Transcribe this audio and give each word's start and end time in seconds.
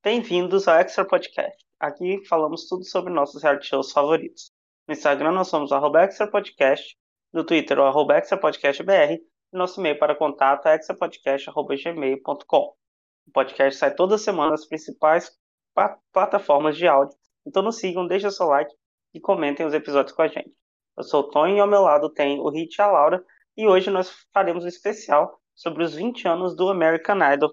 Bem-vindos 0.00 0.68
ao 0.68 0.76
Extra 0.76 1.04
Podcast. 1.04 1.58
Aqui 1.80 2.24
falamos 2.28 2.68
tudo 2.68 2.84
sobre 2.84 3.12
nossos 3.12 3.42
reality 3.42 3.66
shows 3.66 3.90
favoritos. 3.90 4.52
No 4.86 4.94
Instagram 4.94 5.32
nós 5.32 5.48
somos 5.48 5.72
o 5.72 5.96
Extra 5.98 6.30
Podcast, 6.30 6.96
no 7.32 7.44
Twitter 7.44 7.80
o 7.80 7.82
arroba 7.82 8.16
Extra 8.16 8.38
Podcast 8.38 8.80
BR 8.84 9.14
e 9.14 9.22
nosso 9.52 9.80
e-mail 9.80 9.98
para 9.98 10.14
contato 10.14 10.68
é 10.68 10.76
extrapodcast.gmail.com. 10.76 12.74
O 13.26 13.32
podcast 13.32 13.76
sai 13.76 13.92
toda 13.92 14.16
semana 14.16 14.52
nas 14.52 14.68
principais 14.68 15.36
plataformas 16.12 16.76
de 16.76 16.86
áudio, 16.86 17.16
então 17.44 17.60
nos 17.60 17.78
sigam, 17.78 18.06
deixem 18.06 18.30
seu 18.30 18.46
like 18.46 18.72
e 19.12 19.20
comentem 19.20 19.66
os 19.66 19.74
episódios 19.74 20.14
com 20.14 20.22
a 20.22 20.28
gente. 20.28 20.54
Eu 20.96 21.02
sou 21.02 21.22
o 21.22 21.28
Tony 21.28 21.56
e 21.56 21.60
ao 21.60 21.66
meu 21.66 21.82
lado 21.82 22.08
tem 22.08 22.38
o 22.38 22.48
Hit 22.50 22.76
e 22.78 22.82
a 22.82 22.86
Laura 22.86 23.24
e 23.56 23.66
hoje 23.66 23.90
nós 23.90 24.14
faremos 24.32 24.64
um 24.64 24.68
especial 24.68 25.40
sobre 25.56 25.82
os 25.82 25.92
20 25.96 26.28
anos 26.28 26.54
do 26.54 26.68
American 26.68 27.18
Idol 27.32 27.52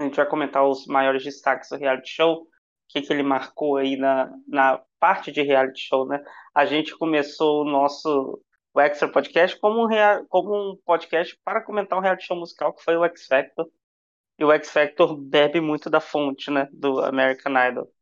a 0.00 0.04
gente 0.04 0.16
vai 0.16 0.26
comentar 0.26 0.66
os 0.66 0.86
maiores 0.86 1.22
destaques 1.22 1.68
do 1.68 1.76
reality 1.76 2.08
show, 2.08 2.42
o 2.42 2.46
que, 2.88 3.02
que 3.02 3.12
ele 3.12 3.22
marcou 3.22 3.76
aí 3.76 3.96
na, 3.96 4.32
na 4.48 4.80
parte 4.98 5.30
de 5.30 5.42
reality 5.42 5.88
show, 5.88 6.06
né? 6.06 6.24
A 6.54 6.64
gente 6.64 6.96
começou 6.96 7.62
o 7.62 7.70
nosso 7.70 8.42
o 8.72 8.80
Extra 8.80 9.10
Podcast 9.10 9.58
como 9.58 9.82
um, 9.82 9.86
rea, 9.86 10.24
como 10.28 10.54
um 10.54 10.76
podcast 10.86 11.38
para 11.44 11.60
comentar 11.60 11.98
um 11.98 12.02
reality 12.02 12.24
show 12.24 12.36
musical 12.36 12.72
que 12.72 12.82
foi 12.82 12.96
o 12.96 13.04
X 13.04 13.26
Factor. 13.26 13.68
E 14.38 14.44
o 14.44 14.52
X 14.52 14.70
Factor 14.70 15.14
bebe 15.16 15.60
muito 15.60 15.90
da 15.90 16.00
fonte, 16.00 16.50
né, 16.50 16.66
do 16.72 17.00
American 17.00 17.52
Idol. 17.68 17.92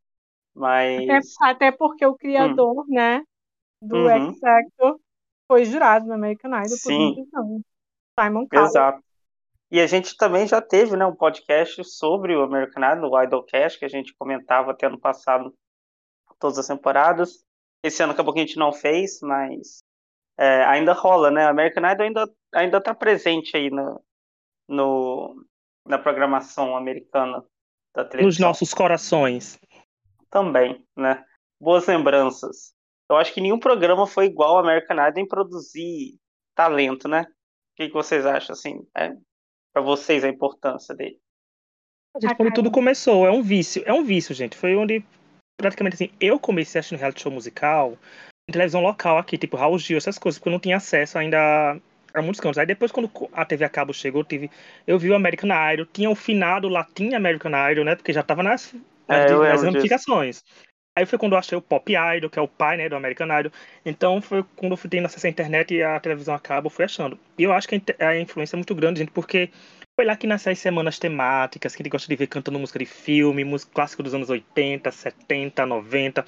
Mas... 0.55 1.03
Até, 1.09 1.21
até 1.51 1.73
porque 1.73 2.07
o 2.07 2.15
criador, 2.15 2.79
hum. 2.81 2.85
né, 2.89 3.23
do 3.83 3.97
uhum. 3.97 4.31
X 4.31 4.39
Factor 4.39 5.01
foi 5.49 5.65
jurado 5.65 6.07
no 6.07 6.15
American 6.15 6.53
Idol 6.53 6.77
Sim. 6.77 6.97
por 6.97 7.15
muitos 7.17 7.35
anos. 7.35 7.63
Simon 8.21 8.47
Cowell. 8.47 8.67
Exato. 8.67 9.08
E 9.71 9.81
a 9.81 9.87
gente 9.87 10.17
também 10.17 10.47
já 10.47 10.63
teve 10.63 10.97
né, 10.97 11.05
um 11.05 11.15
podcast 11.15 11.85
sobre 11.85 12.35
o 12.35 12.43
American 12.43 12.83
Idol, 12.97 13.13
o 13.13 13.23
Idolcast, 13.23 13.79
que 13.79 13.85
a 13.85 13.89
gente 13.89 14.15
comentava 14.15 14.71
até 14.71 14.87
ano 14.87 14.99
passado 14.99 15.55
todas 16.39 16.59
as 16.59 16.67
temporadas. 16.67 17.45
Esse 17.83 18.03
ano 18.03 18.13
acabou 18.13 18.33
que 18.33 18.41
a 18.41 18.47
gente 18.47 18.59
não 18.59 18.73
fez, 18.73 19.21
mas 19.21 19.81
é, 20.39 20.65
ainda 20.65 20.93
rola, 20.93 21.31
né? 21.31 21.47
American 21.47 21.91
Idol 21.91 22.07
ainda, 22.07 22.35
ainda 22.55 22.81
tá 22.81 22.95
presente 22.95 23.57
aí 23.57 23.71
no, 23.71 24.03
no, 24.69 25.45
na 25.87 25.99
programação 25.99 26.75
americana 26.75 27.45
da 27.95 28.05
televisão. 28.05 28.27
Nos 28.27 28.39
nossos 28.39 28.73
corações. 28.73 29.59
Também, 30.31 30.83
né? 30.97 31.23
Boas 31.61 31.87
lembranças. 31.87 32.73
Eu 33.11 33.17
acho 33.17 33.35
que 33.35 33.41
nenhum 33.41 33.59
programa 33.59 34.07
foi 34.07 34.27
igual 34.27 34.57
ao 34.57 34.65
American 34.65 34.97
Idol 35.09 35.23
em 35.23 35.29
produzir 35.29 36.19
talento, 36.55 37.07
né? 37.07 37.23
O 37.23 37.77
que, 37.77 37.89
que 37.89 37.95
vocês 37.95 38.25
acham, 38.27 38.53
assim? 38.53 38.87
É, 38.97 39.15
para 39.79 39.81
vocês 39.81 40.25
a 40.25 40.29
importância 40.29 40.95
dele? 40.95 41.19
Gente, 42.21 42.35
quando 42.35 42.53
tudo 42.53 42.71
começou, 42.71 43.27
é 43.27 43.31
um 43.31 43.43
vício, 43.43 43.83
é 43.87 43.93
um 43.93 44.03
vício, 44.03 44.35
gente. 44.35 44.57
Foi 44.57 44.75
onde 44.75 45.05
praticamente 45.57 45.95
assim, 45.95 46.11
eu 46.21 46.39
comecei 46.39 46.79
assistindo 46.79 46.99
reality 46.99 47.23
show 47.23 47.33
musical 47.33 47.97
em 48.49 48.53
televisão 48.53 48.81
local 48.81 49.19
aqui, 49.19 49.39
tipo 49.39 49.57
Raul 49.57 49.79
Gil, 49.79 49.97
essas 49.97 50.19
coisas, 50.19 50.39
porque 50.39 50.49
eu 50.49 50.53
não 50.53 50.61
tinha 50.61 50.77
acesso 50.77 51.19
ainda 51.19 51.79
a 52.13 52.23
muitos 52.23 52.41
cantos. 52.41 52.59
Aí 52.59 52.67
depois, 52.67 52.91
quando 52.91 53.11
a 53.33 53.45
TV 53.45 53.65
a 53.65 53.69
cabo 53.69 53.93
chegou, 53.93 54.23
eu, 54.23 54.25
tive, 54.25 54.51
eu 54.87 54.99
vi 54.99 55.11
o 55.11 55.15
American 55.15 55.51
Idol, 55.73 55.87
tinha 55.87 56.11
o 56.11 56.15
finado 56.15 56.69
Latin 56.69 57.15
American 57.15 57.53
Idol, 57.71 57.85
né? 57.85 57.95
Porque 57.95 58.13
já 58.13 58.23
tava 58.23 58.43
nas, 58.43 58.75
nas, 59.07 59.31
é, 59.31 59.37
nas 59.37 59.63
ramificações. 59.63 60.43
Aí 60.99 61.07
foi 61.07 61.17
quando 61.17 61.35
eu 61.35 61.39
achei 61.39 61.57
o 61.57 61.63
Pop 61.63 61.93
Idol, 61.93 62.29
que 62.29 62.41
é 62.41 62.43
o 62.43 62.49
pai, 62.49 62.77
né, 62.77 62.89
do 62.89 62.97
American 62.97 63.29
Idol. 63.39 63.53
Então 63.87 64.21
foi 64.21 64.45
quando 64.57 64.73
eu 64.73 64.77
fui 64.77 64.91
tendo 64.91 65.07
acesso 65.07 65.29
à 65.29 65.31
internet 65.31 65.73
e 65.73 65.81
a 65.81 66.01
televisão 66.01 66.35
a 66.35 66.41
cabo, 66.41 66.67
eu 66.67 66.71
fui 66.71 66.85
achando. 66.85 67.17
E 67.39 67.45
eu 67.45 67.53
acho 67.53 67.69
que 67.69 67.81
a 68.01 68.19
influência 68.19 68.57
é 68.57 68.59
muito 68.59 68.75
grande, 68.75 68.99
gente, 68.99 69.13
porque 69.13 69.49
foi 69.95 70.05
lá 70.05 70.17
que 70.17 70.27
nasceu 70.27 70.51
as 70.51 70.59
semanas 70.59 70.99
temáticas, 70.99 71.77
que 71.77 71.83
a 71.83 71.85
gente 71.85 71.93
gosta 71.93 72.09
de 72.09 72.17
ver 72.17 72.27
cantando 72.27 72.59
música 72.59 72.81
de 72.81 72.85
filme, 72.85 73.45
música 73.45 73.71
clássica 73.73 74.03
dos 74.03 74.13
anos 74.13 74.29
80, 74.29 74.91
70, 74.91 75.65
90. 75.65 76.25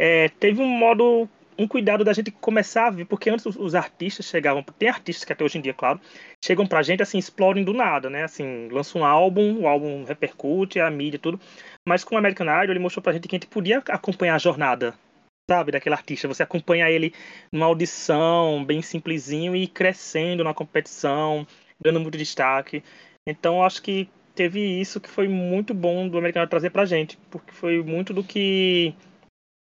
É, 0.00 0.30
teve 0.30 0.62
um 0.62 0.66
modo 0.66 1.28
um 1.58 1.66
cuidado 1.66 2.04
da 2.04 2.12
gente 2.12 2.30
começar 2.30 2.86
a 2.86 2.90
ver, 2.90 3.06
porque 3.06 3.30
antes 3.30 3.46
os, 3.46 3.56
os, 3.56 3.74
artistas 3.74 4.26
chegavam, 4.26 4.62
tem 4.62 4.88
artistas 4.88 5.24
que 5.24 5.32
até 5.32 5.44
hoje 5.44 5.58
em 5.58 5.60
dia, 5.60 5.74
claro, 5.74 6.00
chegam 6.44 6.66
pra 6.66 6.82
gente 6.82 7.02
assim, 7.02 7.18
explodem 7.18 7.64
do 7.64 7.72
nada, 7.72 8.10
né? 8.10 8.24
Assim, 8.24 8.68
lança 8.68 8.98
um 8.98 9.04
álbum, 9.04 9.60
o 9.60 9.68
álbum 9.68 10.04
repercute, 10.04 10.80
a 10.80 10.90
mídia, 10.90 11.18
tudo. 11.18 11.40
Mas 11.86 12.04
com 12.04 12.14
o 12.14 12.18
American 12.18 12.46
Idol, 12.46 12.72
ele 12.72 12.80
mostrou 12.80 13.02
pra 13.02 13.12
gente 13.12 13.28
que 13.28 13.36
a 13.36 13.38
gente 13.38 13.46
podia 13.46 13.78
acompanhar 13.88 14.34
a 14.34 14.38
jornada, 14.38 14.94
sabe, 15.50 15.72
daquele 15.72 15.94
artista. 15.94 16.28
Você 16.28 16.42
acompanha 16.42 16.90
ele 16.90 17.14
numa 17.50 17.66
audição, 17.66 18.64
bem 18.64 18.82
simplesinho, 18.82 19.56
e 19.56 19.66
crescendo 19.66 20.44
na 20.44 20.52
competição, 20.52 21.46
dando 21.80 22.00
muito 22.00 22.18
destaque. 22.18 22.82
Então, 23.26 23.62
acho 23.62 23.82
que 23.82 24.08
teve 24.34 24.60
isso 24.60 25.00
que 25.00 25.08
foi 25.08 25.26
muito 25.26 25.72
bom 25.72 26.06
do 26.06 26.18
American 26.18 26.42
Idol 26.42 26.50
trazer 26.50 26.70
pra 26.70 26.84
gente, 26.84 27.16
porque 27.30 27.52
foi 27.52 27.82
muito 27.82 28.12
do 28.12 28.22
que 28.22 28.94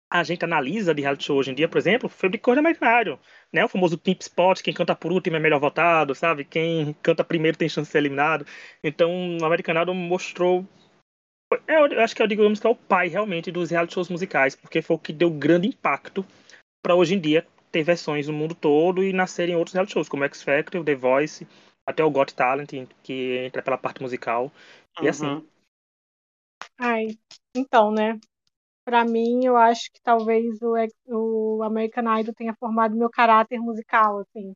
a 0.09 0.23
gente 0.23 0.43
analisa 0.45 0.93
de 0.93 1.01
reality 1.01 1.25
show 1.25 1.37
hoje 1.37 1.51
em 1.51 1.55
dia, 1.55 1.67
por 1.67 1.77
exemplo, 1.77 2.07
foi 2.07 2.29
de 2.29 2.37
de 2.37 2.59
American 2.59 3.19
né? 3.51 3.65
O 3.65 3.67
famoso 3.67 3.97
Pimp 3.97 4.21
Spot, 4.21 4.61
quem 4.61 4.73
canta 4.73 4.95
por 4.95 5.11
último 5.11 5.35
é 5.35 5.39
melhor 5.39 5.59
votado, 5.59 6.15
sabe? 6.15 6.45
Quem 6.45 6.93
canta 7.01 7.23
primeiro 7.23 7.57
tem 7.57 7.67
chance 7.67 7.87
de 7.87 7.91
ser 7.91 7.97
eliminado. 7.99 8.45
Então, 8.83 9.37
o 9.37 9.45
American 9.45 9.81
Idol 9.81 9.95
mostrou 9.95 10.65
é, 11.65 11.77
eu 11.77 12.01
acho 12.01 12.15
que 12.15 12.21
eu 12.21 12.27
digamos 12.27 12.59
que 12.59 12.67
é 12.67 12.69
o 12.69 12.75
pai 12.75 13.07
realmente 13.07 13.51
dos 13.51 13.69
reality 13.69 13.93
shows 13.93 14.09
musicais, 14.09 14.55
porque 14.55 14.81
foi 14.81 14.95
o 14.95 14.99
que 14.99 15.13
deu 15.13 15.29
grande 15.29 15.67
impacto 15.67 16.25
para 16.81 16.95
hoje 16.95 17.15
em 17.15 17.19
dia 17.19 17.47
ter 17.71 17.83
versões 17.83 18.27
no 18.27 18.33
mundo 18.33 18.55
todo 18.55 19.03
e 19.03 19.13
nascerem 19.13 19.55
outros 19.55 19.73
reality 19.73 19.93
shows, 19.93 20.09
como 20.09 20.23
X 20.25 20.43
Factor, 20.43 20.83
The 20.83 20.95
Voice, 20.95 21.47
até 21.85 22.03
o 22.03 22.11
Got 22.11 22.33
Talent, 22.33 22.69
que 23.03 23.37
entra 23.45 23.61
pela 23.61 23.77
parte 23.77 24.01
musical. 24.01 24.51
Uhum. 24.99 25.05
E 25.05 25.09
assim. 25.09 25.47
Ai, 26.79 27.07
então, 27.55 27.91
né? 27.91 28.19
Para 28.87 29.03
mim, 29.03 29.43
eu 29.43 29.57
acho 29.57 29.91
que 29.91 30.01
talvez 30.01 30.61
o, 30.61 31.57
o 31.57 31.61
American 31.61 32.19
Idol 32.19 32.33
tenha 32.33 32.55
formado 32.55 32.95
meu 32.95 33.09
caráter 33.09 33.59
musical, 33.59 34.19
assim, 34.19 34.53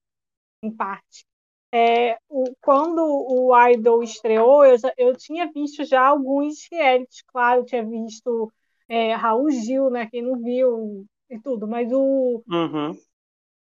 em 0.64 0.72
parte. 0.74 1.26
É, 1.70 2.18
o, 2.30 2.46
quando 2.62 3.02
o 3.04 3.52
Idol 3.68 4.02
estreou, 4.02 4.64
eu, 4.64 4.78
já, 4.78 4.94
eu 4.98 5.18
tinha 5.18 5.52
visto 5.52 5.84
já 5.84 6.08
alguns 6.08 6.66
realities, 6.72 7.22
claro, 7.28 7.60
eu 7.60 7.66
tinha 7.66 7.86
visto 7.86 8.50
é, 8.88 9.14
Raul 9.16 9.52
Gil, 9.52 9.90
né, 9.90 10.08
quem 10.10 10.22
não 10.22 10.42
viu 10.42 11.06
e 11.30 11.38
tudo, 11.38 11.68
mas 11.68 11.92
o... 11.92 12.42
Uhum. 12.48 12.98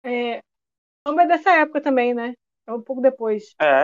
É, 0.03 0.39
é 0.39 1.27
dessa 1.29 1.53
época 1.59 1.81
também, 1.81 2.13
né? 2.13 2.35
É 2.67 2.73
um 2.73 2.83
pouco 2.83 3.01
depois. 3.01 3.55
É. 3.63 3.83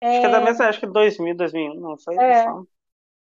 Acho 0.00 0.20
que 0.20 0.26
é 0.26 0.30
da 0.30 0.40
mesma, 0.40 0.66
acho 0.66 0.78
que 0.78 0.86
2000, 0.86 1.36
2001, 1.36 1.80
não 1.80 1.98
sei. 1.98 2.16
É, 2.16 2.46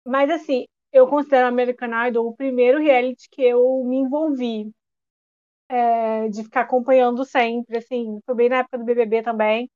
mas 0.04 0.28
assim, 0.28 0.66
eu 0.94 1.06
considero 1.08 1.48
American 1.48 1.90
Idol 2.08 2.28
o 2.28 2.36
primeiro 2.36 2.78
reality 2.80 3.28
que 3.30 3.42
eu 3.42 3.84
me 3.84 3.98
envolvi. 3.98 4.72
É, 5.68 6.28
de 6.28 6.44
ficar 6.44 6.62
acompanhando 6.62 7.24
sempre, 7.24 7.78
assim, 7.78 8.20
foi 8.26 8.34
bem 8.34 8.48
na 8.48 8.58
época 8.58 8.78
do 8.78 8.84
BBB 8.84 9.22
também. 9.22 9.70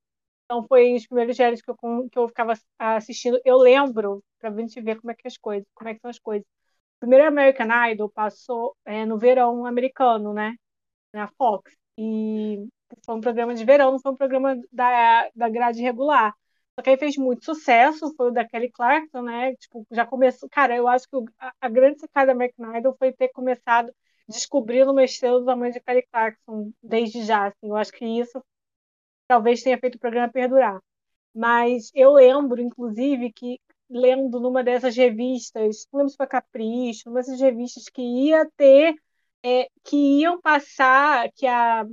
Então 0.45 0.67
foi 0.69 0.95
os 0.97 1.07
primeiros 1.07 1.39
realities 1.39 1.65
que 1.65 1.71
eu, 1.71 2.09
que 2.11 2.19
eu 2.19 2.29
ficava 2.29 2.55
assistindo. 2.79 3.41
Eu 3.45 3.59
lembro, 3.59 4.25
pra 4.39 4.53
gente 4.53 4.81
ver 4.81 5.01
como 5.01 5.11
é 5.13 5.15
que 5.15 5.27
é 5.27 5.29
as 5.29 5.39
coisas, 5.39 5.67
como 5.75 5.91
é 5.91 5.95
que 5.95 6.01
são 6.01 6.11
as 6.11 6.19
coisas. 6.19 6.47
O 6.99 7.01
primeiro 7.01 7.27
American 7.29 7.69
Idol 7.93 8.11
passou 8.11 8.77
é, 8.87 9.07
no 9.07 9.19
verão 9.19 9.67
americano, 9.67 10.35
né? 10.35 10.57
Na 11.13 11.29
Fox. 11.29 11.73
E 11.99 12.67
foi 13.05 13.17
um 13.17 13.21
programa 13.21 13.55
de 13.55 13.65
verão, 13.65 13.93
não 13.93 14.01
foi 14.01 14.13
um 14.13 14.17
programa 14.17 14.57
da, 14.73 15.31
da 15.35 15.49
grade 15.49 15.83
regular. 15.83 16.35
Só 16.79 16.83
que 16.83 16.91
aí 16.91 16.97
fez 16.97 17.17
muito 17.17 17.45
sucesso, 17.45 18.15
foi 18.17 18.29
o 18.29 18.31
da 18.31 18.47
Kelly 18.47 18.71
Clarkson, 18.71 19.23
né? 19.23 19.53
Tipo, 19.57 19.85
já 19.91 20.07
começou. 20.07 20.49
Cara, 20.49 20.77
eu 20.77 20.87
acho 20.87 21.09
que 21.09 21.17
a, 21.41 21.53
a 21.61 21.69
grande 21.69 21.99
sacada 21.99 22.27
da 22.29 22.33
American 22.35 22.77
Idol 22.77 22.95
foi 22.97 23.13
ter 23.13 23.29
começado 23.31 23.93
descobrindo 24.29 24.93
uma 24.93 25.03
estrela 25.03 25.41
do 25.41 25.47
tamanho 25.47 25.73
de 25.73 25.81
Kelly 25.81 26.07
Clarkson 26.13 26.71
desde 26.81 27.25
já. 27.25 27.47
Assim, 27.49 27.67
eu 27.69 27.75
acho 27.77 27.91
que 27.93 28.05
isso 28.05 28.41
talvez 29.29 29.63
tenha 29.63 29.79
feito 29.79 29.97
o 29.97 29.99
programa 30.01 30.33
perdurar. 30.33 30.81
Mas 31.35 31.91
eu 31.95 32.13
lembro, 32.15 32.61
inclusive, 32.61 33.33
que 33.33 33.61
lendo 33.91 34.41
numa 34.41 34.65
dessas 34.65 34.97
revistas, 34.97 35.87
não 35.93 35.99
lembro 36.01 36.11
se 36.13 36.17
foi 36.17 36.27
Capricho, 36.29 37.05
numa 37.09 37.21
dessas 37.21 37.41
revistas 37.41 37.85
que 37.89 38.03
ia 38.03 38.49
ter, 38.57 38.95
é, 39.45 39.69
que 39.85 39.97
iam 40.23 40.41
passar, 40.41 41.31
que 41.35 41.47
a 41.47 41.85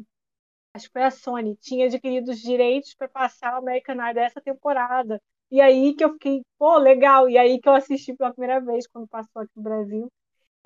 acho 0.76 0.88
que 0.88 0.94
foi 0.94 1.04
a 1.04 1.12
Sony, 1.12 1.56
tinha 1.56 1.86
adquirido 1.86 2.30
os 2.32 2.40
direitos 2.42 2.94
para 2.96 3.08
passar 3.08 3.56
o 3.56 3.58
American 3.60 3.96
Idol 3.96 4.14
dessa 4.14 4.42
temporada. 4.42 5.22
E 5.50 5.62
aí 5.62 5.96
que 5.96 6.04
eu 6.04 6.14
fiquei, 6.14 6.44
pô, 6.58 6.78
legal. 6.78 7.30
E 7.30 7.38
aí 7.38 7.60
que 7.60 7.70
eu 7.70 7.74
assisti 7.74 8.14
pela 8.14 8.34
primeira 8.34 8.60
vez 8.60 8.88
quando 8.88 9.08
passou 9.08 9.42
aqui 9.42 9.52
no 9.56 9.64
Brasil. 9.64 10.12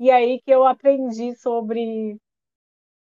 E 0.00 0.10
aí 0.10 0.40
que 0.42 0.50
eu 0.50 0.66
aprendi 0.66 1.36
sobre. 1.36 2.18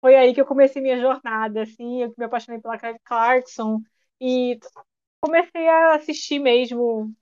Foi 0.01 0.15
aí 0.15 0.33
que 0.33 0.41
eu 0.41 0.45
comecei 0.45 0.81
minha 0.81 0.99
jornada, 0.99 1.63
assim, 1.63 2.03
eu 2.03 2.13
me 2.17 2.25
apaixonei 2.25 2.61
pela 2.61 2.77
Kelly 2.77 2.99
Clarkson 3.03 3.81
e 4.21 4.59
comecei 5.21 5.67
a 5.67 5.95
assistir 5.95 6.39
mesmo 6.39 7.13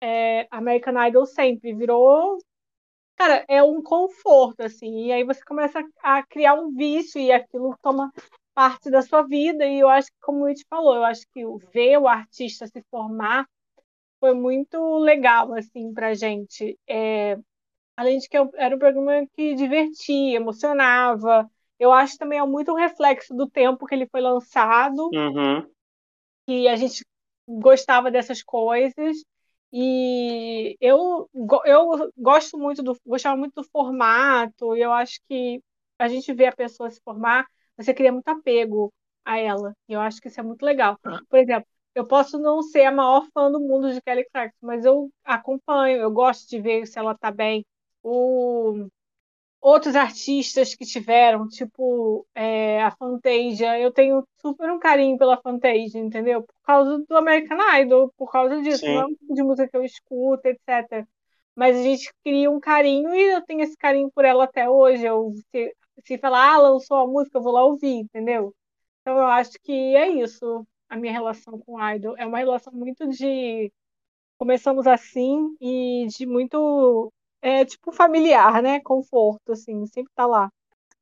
é, 0.00 0.46
American 0.50 1.06
Idol 1.06 1.26
sempre. 1.26 1.74
Virou 1.74 2.38
cara, 3.16 3.44
é 3.48 3.62
um 3.62 3.82
conforto, 3.82 4.62
assim, 4.62 5.06
e 5.06 5.12
aí 5.12 5.24
você 5.24 5.42
começa 5.44 5.80
a 6.02 6.22
criar 6.24 6.54
um 6.54 6.72
vício 6.72 7.20
e 7.20 7.32
aquilo 7.32 7.76
toma 7.82 8.12
parte 8.58 8.90
da 8.90 9.02
sua 9.02 9.22
vida. 9.22 9.64
E 9.64 9.78
eu 9.78 9.88
acho 9.88 10.08
que, 10.08 10.18
como 10.20 10.40
o 10.40 10.46
It 10.46 10.64
falou, 10.68 10.96
eu 10.96 11.04
acho 11.04 11.22
que 11.32 11.44
ver 11.72 11.96
o 11.96 12.08
artista 12.08 12.66
se 12.66 12.82
formar 12.90 13.46
foi 14.18 14.34
muito 14.34 14.98
legal, 14.98 15.54
assim, 15.54 15.94
pra 15.94 16.12
gente. 16.12 16.76
É, 16.88 17.38
além 17.96 18.18
de 18.18 18.28
que 18.28 18.36
era 18.56 18.74
um 18.74 18.78
programa 18.80 19.24
que 19.36 19.54
divertia, 19.54 20.36
emocionava. 20.36 21.48
Eu 21.78 21.92
acho 21.92 22.18
também 22.18 22.40
é 22.40 22.44
muito 22.44 22.72
um 22.72 22.74
reflexo 22.74 23.32
do 23.32 23.48
tempo 23.48 23.86
que 23.86 23.94
ele 23.94 24.08
foi 24.08 24.20
lançado, 24.20 25.08
Uhum. 25.14 25.70
que 26.44 26.66
a 26.66 26.74
gente 26.74 27.04
gostava 27.46 28.10
dessas 28.10 28.42
coisas. 28.42 29.18
E 29.72 30.76
eu, 30.80 31.30
eu 31.64 32.12
gosto 32.16 32.58
muito 32.58 32.82
do, 32.82 32.98
gostava 33.06 33.36
muito 33.36 33.54
do 33.54 33.68
formato, 33.68 34.76
e 34.76 34.80
eu 34.80 34.92
acho 34.92 35.20
que 35.28 35.62
a 35.96 36.08
gente 36.08 36.32
vê 36.34 36.46
a 36.46 36.56
pessoa 36.56 36.90
se 36.90 37.00
formar, 37.04 37.46
você 37.78 37.94
cria 37.94 38.12
muito 38.12 38.28
apego 38.28 38.92
a 39.24 39.38
ela. 39.38 39.74
E 39.88 39.92
eu 39.92 40.00
acho 40.00 40.20
que 40.20 40.28
isso 40.28 40.40
é 40.40 40.42
muito 40.42 40.64
legal. 40.64 40.98
Ah. 41.04 41.20
Por 41.28 41.38
exemplo, 41.38 41.66
eu 41.94 42.06
posso 42.06 42.38
não 42.38 42.62
ser 42.62 42.84
a 42.84 42.92
maior 42.92 43.26
fã 43.32 43.50
do 43.50 43.60
mundo 43.60 43.92
de 43.92 44.00
Kelly 44.02 44.24
Clarkson, 44.32 44.66
mas 44.66 44.84
eu 44.84 45.10
acompanho, 45.24 45.98
eu 45.98 46.10
gosto 46.10 46.48
de 46.48 46.60
ver 46.60 46.86
se 46.86 46.98
ela 46.98 47.16
tá 47.16 47.30
bem. 47.30 47.64
O... 48.02 48.86
Outros 49.60 49.96
artistas 49.96 50.74
que 50.74 50.84
tiveram, 50.84 51.48
tipo 51.48 52.24
é, 52.32 52.80
a 52.82 52.92
Fantasia, 52.92 53.78
eu 53.80 53.92
tenho 53.92 54.24
super 54.40 54.70
um 54.70 54.78
carinho 54.78 55.18
pela 55.18 55.40
Fantasia, 55.40 56.00
entendeu? 56.00 56.42
Por 56.42 56.54
causa 56.62 57.04
do 57.08 57.16
American 57.16 57.58
Idol, 57.80 58.12
por 58.16 58.30
causa 58.30 58.62
disso. 58.62 58.78
Sim. 58.78 58.94
Não 58.94 59.02
é 59.02 59.06
um 59.06 59.14
tipo 59.14 59.34
de 59.34 59.42
música 59.42 59.68
que 59.68 59.76
eu 59.76 59.84
escuto, 59.84 60.46
etc. 60.46 61.04
Mas 61.56 61.76
a 61.76 61.82
gente 61.82 62.08
cria 62.24 62.48
um 62.48 62.60
carinho 62.60 63.12
e 63.12 63.34
eu 63.34 63.42
tenho 63.42 63.62
esse 63.62 63.76
carinho 63.76 64.08
por 64.14 64.24
ela 64.24 64.44
até 64.44 64.70
hoje. 64.70 65.04
Eu, 65.04 65.32
se, 65.98 66.06
se 66.06 66.18
falar, 66.18 66.54
ah, 66.54 66.58
lançou 66.58 66.96
a 66.98 67.06
música, 67.06 67.38
eu 67.38 67.42
vou 67.42 67.52
lá 67.52 67.64
ouvir, 67.64 67.96
entendeu? 67.96 68.54
Então 69.00 69.16
eu 69.16 69.26
acho 69.26 69.52
que 69.62 69.72
é 69.72 70.08
isso 70.08 70.66
a 70.88 70.96
minha 70.96 71.12
relação 71.12 71.58
com 71.58 71.74
o 71.74 71.90
Idol. 71.90 72.16
É 72.16 72.26
uma 72.26 72.38
relação 72.38 72.72
muito 72.72 73.06
de. 73.08 73.72
Começamos 74.38 74.86
assim 74.86 75.56
e 75.60 76.06
de 76.08 76.26
muito. 76.26 77.12
É 77.40 77.64
tipo 77.64 77.92
familiar, 77.92 78.62
né? 78.62 78.80
Conforto, 78.80 79.52
assim, 79.52 79.86
sempre 79.86 80.12
tá 80.14 80.26
lá. 80.26 80.50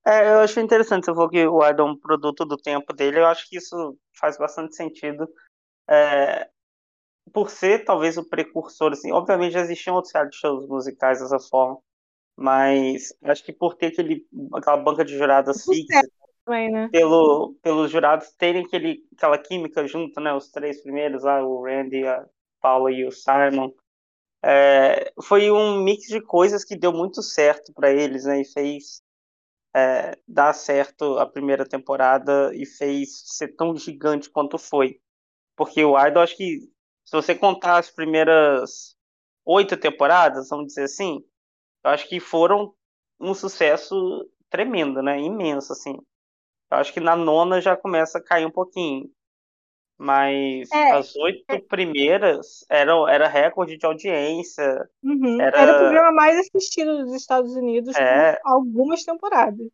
É, 0.05 0.35
eu 0.35 0.39
acho 0.41 0.61
interessante 0.61 1.07
você 1.07 1.13
falou 1.13 1.29
que 1.29 1.47
o 1.47 1.67
Idol 1.69 1.89
é 1.89 1.91
um 1.91 1.97
produto 1.97 2.45
do 2.45 2.57
tempo 2.57 2.93
dele. 2.93 3.21
Eu 3.21 3.27
acho 3.27 3.49
que 3.49 3.57
isso 3.57 3.97
faz 4.15 4.39
bastante 4.39 4.77
sentido. 4.77 5.29
É, 5.89 6.49
por 7.33 7.51
ser 7.51 7.85
talvez 7.85 8.17
o 8.17 8.29
precursor, 8.29 8.93
assim, 8.93 9.13
obviamente 9.13 9.53
já 9.53 9.61
existiam 9.61 9.97
outros 9.97 10.13
shows 10.33 10.67
musicais 10.69 11.21
dessa 11.21 11.39
forma, 11.39 11.79
mas 12.37 13.13
acho 13.23 13.43
que 13.43 13.53
por 13.53 13.75
ter 13.75 13.87
aquele, 13.87 14.27
aquela 14.55 14.77
banca 14.77 15.05
de 15.05 15.17
juradas 15.17 15.65
fixa, 15.65 16.03
Também, 16.45 16.71
né? 16.71 16.89
pelo, 16.93 17.55
pelos 17.63 17.91
jurados 17.91 18.31
terem 18.33 18.65
aquele, 18.65 19.03
aquela 19.17 19.39
química 19.39 19.87
junto, 19.87 20.21
né? 20.21 20.33
Os 20.35 20.51
três 20.51 20.83
primeiros 20.83 21.25
lá, 21.25 21.43
o 21.43 21.65
Randy, 21.65 22.07
a 22.07 22.27
Paula 22.61 22.93
e 22.93 23.07
o 23.07 23.11
Simon. 23.11 23.73
É, 24.45 25.13
foi 25.23 25.51
um 25.51 25.83
mix 25.83 26.07
de 26.09 26.21
coisas 26.21 26.63
que 26.63 26.77
deu 26.77 26.93
muito 26.93 27.23
certo 27.23 27.73
para 27.73 27.91
eles, 27.91 28.25
né? 28.25 28.43
E 28.43 28.45
fez 28.45 29.03
é, 29.75 30.17
dar 30.29 30.53
certo 30.53 31.19
a 31.19 31.27
primeira 31.27 31.67
temporada 31.67 32.51
e 32.55 32.67
fez 32.67 33.23
ser 33.25 33.49
tão 33.57 33.75
gigante 33.77 34.31
quanto 34.31 34.59
foi. 34.59 35.01
Porque 35.57 35.83
o 35.83 35.99
Idol, 35.99 36.23
acho 36.23 36.37
que 36.37 36.61
se 37.05 37.13
você 37.13 37.35
contar 37.35 37.79
as 37.79 37.91
primeiras 37.91 38.95
oito 39.45 39.77
temporadas, 39.77 40.49
vamos 40.49 40.67
dizer 40.67 40.85
assim, 40.85 41.25
eu 41.87 41.93
acho 41.93 42.09
que 42.09 42.19
foram 42.21 42.75
um 43.19 43.33
sucesso 43.33 44.29
tremendo, 44.51 45.03
né? 45.03 45.21
Imenso, 45.21 45.73
assim. 45.73 45.97
Eu 46.71 46.79
acho 46.79 46.93
que 46.93 47.01
na 47.01 47.15
nona 47.17 47.61
já 47.61 47.77
começa 47.77 48.19
a 48.19 48.23
cair 48.23 48.45
um 48.47 48.51
pouquinho. 48.51 49.11
Mas 49.99 50.71
É, 50.73 50.91
as 50.93 51.17
oito 51.17 51.59
primeiras 51.69 52.67
eram 52.69 53.09
era 53.09 53.27
recorde 53.27 53.79
de 53.79 53.87
audiência. 53.87 54.87
Uhum. 55.03 55.41
Era- 55.41 55.59
Era... 55.59 55.73
o 55.75 55.79
programa 55.79 56.13
mais 56.13 56.37
assistido 56.39 56.99
dos 57.05 57.15
Estados 57.15 57.57
Unidos 57.57 57.97
É. 57.97 58.33
por 58.35 58.41
algumas 58.45 59.03
temporadas. 59.05 59.67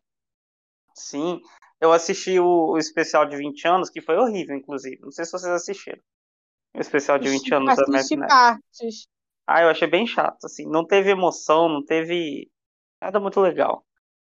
Sim. 0.95 1.41
Eu 1.81 1.91
assisti 1.91 2.39
o, 2.39 2.71
o 2.71 2.77
especial 2.77 3.25
de 3.25 3.35
20 3.35 3.67
anos, 3.67 3.89
que 3.89 4.01
foi 4.01 4.15
horrível, 4.15 4.55
inclusive. 4.55 5.01
Não 5.01 5.11
sei 5.11 5.25
se 5.25 5.31
vocês 5.33 5.51
assistiram. 5.51 5.99
O 6.73 6.79
especial 6.79 7.19
de 7.19 7.27
20 7.29 7.53
anos 7.53 7.75
da 7.75 7.83
Assisti 7.83 8.13
American 8.13 8.17
Idol. 8.17 8.27
partes. 8.29 9.07
Ah, 9.47 9.61
eu 9.61 9.69
achei 9.69 9.87
bem 9.87 10.05
chato, 10.07 10.45
assim. 10.45 10.65
Não 10.69 10.85
teve 10.85 11.09
emoção, 11.09 11.67
não 11.69 11.83
teve 11.83 12.49
nada 13.01 13.19
muito 13.19 13.39
legal. 13.39 13.83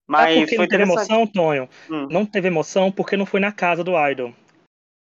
Mas 0.08 0.36
que 0.50 0.56
foi 0.56 0.66
não 0.66 0.68
teve 0.68 0.84
emoção, 0.84 1.28
Tonho? 1.28 1.70
Hum. 1.90 2.08
Não 2.12 2.26
teve 2.26 2.48
emoção 2.48 2.92
porque 2.92 3.18
não 3.18 3.26
foi 3.26 3.40
na 3.40 3.52
casa 3.52 3.84
do 3.84 3.94
Idol. 4.10 4.34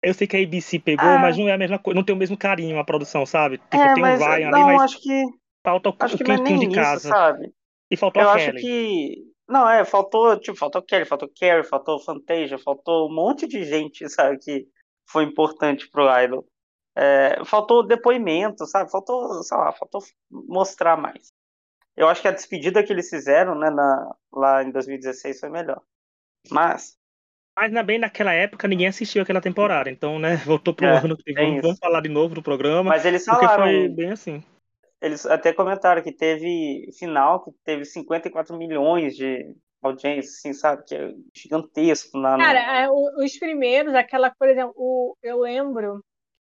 Eu 0.03 0.12
sei 0.15 0.27
que 0.27 0.37
a 0.37 0.41
ABC 0.43 0.79
pegou, 0.79 1.06
Ah. 1.09 1.19
mas 1.19 1.37
não 1.39 1.49
é 1.49 1.53
a 1.53 1.59
mesma 1.59 1.79
coisa, 1.79 1.97
não 1.97 2.05
tem 2.05 2.15
o 2.15 2.19
mesmo 2.19 2.37
carinho 2.37 2.79
a 2.79 2.85
produção, 2.85 3.25
sabe? 3.25 3.59
Tipo, 3.59 3.77
É, 3.77 3.95
tem 3.95 4.03
mas 4.03 4.21
o 4.21 4.25
Ryan 4.25 4.49
ali, 4.49 4.51
não, 4.51 4.67
mas 4.67 4.83
acho 4.83 5.01
que 5.03 5.23
falta 5.65 5.89
o, 5.91 5.97
acho 5.99 6.15
o 6.15 6.19
que 6.19 6.25
não 6.25 6.35
é 6.35 6.43
de 6.43 6.55
nisso, 6.55 6.73
casa. 6.73 7.09
sabe? 7.09 7.53
E 7.91 7.97
faltou 7.97 8.23
Eu 8.23 8.29
a 8.29 8.35
acho 8.35 8.47
Kelly. 8.47 8.61
que. 8.61 9.25
Não, 9.49 9.69
é, 9.69 9.85
faltou, 9.85 10.39
tipo, 10.39 10.56
faltou 10.56 10.83
Kelly, 10.83 11.05
faltou 11.05 11.31
Carrie, 11.39 11.65
faltou 11.65 11.99
Fantasia, 12.01 12.56
faltou 12.59 13.11
um 13.11 13.15
monte 13.15 13.47
de 13.47 13.62
gente, 13.65 14.09
sabe, 14.09 14.39
que 14.39 14.67
foi 15.06 15.25
importante 15.25 15.89
pro 15.91 16.06
Idol. 16.23 16.47
É, 16.96 17.44
faltou 17.44 17.87
depoimento, 17.87 18.67
sabe? 18.67 18.91
Faltou, 18.91 19.43
sei 19.43 19.56
lá, 19.56 19.73
faltou 19.73 20.00
mostrar 20.31 20.96
mais. 20.96 21.32
Eu 21.96 22.08
acho 22.08 22.23
que 22.23 22.29
a 22.29 22.32
despedida 22.32 22.82
que 22.82 22.93
eles 22.93 23.08
fizeram, 23.08 23.55
né, 23.55 23.70
na, 23.70 24.14
lá 24.32 24.62
em 24.62 24.70
2016 24.70 25.41
foi 25.41 25.49
melhor. 25.49 25.81
Mas, 26.50 26.96
Mas 27.56 27.73
na, 27.73 27.82
bem 27.82 27.99
naquela 27.99 28.32
época 28.32 28.69
ninguém 28.69 28.88
assistiu 28.88 29.23
aquela 29.23 29.41
temporada, 29.41 29.91
então, 29.91 30.19
né, 30.19 30.37
voltou 30.44 30.75
pro 30.75 30.87
É, 30.87 30.99
ano 30.99 31.17
que 31.17 31.32
tem 31.32 31.61
vamos, 31.61 31.79
falar 31.79 32.00
de 32.00 32.08
novo 32.08 32.35
do 32.35 32.43
programa, 32.43 32.91
mas 32.91 33.05
eles 33.05 33.25
porque 33.25 33.46
falaram, 33.46 33.64
foi 33.64 33.88
bem 33.88 34.11
assim. 34.11 34.43
eles 35.00 35.25
até 35.25 35.52
comentaram 35.52 36.02
que 36.02 36.12
teve 36.12 36.91
final 36.99 37.44
que 37.44 37.50
teve 37.64 37.85
54 37.85 38.56
milhões 38.56 39.17
de 39.17 39.55
audiência, 39.82 40.31
assim, 40.31 40.52
sabe? 40.52 40.85
Que 40.85 40.94
é 40.94 41.14
gigantesco 41.35 42.19
na, 42.19 42.37
Cara, 42.37 42.81
é, 42.81 42.91
os 42.91 43.38
primeiros, 43.38 43.94
aquela, 43.94 44.31
por 44.31 44.49
exemplo, 44.49 44.75
o, 44.76 45.17
eu 45.23 45.41
lembro 45.41 46.05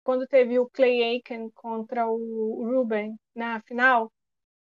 quando 0.09 0.27
teve 0.27 0.57
o 0.59 0.69
Clay 0.69 1.03
Aiken 1.03 1.49
contra 1.51 2.07
o 2.09 2.17
Ruben 2.65 3.15
na 3.35 3.61
final, 3.61 4.11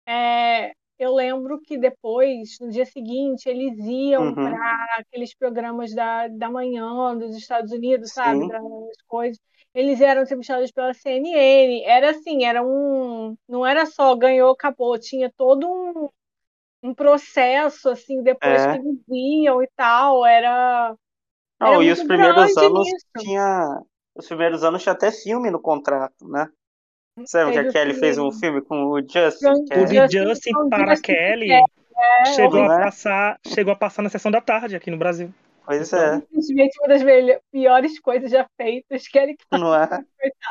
é, 0.06 0.72
eu 0.98 1.14
lembro 1.14 1.60
que 1.62 1.78
depois, 1.78 2.58
no 2.60 2.70
dia 2.70 2.86
seguinte, 2.86 3.48
eles 3.48 3.78
iam 3.86 4.36
Uhum. 4.36 4.40
para 4.40 4.86
aqueles 4.98 5.34
programas 5.36 5.94
da, 5.94 6.28
da 6.28 6.50
manhã 6.50 7.16
dos 7.16 7.36
Estados 7.36 7.72
Unidos, 7.72 8.12
sabe? 8.12 8.46
Das 8.46 8.62
coisas. 9.08 9.38
Eles 9.74 10.00
eram 10.00 10.22
entrevistados 10.22 10.72
pela 10.72 10.94
CNN. 10.94 11.84
Era 11.84 12.10
assim, 12.10 12.44
era 12.44 12.62
um. 12.64 13.36
Não 13.48 13.66
era 13.66 13.86
só 13.86 14.14
ganhou, 14.16 14.52
acabou. 14.52 14.98
Tinha 14.98 15.32
todo 15.36 15.66
um, 15.68 16.08
um 16.90 16.94
processo, 16.94 17.88
assim, 17.90 18.22
depois 18.22 18.66
É. 18.66 18.66
que 18.66 18.78
eles 18.78 18.98
iam 19.08 19.62
e 19.62 19.68
tal. 19.76 20.24
Era. 20.26 20.94
Não, 21.60 21.80
Era 21.80 21.82
e 21.82 21.92
os 21.92 22.02
primeiros 22.02 22.56
anos 22.56 22.88
nisso. 22.90 23.06
tinha. 23.16 23.80
Os 24.20 24.28
primeiros 24.28 24.62
anos 24.62 24.82
tinha 24.82 24.92
até 24.92 25.10
filme 25.10 25.50
no 25.50 25.58
contrato, 25.60 26.28
né? 26.28 26.48
Sabe 27.26 27.52
que 27.52 27.58
a 27.58 27.62
o 27.62 27.72
Kelly 27.72 27.94
fez 27.94 28.18
um 28.18 28.30
filme. 28.30 28.62
com 28.62 28.84
o 28.84 29.00
Justin, 29.00 29.46
O 29.46 29.66
é... 29.70 30.06
de 30.06 30.18
Justin- 30.18 30.68
para 30.68 30.90
Justin 30.94 31.12
Kelly 31.12 31.52
É, 31.52 32.24
chegou 32.34 32.62
a 32.62 32.78
passar, 32.78 33.40
chegou 33.46 33.72
a 33.72 33.76
passar 33.76 34.02
na 34.02 34.08
sessão 34.08 34.30
da 34.30 34.40
tarde 34.40 34.76
aqui 34.76 34.90
no 34.90 34.96
Brasil. 34.96 35.32
Pois 35.76 35.92
Então, 35.92 36.02
é, 36.02 36.20
Simplesmente 36.20 36.78
uma 36.80 36.88
das 36.88 37.40
piores 37.52 38.00
coisas 38.00 38.30
já 38.30 38.44
feitas. 38.60 39.06
Que 39.06 39.18
ele 39.18 39.36
não 39.52 39.74
é? 39.74 39.88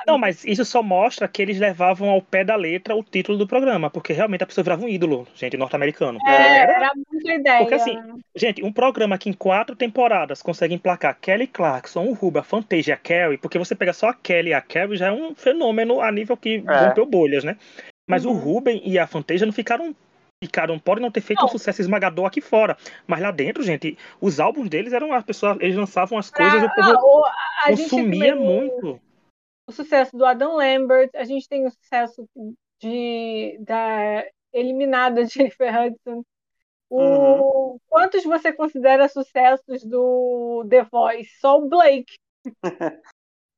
Não, 0.08 0.18
mas 0.18 0.46
isso 0.46 0.64
só 0.66 0.82
mostra 0.82 1.28
que 1.28 1.42
eles 1.42 1.60
levavam 1.60 2.10
ao 2.10 2.22
pé 2.22 2.44
da 2.44 2.56
letra 2.56 2.96
o 2.96 3.04
título 3.04 3.38
do 3.38 3.46
programa, 3.48 3.90
porque 3.90 4.14
realmente 4.14 4.44
a 4.44 4.48
pessoa 4.48 4.64
virava 4.64 4.84
um 4.84 4.90
ídolo, 4.90 5.28
gente, 5.36 5.58
norte-americano. 5.58 6.20
É, 6.26 6.32
Era- 6.60 6.74
era 6.78 6.92
muita 7.12 7.34
ideia. 7.34 7.60
Porque 7.60 7.76
assim, 7.76 7.98
gente, 8.36 8.64
um 8.64 8.72
programa 8.72 9.18
que 9.18 9.30
em 9.30 9.34
quatro 9.34 9.76
temporadas 9.76 10.42
consegue 10.42 10.74
emplacar 10.74 11.18
Kelly 11.20 11.48
Clarkson, 11.48 12.06
o 12.06 12.14
Ruba, 12.14 12.40
a 12.40 12.44
Fantasia 12.44 12.92
e 12.92 12.96
a 12.96 12.98
Carrie, 12.98 13.38
porque 13.38 13.60
você 13.60 13.76
pega 13.76 13.94
só 13.94 14.10
a 14.10 14.14
Kelly 14.14 14.50
e 14.52 14.54
a 14.54 14.62
Carrie 14.62 14.96
já 14.98 15.08
é 15.08 15.12
um 15.12 15.36
fenômeno 15.36 16.00
a 16.02 16.12
nível 16.12 16.38
que 16.38 16.64
É. 16.68 16.86
rompeu 16.88 17.06
bolhas, 17.06 17.44
né? 17.44 17.58
Mas 18.10 18.26
Uhum. 18.26 18.32
o 18.32 18.36
Ruben 18.36 18.82
e 18.84 18.98
a 18.98 19.06
Fantasia 19.06 19.46
não 19.46 19.54
ficaram. 19.54 19.94
Ficaram, 20.42 20.80
podem 20.80 21.04
não 21.04 21.12
ter 21.12 21.20
feito 21.20 21.40
Não. 21.40 21.48
um 21.48 21.52
sucesso 21.52 21.82
esmagador 21.82 22.26
aqui 22.26 22.40
fora. 22.40 22.78
Mas 23.06 23.22
lá 23.22 23.30
dentro, 23.30 23.62
gente, 23.62 23.98
os 24.22 24.40
álbuns 24.40 24.70
deles 24.70 24.94
eram 24.94 25.12
as 25.12 25.24
pessoas, 25.26 25.58
eles 25.60 25.76
lançavam 25.76 26.18
as 26.18 26.30
coisas 26.30 26.64
e 26.64 26.66
o 26.66 26.74
povo 26.74 27.26
Ah, 27.26 27.34
a 27.64 27.68
tem 27.68 27.76
consumia 27.76 28.36
muito. 28.38 29.02
o 29.68 29.72
sucesso 29.72 30.16
do 30.16 30.24
Adam 30.24 30.56
Lambert, 30.56 31.10
a 31.14 31.26
gente 31.26 31.48
tem 31.48 31.68
o 31.68 31.72
sucesso 31.72 32.26
de, 32.82 33.58
da 33.60 34.26
eliminada 34.54 35.26
Jennifer 35.28 35.74
Hudson. 35.78 36.24
O, 36.90 37.78
Quantos 37.90 38.24
você 38.24 38.54
considera 38.54 39.10
sucessos 39.10 39.84
do 39.84 40.66
The 40.70 40.84
Voice? 40.84 41.38
Só 41.40 41.58
o 41.58 41.68
Blake. 41.68 42.14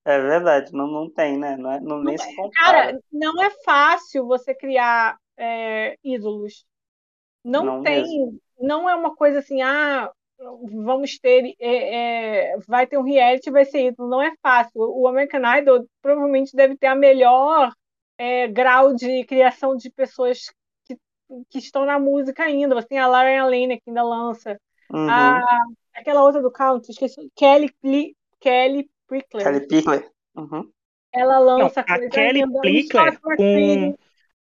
É 0.03 0.19
verdade, 0.19 0.73
não, 0.73 0.87
não 0.87 1.07
tem, 1.11 1.37
né? 1.37 1.55
Não, 1.55 1.71
é, 1.71 1.79
não 1.79 2.03
nem 2.03 2.17
se 2.17 2.35
compara. 2.35 2.87
Cara, 2.87 2.99
não 3.11 3.39
é 3.39 3.51
fácil 3.63 4.25
você 4.25 4.51
criar 4.55 5.15
é, 5.37 5.95
ídolos. 6.03 6.65
Não, 7.43 7.65
Não 7.65 7.83
tem, 7.83 8.39
não 8.59 8.89
é 8.89 8.95
uma 8.95 9.15
coisa 9.15 9.39
assim, 9.39 9.61
ah, 9.61 10.11
vamos 10.63 11.17
ter, 11.19 11.55
é, 11.59 12.51
é, 12.53 12.57
vai 12.67 12.87
ter 12.87 12.97
um 12.97 13.03
reality, 13.03 13.51
vai 13.51 13.65
ser 13.65 13.87
ídolo. 13.87 14.09
Não 14.09 14.21
é 14.21 14.31
fácil. 14.41 14.71
O 14.75 15.07
American 15.07 15.41
Idol 15.57 15.85
provavelmente 16.01 16.55
deve 16.55 16.77
ter 16.77 16.87
a 16.87 16.95
melhor 16.95 17.71
é, 18.17 18.47
grau 18.47 18.93
de 18.93 19.23
criação 19.25 19.75
de 19.75 19.89
pessoas 19.89 20.51
que, 20.85 20.97
que 21.49 21.59
estão 21.59 21.85
na 21.85 21.99
música 21.99 22.43
ainda. 22.43 22.75
Você 22.75 22.87
tem 22.87 22.99
a 22.99 23.07
Lauren 23.07 23.43
Lane 23.43 23.79
que 23.79 23.89
ainda 23.89 24.03
lança. 24.03 24.59
Uhum. 24.91 25.09
A, 25.09 25.41
aquela 25.95 26.23
outra 26.23 26.41
do 26.41 26.51
country, 26.51 26.91
esqueci. 26.91 27.31
Kelly, 27.35 27.73
Pli, 27.81 28.15
Kelly 28.39 28.89
Prickler. 29.07 29.43
Kelly 29.43 29.67
Pickler. 29.67 30.11
Uhum. 30.35 30.69
Ela 31.13 31.39
lança 31.39 31.83
Não, 31.87 31.95
a 31.95 32.09
Kelly 32.09 32.83
Scott 32.83 33.19
com- 33.19 33.95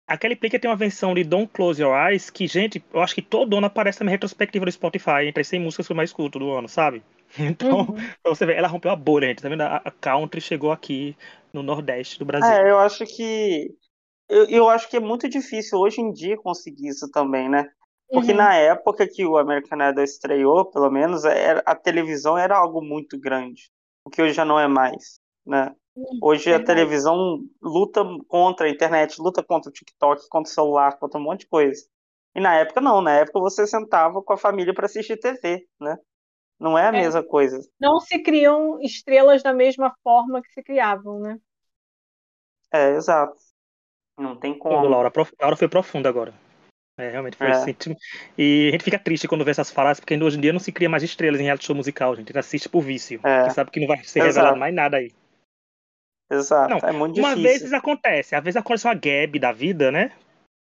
McCready. 0.08 0.14
A 0.14 0.16
Kelly 0.18 0.36
Plicker 0.36 0.60
tem 0.60 0.70
uma 0.70 0.76
versão 0.76 1.14
de 1.14 1.24
Don't 1.24 1.50
Close 1.52 1.80
Your 1.82 1.94
Eyes 1.96 2.30
que, 2.30 2.46
gente, 2.46 2.84
eu 2.92 3.00
acho 3.00 3.14
que 3.14 3.22
todo 3.22 3.56
ano 3.56 3.66
aparece 3.66 4.00
na 4.00 4.04
minha 4.04 4.12
retrospectiva 4.14 4.64
do 4.64 4.72
Spotify, 4.72 5.26
entre 5.26 5.40
as 5.40 5.48
100 5.48 5.60
músicas 5.60 5.86
que 5.86 5.92
eu 5.92 5.96
mais 5.96 6.10
escuto 6.10 6.38
do 6.38 6.50
ano, 6.52 6.68
sabe? 6.68 7.02
Então, 7.38 7.88
Uhum. 7.88 7.96
pra 8.22 8.34
você 8.34 8.44
ver, 8.44 8.56
ela 8.56 8.68
rompeu 8.68 8.90
a 8.90 8.96
bolha, 8.96 9.28
gente. 9.28 9.42
Tá 9.42 9.48
vendo? 9.48 9.62
A 9.62 9.76
a 9.84 9.90
country 9.90 10.40
chegou 10.40 10.70
aqui 10.70 11.16
no 11.52 11.62
Nordeste 11.62 12.18
do 12.18 12.24
Brasil. 12.26 12.60
É, 12.66 12.70
eu 12.70 12.78
acho 12.78 13.04
que. 13.06 13.68
Eu, 14.28 14.46
eu 14.48 14.68
acho 14.70 14.88
que 14.90 14.96
é 14.96 15.00
muito 15.00 15.28
difícil 15.28 15.78
hoje 15.78 16.00
em 16.00 16.12
dia 16.12 16.36
conseguir 16.38 16.88
isso 16.88 17.10
também, 17.10 17.48
né? 17.48 17.70
Porque 18.12 18.32
Uhum. 18.32 18.38
na 18.38 18.54
época 18.56 19.08
que 19.08 19.24
o 19.26 19.38
American 19.38 19.78
Idol 19.90 20.04
estreou, 20.04 20.70
pelo 20.70 20.90
menos, 20.90 21.24
era- 21.24 21.62
a 21.66 21.74
televisão 21.74 22.38
era 22.38 22.56
algo 22.58 22.82
muito 22.82 23.18
grande. 23.20 23.70
O 24.04 24.10
que 24.10 24.22
hoje 24.22 24.34
já 24.34 24.44
não 24.44 24.58
é 24.60 24.68
mais, 24.68 25.20
né? 25.46 25.74
Hoje 26.22 26.52
a 26.52 26.64
televisão 26.64 27.44
luta 27.60 28.00
contra 28.28 28.66
a 28.66 28.70
internet, 28.70 29.20
luta 29.20 29.42
contra 29.42 29.68
o 29.68 29.72
TikTok, 29.72 30.28
contra 30.28 30.50
o 30.50 30.54
celular, 30.54 30.98
contra 30.98 31.20
um 31.20 31.22
monte 31.24 31.40
de 31.40 31.46
coisa. 31.48 31.84
E 32.34 32.40
na 32.40 32.54
época 32.54 32.80
não, 32.80 33.02
na 33.02 33.12
época 33.12 33.38
você 33.40 33.66
sentava 33.66 34.22
com 34.22 34.32
a 34.32 34.38
família 34.38 34.72
para 34.72 34.86
assistir 34.86 35.18
TV, 35.18 35.66
né? 35.80 35.98
Não 36.58 36.78
é 36.78 36.84
a 36.84 36.88
É. 36.88 36.92
mesma 36.92 37.22
coisa. 37.22 37.60
Não 37.78 38.00
se 38.00 38.18
criam 38.22 38.78
estrelas 38.80 39.42
da 39.42 39.52
mesma 39.52 39.94
forma 40.02 40.40
que 40.40 40.50
se 40.52 40.62
criavam, 40.62 41.20
né? 41.20 41.38
É, 42.72 42.90
exato. 42.92 43.36
Não 44.18 44.36
tem 44.36 44.54
Pô, 44.54 44.60
como. 44.60 44.88
Laura, 44.88 45.10
prof- 45.10 45.34
Laura 45.40 45.56
foi 45.56 45.68
profunda 45.68 46.08
agora. 46.08 46.32
É, 46.98 47.10
realmente 47.10 47.36
foi 47.36 47.48
É. 47.48 47.50
assim. 47.50 47.74
E 48.38 48.68
a 48.68 48.72
gente 48.72 48.84
fica 48.84 48.98
triste 48.98 49.26
quando 49.26 49.44
vê 49.44 49.50
essas 49.50 49.70
falas, 49.70 49.98
porque 49.98 50.14
hoje 50.16 50.38
em 50.38 50.40
dia 50.40 50.52
não 50.52 50.60
se 50.60 50.70
cria 50.72 50.88
mais 50.88 51.02
estrelas 51.02 51.40
em 51.40 51.44
reality 51.44 51.66
show 51.66 51.74
musical, 51.76 52.14
gente. 52.14 52.26
A 52.26 52.28
gente 52.32 52.38
assiste 52.38 52.68
por 52.68 52.80
vício. 52.82 53.20
É. 53.24 53.38
Porque 53.38 53.54
sabe 53.54 53.70
que 53.70 53.80
não 53.80 53.86
vai 53.88 54.02
ser 54.04 54.20
Exato. 54.20 54.28
revelado 54.28 54.56
mais 54.58 54.74
nada 54.74 54.96
aí. 54.98 55.12
Exato, 56.32 56.70
Não, 56.70 56.88
é 56.88 56.92
muito 56.92 57.18
Uma 57.18 57.34
difícil. 57.34 57.60
vez 57.60 57.72
acontece, 57.72 58.34
às 58.34 58.42
vezes 58.42 58.56
acontece 58.56 58.86
uma 58.86 58.94
Gab 58.94 59.38
da 59.38 59.52
vida, 59.52 59.90
né? 59.92 60.12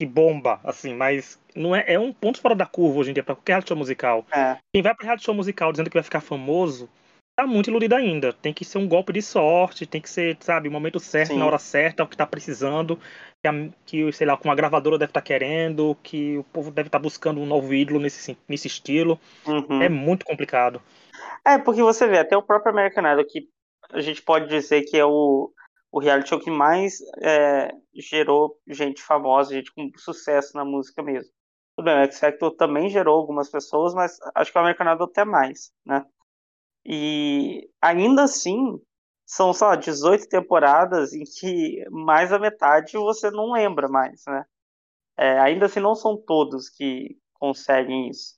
Que 0.01 0.07
bomba, 0.07 0.61
assim, 0.63 0.95
mas 0.95 1.41
não 1.55 1.75
é, 1.75 1.85
é 1.95 1.99
um 1.99 2.13
ponto 2.13 2.41
fora 2.41 2.55
da 2.55 2.67
curva 2.67 2.99
hoje 3.01 3.11
em 3.11 3.15
dia 3.15 3.23
pra 3.25 3.35
qualquer 3.35 3.53
reality 3.53 3.69
show 3.69 3.77
musical. 3.77 4.27
É, 4.35 4.57
Quem 4.73 4.83
vai 4.83 4.95
pra 4.95 5.05
reality 5.05 5.25
show 5.25 5.35
musical 5.35 5.73
dizendo 5.73 5.89
que 5.89 5.97
vai 5.97 6.03
ficar 6.03 6.21
famoso, 6.21 6.89
tá 7.35 7.47
muito 7.47 7.71
iludido 7.71 7.95
ainda. 7.95 8.33
Tem 8.33 8.53
que 8.53 8.65
ser 8.65 8.77
um 8.79 8.87
golpe 8.87 9.13
de 9.13 9.23
sorte, 9.23 9.87
tem 9.87 10.01
que 10.01 10.11
ser, 10.11 10.37
sabe, 10.41 10.69
o 10.69 10.73
momento 10.73 11.01
certo, 11.01 11.33
Sim. 11.33 11.39
na 11.39 11.47
hora 11.47 11.59
certa, 11.59 12.05
o 12.05 12.07
que 12.07 12.17
tá 12.17 12.27
precisando, 12.27 12.97
que, 13.43 13.49
a- 13.49 13.69
que 13.87 14.13
sei 14.13 14.27
lá, 14.27 14.37
com 14.37 14.51
a 14.51 14.55
gravadora 14.55 14.99
deve 14.99 15.11
estar 15.11 15.23
querendo, 15.23 15.97
que 16.03 16.37
o 16.37 16.45
povo 16.45 16.71
deve 16.71 16.89
estar 16.89 16.99
buscando 16.99 17.41
um 17.41 17.47
novo 17.47 17.73
ídolo 17.73 17.99
nesse, 17.99 18.37
nesse 18.47 18.67
estilo. 18.69 19.19
uhum. 19.47 19.81
É 19.83 19.89
muito 19.89 20.27
complicado. 20.27 20.81
É, 21.45 21.57
porque 21.59 21.83
você 21.83 22.07
vê, 22.07 22.19
até 22.19 22.37
o 22.37 22.43
próprio 22.43 22.71
American 22.73 23.11
Idol, 23.11 23.25
que 23.25 23.49
a 23.93 24.01
gente 24.01 24.21
pode 24.21 24.49
dizer 24.49 24.83
que 24.83 24.97
é 24.99 25.05
o, 25.05 25.51
o 25.97 25.99
reality 25.99 26.29
show 26.29 26.38
que 26.38 26.50
mais 26.50 26.99
é, 27.23 27.71
gerou 27.95 28.61
gente 28.69 29.03
famosa, 29.03 29.55
gente 29.55 29.73
com 29.73 29.91
sucesso 29.97 30.55
na 30.55 30.62
música 30.62 31.03
mesmo. 31.03 31.33
Tudo 31.75 31.87
bem, 31.87 31.99
o 31.99 32.05
X 32.05 32.21
Factor 32.21 32.55
também 32.55 32.91
gerou 32.91 33.19
algumas 33.19 33.49
pessoas, 33.49 33.95
mas 33.95 34.19
acho 34.35 34.53
que 34.53 34.59
o 34.59 34.61
American 34.61 34.93
Idol 34.93 35.07
até 35.07 35.25
mais, 35.25 35.73
né? 35.87 36.05
E 36.85 37.71
ainda 37.81 38.25
assim, 38.25 38.79
são 39.25 39.55
só 39.55 39.75
18 39.75 40.29
temporadas 40.29 41.15
em 41.15 41.25
que 41.25 41.83
mais 41.91 42.29
da 42.29 42.38
metade 42.38 42.93
você 42.99 43.31
não 43.31 43.53
lembra 43.53 43.88
mais, 43.88 44.23
né? 44.26 44.45
É, 45.17 45.38
ainda 45.41 45.65
assim, 45.65 45.81
não 45.81 45.95
são 45.95 46.15
todos 46.15 46.69
que 46.69 47.17
conseguem 47.33 48.11
isso. 48.11 48.37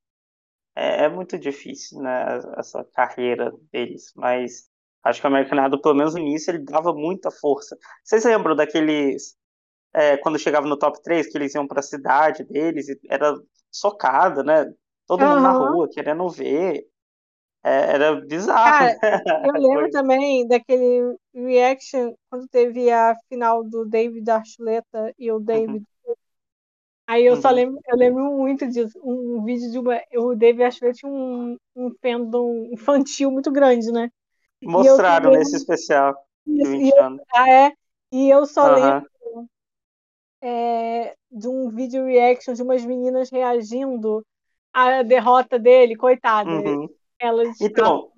É, 0.76 1.06
é 1.06 1.08
muito 1.08 1.36
difícil, 1.36 2.00
né, 2.00 2.38
essa 2.56 2.84
carreira 2.94 3.52
deles, 3.72 4.12
mas 4.14 4.70
acho 5.10 5.20
que 5.20 5.26
o 5.26 5.30
American 5.30 5.66
Idol, 5.66 5.80
pelo 5.80 5.94
menos 5.94 6.14
no 6.14 6.20
início, 6.20 6.50
ele 6.50 6.64
dava 6.64 6.92
muita 6.94 7.30
força. 7.30 7.76
Vocês 8.04 8.24
lembram 8.24 8.56
daqueles, 8.56 9.36
é, 9.94 10.16
quando 10.18 10.38
chegava 10.38 10.66
no 10.68 10.78
top 10.78 11.02
3, 11.02 11.28
que 11.30 11.38
eles 11.38 11.54
iam 11.54 11.66
para 11.68 11.80
a 11.80 11.82
cidade 11.82 12.44
deles, 12.44 12.88
e 12.88 12.98
era 13.10 13.34
socada, 13.70 14.42
né? 14.44 14.66
Todo 15.06 15.26
mundo 15.26 15.40
na 15.42 15.52
rua 15.52 15.88
querendo 15.90 16.28
ver. 16.30 16.84
É, 17.64 17.94
era 17.94 18.16
bizarro. 18.22 18.62
Cara, 18.64 18.94
né, 18.96 18.98
Eu 19.42 19.52
lembro 19.54 19.90
também 19.90 20.46
daquele 20.46 21.16
reaction 21.34 22.14
quando 22.30 22.48
teve 22.48 22.90
a 22.90 23.14
final 23.28 23.64
do 23.64 23.84
David 23.86 24.28
Archuleta 24.30 25.14
e 25.18 25.30
o 25.32 25.38
David. 25.40 25.84
Aí 27.06 27.24
eu 27.24 27.36
só 27.36 27.50
Uhum. 27.50 27.50
lembro, 27.50 27.80
eu 27.86 27.96
lembro 27.96 28.22
muito 28.36 28.66
disso. 28.68 28.98
Um, 29.02 29.42
vídeo 29.44 29.70
de 29.70 29.78
uma. 29.78 30.00
O 30.16 30.34
David 30.34 30.62
Archuleta 30.64 30.98
tinha 30.98 31.10
um, 31.10 31.56
um 31.74 31.90
fandom 32.02 32.68
infantil 32.72 33.30
muito 33.30 33.50
grande, 33.50 33.90
né? 33.90 34.10
Mostraram 34.62 35.30
nesse 35.30 35.56
especial 35.56 36.14
de 36.46 36.62
Isso, 36.62 36.72
e 36.74 36.78
20 36.78 36.96
eu, 36.96 37.04
anos. 37.04 37.22
ah, 37.34 37.50
é? 37.50 37.72
E 38.12 38.30
eu 38.30 38.46
só 38.46 38.74
lembro 38.74 39.08
é, 40.40 41.14
de 41.30 41.48
um 41.48 41.68
vídeo 41.68 42.04
reaction 42.06 42.54
de 42.54 42.62
umas 42.62 42.84
meninas 42.84 43.30
reagindo 43.30 44.24
à 44.72 45.02
derrota 45.02 45.58
dele, 45.58 45.96
coitada. 45.96 46.50
Uhum. 46.50 46.88
Elas 47.20 47.60
Então, 47.60 48.12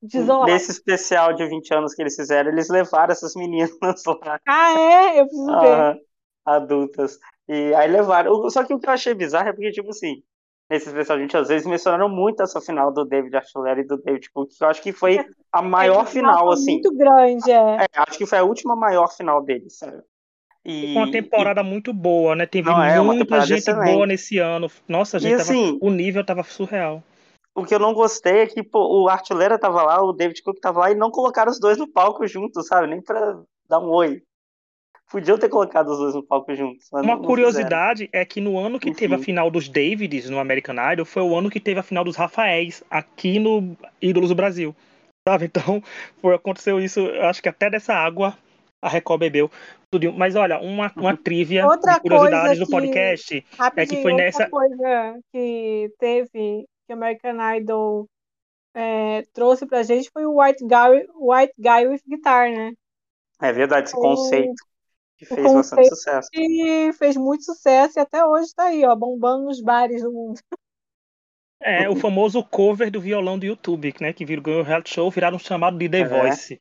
desoladas. 0.00 0.52
Nesse 0.54 0.70
especial 0.70 1.34
de 1.34 1.44
20 1.46 1.74
anos 1.74 1.92
que 1.92 2.02
eles 2.02 2.14
fizeram, 2.14 2.50
eles 2.50 2.68
levaram 2.68 3.12
essas 3.12 3.34
meninas 3.34 3.70
lá. 4.06 4.40
Ah, 4.46 4.80
é? 4.80 5.20
Eu 5.20 5.26
preciso 5.26 5.60
ver. 5.60 6.00
Adultas. 6.44 7.18
E 7.48 7.74
aí 7.74 7.90
levaram. 7.90 8.48
Só 8.50 8.64
que 8.64 8.72
o 8.72 8.78
que 8.78 8.86
eu 8.86 8.92
achei 8.92 9.12
bizarro 9.14 9.48
é 9.48 9.52
porque, 9.52 9.72
tipo 9.72 9.90
assim, 9.90 10.22
nesse 10.70 10.88
especial, 10.88 11.18
a 11.18 11.20
gente 11.20 11.36
às 11.36 11.48
vezes 11.48 11.66
mencionaram 11.66 12.08
muito 12.08 12.42
essa 12.42 12.60
final 12.60 12.92
do 12.92 13.04
David 13.04 13.36
Archuleta 13.36 13.80
e 13.80 13.86
do 13.86 13.96
David 13.98 14.30
Cook, 14.32 14.50
que 14.56 14.64
eu 14.64 14.68
acho 14.68 14.82
que 14.82 14.92
foi 14.92 15.24
a 15.52 15.62
maior 15.62 16.02
É, 16.02 16.06
final, 16.06 16.50
assim. 16.52 16.72
Muito 16.72 16.94
grande, 16.96 17.50
é. 17.50 17.84
É, 17.84 17.86
acho 17.96 18.18
que 18.18 18.26
foi 18.26 18.38
a 18.38 18.44
última 18.44 18.74
maior 18.74 19.08
final 19.08 19.42
deles, 19.42 19.76
sério. 19.78 20.02
E, 20.64 20.94
Uma 20.96 21.10
temporada 21.10 21.62
muito 21.62 21.92
boa, 21.92 22.34
né? 22.34 22.46
Teve 22.46 22.70
Não, 22.70 22.82
é, 22.82 22.98
uma 22.98 23.12
muita 23.12 23.24
temporada 23.24 23.46
gente 23.46 23.58
excelente. 23.58 23.92
boa 23.92 24.06
nesse 24.06 24.38
ano. 24.38 24.70
Nossa, 24.88 25.18
a 25.18 25.20
e, 25.20 25.22
gente 25.22 25.32
e 25.34 25.36
tava, 25.36 25.42
assim, 25.42 25.78
o 25.82 25.90
nível 25.90 26.24
tava 26.24 26.42
surreal. 26.42 27.02
o 27.54 27.64
que 27.64 27.74
eu 27.74 27.78
não 27.78 27.92
gostei 27.92 28.38
é 28.38 28.46
que 28.46 28.62
pô, 28.62 29.02
o 29.04 29.08
Artilera 29.08 29.58
tava 29.58 29.82
lá, 29.82 30.02
o 30.02 30.12
David 30.12 30.42
Cook 30.42 30.58
tava 30.60 30.80
lá 30.80 30.90
e 30.90 30.94
não 30.94 31.10
colocaram 31.10 31.52
os 31.52 31.60
dois 31.60 31.76
no 31.78 31.86
palco 31.86 32.26
juntos, 32.26 32.66
sabe? 32.66 32.86
Nem 32.86 33.02
pra 33.02 33.38
dar 33.68 33.78
um 33.80 33.90
oi. 33.90 34.22
Podiam 35.10 35.38
ter 35.38 35.48
colocado 35.48 35.88
os 35.88 35.98
dois 35.98 36.14
no 36.14 36.22
palco 36.22 36.54
juntos, 36.54 36.88
mas 36.92 37.04
Uma 37.04 37.18
curiosidade 37.20 38.08
é 38.12 38.24
que 38.24 38.40
no 38.40 38.58
ano 38.58 38.80
que 38.80 38.88
Enfim. 38.88 38.98
teve 39.00 39.14
a 39.14 39.18
final 39.18 39.50
dos 39.50 39.68
Davids 39.68 40.28
no 40.28 40.38
American 40.38 40.74
Idol, 40.92 41.04
foi 41.04 41.22
o 41.22 41.36
ano 41.36 41.50
que 41.50 41.60
teve 41.60 41.78
a 41.78 41.82
final 41.84 42.02
dos 42.02 42.16
Rafaéis 42.16 42.82
aqui 42.90 43.38
no 43.38 43.76
Ídolos 44.00 44.30
do 44.30 44.34
Brasil. 44.34 44.74
Sabe? 45.28 45.50
Então, 45.54 45.82
foi, 46.20 46.34
aconteceu 46.34 46.80
isso, 46.80 47.00
eu 47.00 47.24
acho 47.26 47.42
que 47.42 47.48
até 47.48 47.70
dessa 47.70 47.94
água 47.94 48.36
a 48.82 48.88
Record 48.88 49.20
bebeu. 49.20 49.50
Tudo. 49.90 50.12
Mas 50.12 50.34
olha, 50.36 50.58
uma, 50.58 50.90
uma 50.96 51.16
trivia 51.16 51.64
Outra 51.66 51.94
de 51.94 52.00
curiosidades 52.00 52.46
coisa 52.58 52.60
do 52.60 52.66
que- 52.66 52.72
podcast. 52.72 53.46
Rapidinho, 53.58 54.02
foi 54.02 54.10
outra 54.12 54.26
nessa- 54.26 54.50
coisa 54.50 55.18
que 55.32 55.90
teve, 55.98 56.64
que 56.86 56.92
American 56.92 57.36
Idol 57.56 58.06
é, 58.74 59.22
trouxe 59.32 59.64
pra 59.66 59.82
gente 59.84 60.10
foi 60.12 60.26
o 60.26 60.40
White 60.42 60.64
Guy, 60.64 61.06
White 61.16 61.54
Guy 61.58 61.86
with 61.86 62.00
Guitar, 62.08 62.50
né? 62.50 62.72
É 63.40 63.52
verdade, 63.52 63.86
esse 63.88 63.96
O- 63.96 64.00
conceito 64.00 64.52
que 65.24 65.34
fez 65.34 65.52
bastante 65.52 65.88
sucesso. 65.88 66.28
E 66.34 66.92
fez 66.94 67.16
muito 67.16 67.44
sucesso 67.44 67.98
e 67.98 68.00
até 68.00 68.24
hoje 68.24 68.54
tá 68.54 68.64
aí, 68.64 68.84
ó, 68.84 68.94
bombando 68.94 69.44
nos 69.44 69.60
bares 69.60 70.02
do 70.02 70.12
mundo. 70.12 70.38
É 71.66 71.88
o 71.88 71.96
famoso 71.96 72.42
cover 72.44 72.90
do 72.90 73.00
violão 73.00 73.38
do 73.38 73.46
YouTube, 73.46 73.94
né? 73.98 74.12
Que 74.12 74.24
virou 74.26 74.60
o 74.60 74.62
reality 74.62 74.92
show, 74.94 75.10
viraram 75.10 75.36
um 75.36 75.38
chamado 75.40 75.78
de 75.78 75.88
The 75.88 76.00
É. 76.00 76.04
Voice. 76.08 76.60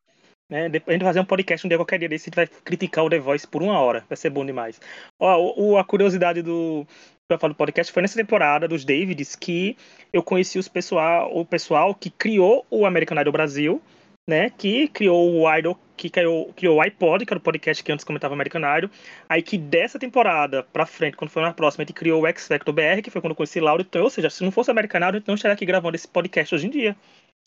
Né? 0.50 0.70
Depois 0.70 0.90
a 0.90 0.94
gente 0.94 1.04
vai 1.04 1.10
fazer 1.10 1.20
um 1.20 1.26
podcast 1.26 1.66
um 1.66 1.70
dia 1.70 1.78
qualquer 1.78 2.00
dia 2.00 2.08
desse, 2.08 2.26
a 2.26 2.28
gente 2.30 2.36
vai 2.36 2.48
criticar 2.64 3.04
o 3.04 3.10
The 3.10 3.20
Voice 3.20 3.46
por 3.46 3.62
uma 3.62 3.78
hora. 3.80 4.06
Vai 4.08 4.16
ser 4.16 4.30
bom 4.30 4.46
demais. 4.46 4.80
Ó, 5.20 5.38
o, 5.58 5.72
o- 5.72 5.78
a 5.78 5.84
curiosidade 5.84 6.42
do, 6.42 6.86
que 7.28 7.34
eu 7.34 7.40
falo 7.40 7.54
do 7.54 7.58
podcast 7.58 7.92
foi 7.92 8.02
nessa 8.02 8.16
temporada 8.16 8.66
dos 8.66 8.86
Davids 8.86 9.36
que 9.36 9.76
eu 10.14 10.24
conheci 10.24 10.58
os 10.58 10.70
pessoal, 10.70 11.30
o 11.38 11.46
pessoal 11.46 11.94
que 11.94 12.10
criou 12.10 12.66
o 12.70 12.86
American 12.86 13.20
Idol 13.20 13.34
Brasil, 13.34 13.82
né? 14.30 14.52
Que 14.52 14.88
criou 14.88 15.34
o 15.42 15.54
Idol, 15.58 15.78
que 15.96 16.10
criou, 16.10 16.52
criou 16.54 16.78
o 16.78 16.82
iPod, 16.82 17.26
que 17.26 17.34
era 17.34 17.38
o 17.38 17.42
podcast 17.42 17.84
que 17.84 17.92
antes 17.92 18.04
comentava 18.04 18.34
American 18.34 18.62
Idol. 18.78 18.90
Aí 19.30 19.42
que 19.42 19.58
dessa 19.58 20.00
temporada 20.00 20.64
pra 20.74 20.86
frente, 20.86 21.16
quando 21.16 21.30
foi 21.32 21.42
na 21.44 21.54
próxima, 21.54 21.84
a 21.84 21.86
gente 21.86 21.96
criou 21.96 22.22
o 22.24 22.28
X 22.28 22.48
Factor 22.48 22.74
BR, 22.74 23.02
que 23.04 23.12
foi 23.12 23.22
quando 23.22 23.32
eu 23.32 23.36
conheci 23.36 23.60
Laura. 23.60 23.82
Então, 23.82 24.04
ou 24.04 24.10
seja, 24.10 24.30
se 24.30 24.44
não 24.44 24.52
fosse 24.52 24.70
o 24.70 24.72
American 24.72 25.00
Idol, 25.00 25.10
a 25.10 25.18
gente 25.20 25.28
não 25.28 25.36
estaria 25.36 25.54
aqui 25.54 25.66
gravando 25.66 25.96
esse 25.96 26.08
podcast 26.08 26.56
hoje 26.56 26.68
em 26.68 26.70
dia. 26.70 26.96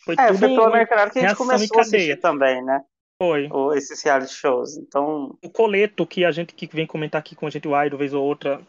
Foi 0.05 0.15
É, 0.19 0.27
tudo 0.29 0.39
foi 0.39 0.49
pelo 0.49 0.65
American 0.65 0.99
Idol 0.99 1.11
que 1.11 1.19
a 1.19 1.29
gente 1.29 1.37
começou 1.37 1.79
a 1.79 1.81
assistir 1.83 2.21
também, 2.21 2.63
né? 2.63 2.83
Foi. 3.21 3.49
O- 3.51 3.73
esses 3.73 4.03
reality 4.05 4.33
shows. 4.35 4.77
Então, 4.77 5.37
O 5.43 5.49
coleto 5.49 6.07
que 6.07 6.25
a 6.25 6.31
gente 6.31 6.55
que 6.55 6.67
vem 6.67 6.87
comentar 6.87 7.19
aqui 7.19 7.35
com 7.35 7.47
a 7.47 7.51
gente, 7.51 7.67
o 7.67 7.83
Idol, 7.85 7.99
vez 7.99 8.13
ou 8.13 8.23
outra, 8.23 8.61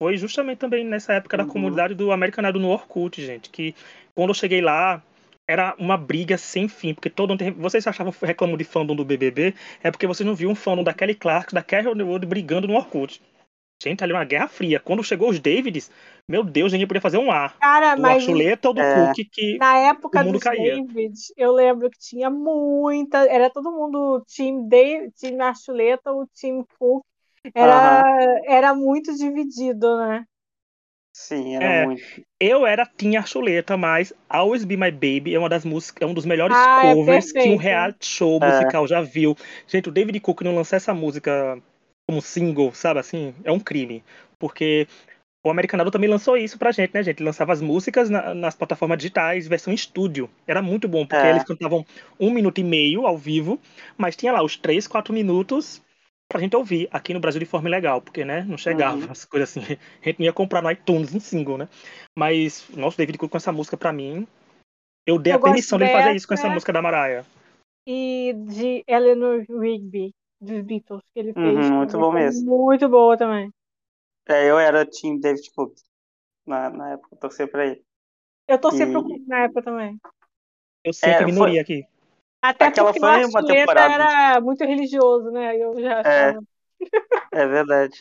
foi 0.00 0.16
justamente 0.16 0.58
também 0.58 0.84
nessa 0.84 1.14
época 1.14 1.36
da 1.36 1.42
Uhum. 1.42 1.48
comunidade 1.50 1.94
do 1.94 2.12
American 2.12 2.48
Idol 2.48 2.62
no 2.62 2.68
Orkut, 2.70 3.20
gente. 3.24 3.50
Que 3.50 3.74
quando 4.14 4.30
eu 4.30 4.34
cheguei 4.34 4.60
lá, 4.60 5.02
era 5.48 5.74
uma 5.78 5.96
briga 5.96 6.36
sem 6.36 6.68
fim, 6.68 6.92
porque 6.92 7.08
todo 7.08 7.30
mundo. 7.30 7.44
Vocês 7.58 7.86
achavam 7.86 8.12
reclamam 8.22 8.56
de 8.56 8.64
fandom 8.64 8.96
do 8.96 9.04
BBB, 9.04 9.54
é 9.82 9.90
porque 9.90 10.06
vocês 10.06 10.26
não 10.26 10.34
viam 10.34 10.52
um 10.52 10.56
fandom 10.56 10.82
da 10.82 10.92
Kelly 10.92 11.14
Clark, 11.14 11.54
da 11.54 11.62
Carrie 11.62 11.88
Underwood 11.88 12.26
brigando 12.26 12.66
no 12.66 12.74
Orkut. 12.74 13.22
Gente, 13.82 14.02
ali 14.02 14.12
uma 14.12 14.24
guerra 14.24 14.48
fria. 14.48 14.80
Quando 14.80 15.04
chegou 15.04 15.28
os 15.28 15.38
Davids, 15.38 15.90
meu 16.26 16.42
Deus, 16.42 16.72
ninguém 16.72 16.86
podia 16.86 17.00
fazer 17.00 17.18
um 17.18 17.30
A. 17.30 17.50
Cara, 17.60 17.94
do 17.94 18.02
mas 18.02 18.22
Chuleta 18.22 18.68
ou 18.68 18.74
do 18.74 18.80
é, 18.80 19.06
Cook 19.06 19.16
que 19.30 19.58
na 19.58 19.76
época 19.76 20.24
dos 20.24 20.42
caía. 20.42 20.76
Davids, 20.76 21.32
eu 21.36 21.52
lembro 21.52 21.90
que 21.90 21.98
tinha 21.98 22.30
muita. 22.30 23.18
Era 23.28 23.50
todo 23.50 23.70
mundo 23.70 24.24
time 24.26 24.66
Dave, 24.68 25.10
time 25.12 25.40
Archuleta 25.42 26.10
ou 26.10 26.26
time 26.26 26.64
Cook. 26.78 27.04
Era, 27.54 28.02
era 28.46 28.74
muito 28.74 29.14
dividido, 29.14 29.96
né? 29.98 30.24
Sim, 31.18 31.56
era 31.56 31.66
É. 31.66 31.86
muito. 31.86 32.02
Eu 32.38 32.66
era 32.66 32.84
Team 32.84 33.16
Archuleta, 33.16 33.74
mas 33.74 34.12
Always 34.28 34.64
Be 34.66 34.76
My 34.76 34.90
Baby 34.90 35.34
é 35.34 35.38
uma 35.38 35.48
das 35.48 35.64
músicas, 35.64 36.06
é 36.06 36.10
um 36.10 36.12
dos 36.12 36.26
melhores 36.26 36.54
Ah, 36.54 36.80
é 36.84 36.94
covers 36.94 37.32
que 37.32 37.48
um 37.48 37.56
reality 37.56 38.04
show 38.06 38.38
É. 38.42 38.46
musical 38.46 38.86
já 38.86 39.00
viu. 39.00 39.34
Gente, 39.66 39.88
o 39.88 39.92
David 39.92 40.20
Cook 40.20 40.42
não 40.42 40.54
lançar 40.54 40.76
essa 40.76 40.92
música 40.92 41.58
como 42.06 42.20
single, 42.20 42.74
sabe 42.74 43.00
assim, 43.00 43.34
é 43.44 43.50
um 43.50 43.58
crime. 43.58 44.04
Porque 44.38 44.86
o 45.42 45.48
American 45.50 45.80
Idol 45.80 45.90
também 45.90 46.10
lançou 46.10 46.36
isso 46.36 46.58
pra 46.58 46.70
gente, 46.70 46.92
né, 46.92 47.02
gente? 47.02 47.20
Ele 47.20 47.24
lançava 47.26 47.54
as 47.54 47.62
músicas 47.62 48.10
na- 48.10 48.34
nas 48.34 48.54
plataformas 48.54 48.98
digitais, 48.98 49.48
versão 49.48 49.72
estúdio. 49.72 50.28
Era 50.46 50.60
muito 50.60 50.86
bom, 50.86 51.06
porque 51.06 51.26
É. 51.26 51.30
eles 51.30 51.44
cantavam 51.44 51.86
um 52.20 52.30
minuto 52.30 52.58
e 52.60 52.64
meio 52.64 53.06
ao 53.06 53.16
vivo, 53.16 53.58
mas 53.96 54.14
tinha 54.14 54.32
lá 54.32 54.42
os 54.42 54.54
três, 54.58 54.86
quatro 54.86 55.14
minutos 55.14 55.80
pra 56.28 56.40
gente 56.40 56.56
ouvir 56.56 56.88
aqui 56.92 57.14
no 57.14 57.20
Brasil 57.20 57.40
de 57.40 57.46
forma 57.46 57.68
ilegal, 57.68 58.00
porque, 58.00 58.24
né, 58.24 58.42
não 58.42 58.58
chegava 58.58 58.96
Uhum. 58.96 59.10
as 59.10 59.24
coisas 59.24 59.50
assim. 59.50 59.60
A 60.02 60.04
gente 60.04 60.18
não 60.18 60.26
ia 60.26 60.32
comprar 60.32 60.62
no 60.62 60.70
iTunes 60.70 61.14
em 61.14 61.20
single, 61.20 61.58
né? 61.58 61.68
Mas, 62.16 62.68
nossa, 62.70 62.96
o 62.96 62.98
David 62.98 63.18
Cook 63.18 63.30
com 63.30 63.36
essa 63.36 63.52
música 63.52 63.76
pra 63.76 63.92
mim, 63.92 64.26
eu 65.06 65.18
dei 65.18 65.32
Eu 65.32 65.36
a 65.36 65.40
permissão 65.40 65.78
dele 65.78 65.90
fazer 65.90 66.16
isso 66.16 66.26
com 66.28 66.34
essa 66.34 66.48
música 66.48 66.72
da 66.72 66.82
Mariah. 66.82 67.24
E 67.86 68.32
de 68.48 68.84
Eleanor 68.88 69.44
Rigby, 69.48 70.12
dos 70.40 70.62
Beatles, 70.62 71.02
que 71.14 71.20
ele 71.20 71.32
fez. 71.32 71.66
Uhum, 71.66 71.78
muito 71.78 71.98
bom 71.98 72.10
foi 72.10 72.20
mesmo. 72.20 72.46
Muito 72.56 72.88
boa 72.88 73.16
também. 73.16 73.52
É, 74.28 74.50
eu 74.50 74.58
era 74.58 74.84
Team 74.84 75.20
David 75.20 75.48
Cook 75.54 75.74
na, 76.46 76.70
na 76.70 76.92
época, 76.94 77.08
eu 77.14 77.18
torcia 77.18 77.48
pra 77.48 77.66
ele. 77.66 77.84
Eu 78.48 78.60
torci 78.60 78.84
E- 78.84 78.92
pro 78.92 79.02
Cook 79.04 79.26
na 79.26 79.38
época 79.44 79.62
também. 79.62 80.00
Eu 80.84 80.92
sempre 80.92 81.22
É, 81.22 81.26
minoria 81.26 81.60
aqui. 81.60 81.84
Até 82.48 82.66
Aquela 82.66 82.92
porque 82.92 83.00
foi 83.00 83.24
o 83.24 83.28
uma 83.28 83.46
temporada. 83.46 83.94
era 83.94 84.40
muito 84.40 84.64
religioso, 84.64 85.30
né? 85.30 85.56
Eu 85.56 85.80
já 85.80 86.00
É. 86.00 86.36
É 87.32 87.46
verdade. 87.46 87.96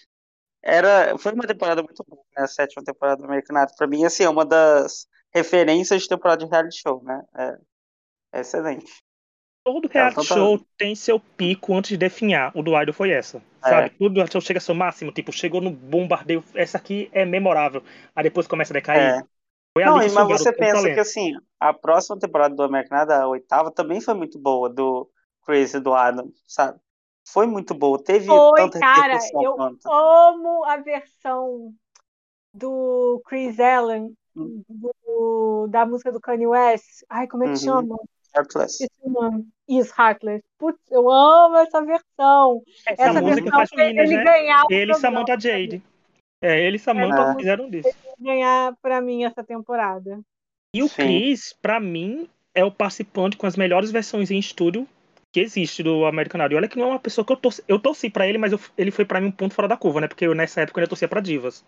Era, 0.63 1.17
foi 1.17 1.33
uma 1.33 1.45
temporada 1.45 1.83
muito 1.83 2.03
boa, 2.07 2.23
né? 2.35 2.43
A 2.43 2.47
sétima 2.47 2.83
temporada 2.83 3.21
do 3.21 3.25
American 3.25 3.55
Idol. 3.55 3.75
Pra 3.77 3.87
mim, 3.87 4.03
assim, 4.03 4.23
é 4.23 4.29
uma 4.29 4.45
das 4.45 5.07
referências 5.33 6.01
de 6.01 6.07
temporada 6.07 6.43
de 6.43 6.51
reality 6.51 6.81
show, 6.81 7.03
né? 7.03 7.21
É, 7.35 7.57
é 8.33 8.39
excelente. 8.41 8.91
Todo 9.63 9.87
reality 9.87 10.23
show 10.23 10.59
tem 10.77 10.95
seu 10.95 11.19
pico 11.19 11.75
antes 11.75 11.89
de 11.89 11.97
definhar. 11.97 12.51
O 12.55 12.61
do 12.61 12.79
Idol 12.79 12.93
foi 12.93 13.11
essa. 13.11 13.37
É. 13.63 13.69
Sabe? 13.69 13.89
Tudo 13.91 14.15
reality 14.15 14.33
show 14.33 14.41
chega 14.41 14.57
ao 14.57 14.61
seu 14.61 14.75
máximo. 14.75 15.11
Tipo, 15.11 15.31
chegou 15.31 15.59
no 15.59 15.71
bombardeio. 15.71 16.43
Essa 16.53 16.77
aqui 16.77 17.09
é 17.11 17.25
memorável. 17.25 17.83
Aí 18.15 18.23
depois 18.23 18.47
começa 18.47 18.73
a 18.73 18.75
decair. 18.75 19.25
Foi 19.75 19.83
Não, 19.83 19.97
ali 19.97 20.07
que 20.07 20.13
mas 20.15 20.27
você 20.29 20.53
pensa 20.53 20.75
talento. 20.77 20.93
que, 20.93 20.99
assim, 21.01 21.33
a 21.59 21.73
próxima 21.73 22.17
temporada 22.17 22.55
do 22.55 22.63
American 22.63 23.03
Idol, 23.03 23.15
a 23.15 23.27
oitava, 23.27 23.69
também 23.71 23.99
foi 23.99 24.13
muito 24.13 24.39
boa, 24.39 24.69
do 24.69 25.09
Crazy 25.45 25.81
do 25.81 25.93
Adam, 25.93 26.31
sabe? 26.47 26.79
Foi 27.27 27.45
muito 27.45 27.73
boa. 27.73 28.01
Teve 28.01 28.27
Foi, 28.27 28.55
tanta 28.55 28.79
cara. 28.79 29.19
Eu 29.41 29.53
quanto. 29.55 29.91
amo 29.91 30.63
a 30.63 30.77
versão 30.77 31.73
do 32.53 33.21
Chris 33.25 33.59
Allen 33.59 34.15
Hum. 34.37 34.63
do- 34.69 35.67
da 35.69 35.85
música 35.85 36.09
do 36.11 36.21
Kanye 36.21 36.47
West. 36.47 37.03
Ai, 37.09 37.27
como 37.27 37.43
é 37.43 37.47
que 37.47 37.51
Uhum. 37.53 37.57
chama? 37.57 37.95
Heartless. 38.33 38.87
Isso, 39.67 39.93
Heartless. 39.99 40.43
Putz, 40.57 40.79
eu 40.91 41.09
amo 41.09 41.57
essa 41.57 41.81
versão. 41.83 42.61
Essa, 42.85 43.01
Essa 43.09 43.21
música 43.21 43.41
versão 43.51 43.51
faz 43.59 43.71
ele 43.97 44.17
né? 44.17 44.23
ganhar 44.23 44.63
o 44.63 44.67
Ele 44.73 44.91
e 44.91 44.95
Samantha 44.95 45.33
sabe? 45.33 45.43
Jade. 45.43 45.83
É, 46.45 46.63
ele 46.63 46.75
e 46.77 46.79
Samantha 46.79 47.31
É. 47.31 47.35
fizeram 47.35 47.69
disso. 47.69 47.89
ganhar 48.19 48.73
pra 48.81 49.01
mim 49.01 49.23
essa 49.23 49.43
temporada. 49.43 50.19
E 50.75 50.83
o 50.83 50.87
Sim. 50.87 50.95
Chris, 50.95 51.53
pra 51.61 51.79
mim, 51.79 52.29
é 52.53 52.63
o 52.63 52.71
participante 52.71 53.37
com 53.37 53.47
as 53.47 53.55
melhores 53.55 53.91
versões 53.91 54.29
em 54.31 54.37
estúdio 54.37 54.87
que 55.33 55.39
existe 55.41 55.81
do 55.83 56.05
American 56.05 56.39
Idol. 56.45 56.53
E 56.53 56.57
olha 56.57 56.67
que 56.67 56.77
não 56.77 56.85
é 56.87 56.89
uma 56.91 56.99
pessoa 56.99 57.25
que 57.25 57.31
eu 57.33 57.37
torci, 57.37 57.63
eu 57.67 57.79
torci 57.79 58.09
pra 58.09 58.27
ele, 58.27 58.37
mas 58.37 58.51
eu- 58.53 58.59
ele 58.77 58.91
foi 58.91 59.03
pra 59.05 59.19
mim 59.19 59.27
um 59.27 59.31
ponto 59.31 59.53
fora 59.53 59.67
da 59.67 59.75
curva, 59.75 60.01
né? 60.01 60.07
Porque 60.07 60.25
eu, 60.25 60.33
nessa 60.35 60.61
época 60.61 60.79
eu 60.79 60.81
ainda 60.83 60.89
torcia 60.89 61.07
pra 61.07 61.19
divas. 61.19 61.63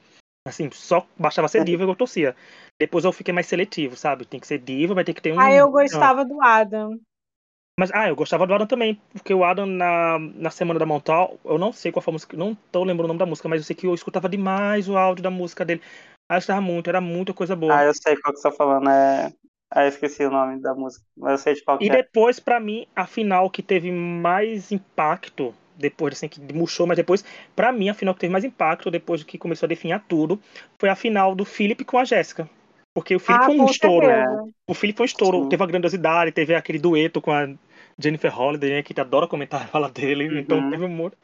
Assim, 0.47 0.69
só 0.71 1.05
bastava 1.17 1.47
ser 1.49 1.59
É. 1.59 1.63
diva 1.65 1.83
que 1.83 1.91
eu 1.91 1.95
torcia. 1.95 2.33
Depois 2.79 3.03
eu 3.03 3.11
fiquei 3.11 3.33
mais 3.33 3.47
seletivo, 3.47 3.97
sabe? 3.97 4.25
Tem 4.25 4.39
que 4.39 4.47
ser 4.47 4.59
diva, 4.59 4.93
vai 4.93 5.03
ter 5.03 5.13
que 5.13 5.21
ter 5.21 5.33
um. 5.33 5.39
Ah, 5.39 5.51
eu 5.51 5.65
não. 5.65 5.71
gostava 5.71 6.23
do 6.23 6.41
Adam. 6.41 6.97
Mas, 7.79 7.91
ah, 7.93 8.07
eu 8.09 8.15
gostava 8.15 8.47
do 8.47 8.53
Adam 8.55 8.65
também, 8.65 8.99
porque 9.13 9.31
o 9.31 9.43
Adam 9.43 9.67
na, 9.67 10.17
na 10.17 10.49
semana 10.49 10.79
da 10.79 10.85
Montal, 10.85 11.39
eu 11.45 11.59
não 11.59 11.71
sei 11.71 11.91
qual 11.91 12.01
foi 12.01 12.11
a 12.11 12.15
música, 12.15 12.35
não 12.35 12.55
tô 12.71 12.83
lembrando 12.83 13.05
o 13.05 13.07
nome 13.09 13.19
da 13.19 13.25
música, 13.25 13.47
mas 13.47 13.61
eu 13.61 13.65
sei 13.65 13.75
que 13.75 13.85
eu 13.85 13.93
escutava 13.93 14.27
demais 14.27 14.89
o 14.89 14.97
áudio 14.97 15.21
da 15.23 15.29
música 15.29 15.63
dele. 15.63 15.81
Ah, 16.27 16.35
eu 16.35 16.37
gostava 16.37 16.59
muito, 16.59 16.89
era 16.89 16.99
muita 16.99 17.35
coisa 17.35 17.55
boa. 17.55 17.75
Ah, 17.75 17.83
eu 17.83 17.93
sei 17.93 18.15
qual 18.17 18.33
que 18.33 18.39
você 18.39 18.49
tá 18.49 18.55
falando. 18.55 18.89
É... 18.89 19.31
Ah, 19.69 19.83
eu 19.83 19.89
esqueci 19.89 20.23
o 20.25 20.31
nome 20.31 20.59
da 20.59 20.73
música, 20.73 21.05
mas 21.15 21.31
eu 21.33 21.37
sei 21.37 21.53
de 21.53 21.63
qual 21.63 21.77
que 21.77 21.85
E 21.85 21.89
é. 21.89 21.97
depois, 21.97 22.39
pra 22.39 22.59
mim, 22.59 22.87
a 22.95 23.05
final 23.05 23.47
que 23.49 23.61
teve 23.61 23.91
mais 23.91 24.71
impacto, 24.71 25.53
depois 25.77 26.13
assim, 26.15 26.27
que 26.27 26.39
murchou, 26.53 26.87
mas 26.87 26.97
depois, 26.97 27.23
pra 27.55 27.71
mim, 27.71 27.89
a 27.89 27.93
final 27.93 28.15
que 28.15 28.21
teve 28.21 28.31
mais 28.33 28.43
impacto, 28.43 28.89
depois 28.89 29.21
que 29.23 29.37
começou 29.37 29.67
a 29.67 29.69
definhar 29.69 30.03
tudo, 30.07 30.39
foi 30.79 30.89
a 30.89 30.95
final 30.95 31.35
do 31.35 31.45
Philip 31.45 31.85
com 31.85 31.99
a 31.99 32.05
Jéssica. 32.05 32.49
Porque 32.95 33.15
o 33.15 33.19
Philip 33.19 33.43
Ah, 33.43 33.45
foi 33.45 33.59
um 33.59 33.65
estouro. 33.65 34.07
certeza. 34.07 34.43
O 34.67 34.73
Philip 34.73 34.97
foi 34.97 35.03
um 35.03 35.05
estouro, 35.05 35.41
Sim. 35.41 35.49
teve 35.49 35.63
a 35.63 35.67
grandiosidade, 35.67 36.31
teve 36.31 36.55
aquele 36.55 36.79
dueto 36.79 37.21
com 37.21 37.31
a 37.31 37.47
Jennifer 37.99 38.31
Holliday, 38.33 38.71
né, 38.71 38.83
que 38.83 38.99
adora 38.99 39.27
comentar 39.27 39.63
a 39.65 39.67
fala 39.67 39.89
dele, 39.91 40.25
Uhum. 40.29 40.39
então 40.39 40.63
teve 40.63 40.85
um 40.85 40.89
monte. 40.89 41.17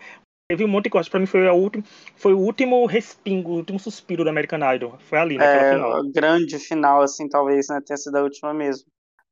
Teve 0.49 0.65
um 0.65 0.67
monte 0.69 0.85
de 0.85 0.89
coisa. 0.91 1.09
Pra 1.09 1.19
mim 1.19 1.25
foi, 1.27 1.47
a 1.47 1.53
última, 1.53 1.83
foi 2.17 2.33
o 2.33 2.39
último 2.39 2.85
respingo, 2.87 3.51
o 3.51 3.55
último 3.57 3.79
suspiro 3.79 4.23
do 4.23 4.29
American 4.31 4.59
Idol. 4.75 4.97
Foi 4.99 5.19
ali, 5.19 5.39
naquela 5.39 5.63
É, 5.63 5.65
final. 5.65 5.97
a 5.97 6.01
grande 6.13 6.59
final, 6.59 7.01
assim, 7.01 7.27
talvez, 7.27 7.67
né, 7.69 7.81
tenha 7.85 7.97
sido 7.97 8.15
a 8.17 8.23
última 8.23 8.53
mesmo. 8.53 8.85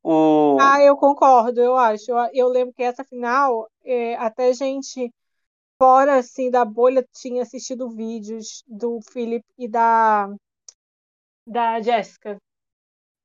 O... 0.04 0.60
Ah, 0.60 0.82
eu 0.82 0.96
concordo, 0.98 1.60
eu 1.62 1.76
acho. 1.78 2.12
Eu, 2.12 2.18
eu 2.34 2.48
lembro 2.50 2.74
que 2.74 2.84
essa 2.84 3.04
final, 3.04 3.70
é, 3.84 4.16
até 4.16 4.54
gente 4.54 5.12
fora 5.80 6.18
assim 6.20 6.52
da 6.52 6.66
bolha 6.66 7.06
tinha 7.14 7.44
assistido 7.44 7.90
vídeos 7.90 8.64
do 8.68 9.00
Philip 9.14 9.46
e 9.58 9.68
da 9.70 10.30
da 11.46 11.80
Jessica. 11.82 12.38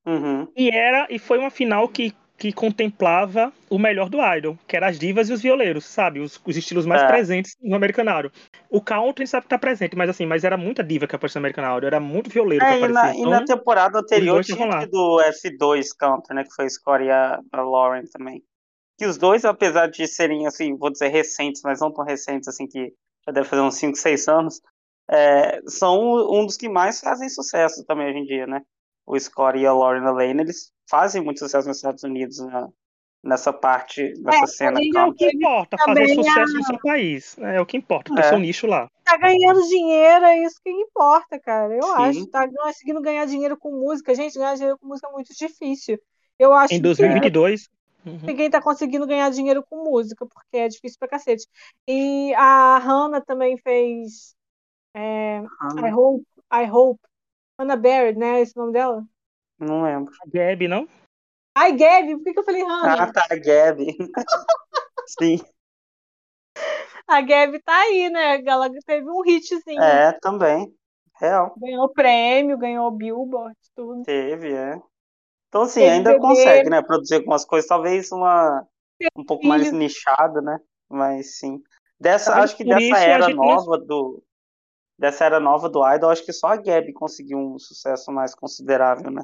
Uhum. 0.07 0.53
E 0.57 0.71
era, 0.71 1.07
e 1.11 1.19
foi 1.19 1.39
uma 1.39 1.51
final 1.51 1.89
que, 1.89 2.13
que 2.38 2.53
contemplava 2.53 3.53
o 3.70 3.79
melhor 3.79 4.09
do 4.11 4.18
Idol, 4.37 4.59
que 4.66 4.77
era 4.77 4.88
as 4.88 4.99
divas 4.99 5.29
e 5.29 5.33
os 5.33 5.40
violeiros, 5.42 5.85
sabe? 5.87 6.20
Os, 6.20 6.40
os 6.44 6.57
estilos 6.57 6.85
mais 6.87 7.03
É. 7.03 7.07
presentes 7.07 7.57
no 7.62 7.75
American 7.77 8.05
Idol. 8.05 8.31
O 8.70 8.81
country 8.81 9.27
sabe 9.27 9.44
que 9.44 9.51
tá 9.51 9.59
presente, 9.59 9.96
mas 9.96 10.11
assim, 10.11 10.27
mas 10.27 10.44
era 10.44 10.57
muita 10.57 10.85
diva 10.85 11.07
que 11.07 11.16
aparecia 11.16 11.40
no 11.40 11.46
American 11.46 11.64
Idol, 11.77 11.87
era 11.87 12.01
muito 12.01 12.29
violeiro 12.31 12.64
que 12.64 12.72
É, 12.72 12.77
e 12.81 12.85
aparecia. 12.85 13.09
na, 13.11 13.14
e 13.14 13.18
então, 13.20 13.31
na 13.31 13.44
temporada 13.44 13.99
anterior 14.01 14.44
tinha 14.44 14.57
estavam 14.57 14.68
lá. 14.68 14.81
tido 14.85 14.94
o 14.96 15.20
F2 15.22 15.92
Counter, 15.99 16.37
né, 16.37 16.44
que 16.44 16.55
foi 16.55 16.66
a 16.66 16.70
Scott 16.70 17.05
e 17.05 17.11
a, 17.11 17.40
a 17.53 17.61
Lauren 17.62 18.05
também. 18.12 18.42
Que 18.99 19.07
os 19.07 19.18
dois, 19.18 19.44
apesar 19.44 19.88
de 19.88 20.07
serem, 20.07 20.46
assim, 20.46 20.77
vou 20.77 20.90
dizer 20.90 21.09
recentes, 21.09 21.62
mas 21.64 21.81
não 21.81 21.92
tão 21.92 22.05
recentes, 22.05 22.49
assim, 22.49 22.66
que 22.66 22.92
já 23.27 23.33
deve 23.33 23.49
fazer 23.49 23.62
uns 23.62 23.77
5, 23.77 23.96
6 23.96 24.27
anos, 24.29 24.61
é, 25.11 25.61
são 25.66 25.99
um 26.33 26.46
dos 26.46 26.57
que 26.57 26.68
mais 26.68 27.01
fazem 27.01 27.29
sucesso 27.29 27.85
também 27.87 28.09
hoje 28.09 28.18
em 28.18 28.25
dia, 28.25 28.46
né? 28.46 28.61
O 29.07 29.18
Scott 29.18 29.59
e 29.59 29.66
a 29.66 29.72
Lauren 29.72 30.11
Lane, 30.12 30.40
eles 30.42 30.72
fazem 30.88 31.22
muito 31.22 31.38
sucesso 31.40 31.66
nos 31.68 31.79
Estados 31.79 32.03
Unidos 32.05 32.38
né, 32.40 32.68
nessa 33.22 33.53
parte, 33.53 34.12
nessa 34.20 34.44
É, 34.44 34.46
cena 34.46 34.79
é 34.81 35.05
o 35.05 35.12
que 35.14 35.27
importa, 35.31 35.77
fazer 35.85 36.09
sucesso 36.14 36.53
no 36.55 36.64
seu 36.64 36.79
país. 36.81 37.37
É 37.38 37.61
o 37.61 37.66
que 37.66 37.77
importa, 37.77 38.14
ter 38.14 38.20
É. 38.20 38.29
seu 38.29 38.38
nicho 38.38 38.66
lá. 38.66 38.88
Tá 39.05 39.16
ganhando 39.16 39.61
dinheiro, 39.68 40.25
é 40.25 40.42
isso 40.44 40.61
que 40.62 40.70
importa, 40.70 41.38
cara. 41.40 41.75
Eu 41.75 41.83
Sim. 41.83 41.92
acho. 41.94 42.27
Tá 42.29 42.49
conseguindo 42.49 43.01
ganhar 43.01 43.25
dinheiro 43.27 43.57
com 43.57 43.70
música. 43.72 44.14
Gente, 44.14 44.35
ganhar 44.38 44.55
dinheiro 44.55 44.79
com 44.79 44.87
música 44.87 45.09
é 45.09 45.12
muito 45.12 45.33
difícil. 45.35 45.99
Eu 46.38 46.53
acho 46.53 46.75
Em 46.75 46.77
que 46.77 46.83
2022. 46.83 47.68
uhum. 48.05 48.18
ninguém 48.22 48.51
tá 48.51 48.61
conseguindo 48.61 49.07
ganhar 49.07 49.31
dinheiro 49.31 49.64
com 49.68 49.83
música, 49.85 50.27
porque 50.27 50.57
é 50.59 50.68
difícil 50.68 50.99
pra 50.99 51.09
cacete. 51.09 51.46
E 51.88 52.33
a 52.35 52.79
Hannah 52.79 53.20
também 53.20 53.57
fez 53.59 54.35
é, 54.94 55.38
I 55.40 55.92
Hope, 55.94 56.25
I 56.53 56.70
Hope. 56.70 57.01
Hannah 57.59 57.77
Barrett, 57.77 58.18
né? 58.18 58.40
Esse 58.40 58.53
o 58.57 58.61
nome 58.61 58.72
dela? 58.72 59.03
Não 59.59 59.83
lembro. 59.83 60.12
A 60.23 60.27
Gabi, 60.29 60.69
não? 60.69 60.87
Ai, 61.55 61.73
Gabi, 61.73 62.16
por 62.16 62.25
que, 62.25 62.33
que 62.35 62.38
eu 62.38 62.45
falei 62.45 62.62
Hannah? 62.62 63.05
Ah, 63.05 63.12
tá, 63.12 63.27
Gabi. 63.37 63.97
Sim, 65.19 65.38
A 67.07 67.21
Gabi 67.21 67.62
tá 67.62 67.75
aí, 67.77 68.11
né? 68.11 68.42
Ela 68.45 68.69
teve 68.85 69.09
um 69.09 69.25
hitzinho. 69.25 69.81
é, 69.81 70.12
também. 70.21 70.75
Real. 71.19 71.55
Ganhou 71.57 71.88
prêmio, 71.88 72.59
ganhou 72.59 72.90
Billboard, 72.90 73.57
tudo. 73.75 74.03
Teve, 74.03 74.53
é. 74.53 74.79
Então, 75.49 75.62
assim, 75.62 75.81
Teve 75.81 75.92
ainda 75.92 76.11
bebê. 76.11 76.21
consegue, 76.21 76.69
né? 76.71 76.83
Produzir 76.83 77.14
algumas 77.16 77.45
coisas, 77.45 77.69
talvez 77.69 78.11
uma 78.12 78.66
um 79.16 79.25
pouco 79.25 79.47
mais 79.47 79.73
nichada, 79.73 80.40
né? 80.42 80.59
Mas 80.88 81.38
sim. 81.38 81.62
Dessa, 81.99 82.33
Talvez 82.33 82.51
acho 82.51 82.57
que 82.57 82.64
dessa 82.64 82.99
era 82.99 83.29
não- 83.29 83.37
nova 83.37 83.79
do. 83.79 84.23
Dessa 84.99 85.25
era 85.25 85.38
nova 85.38 85.69
do 85.69 85.87
Idol, 85.95 86.11
acho 86.11 86.25
que 86.25 86.33
só 86.33 86.49
a 86.49 86.57
Gabi 86.57 86.92
conseguiu 86.92 87.38
um 87.38 87.59
sucesso 87.59 88.11
mais 88.11 88.35
considerável, 88.35 89.11
né? 89.11 89.23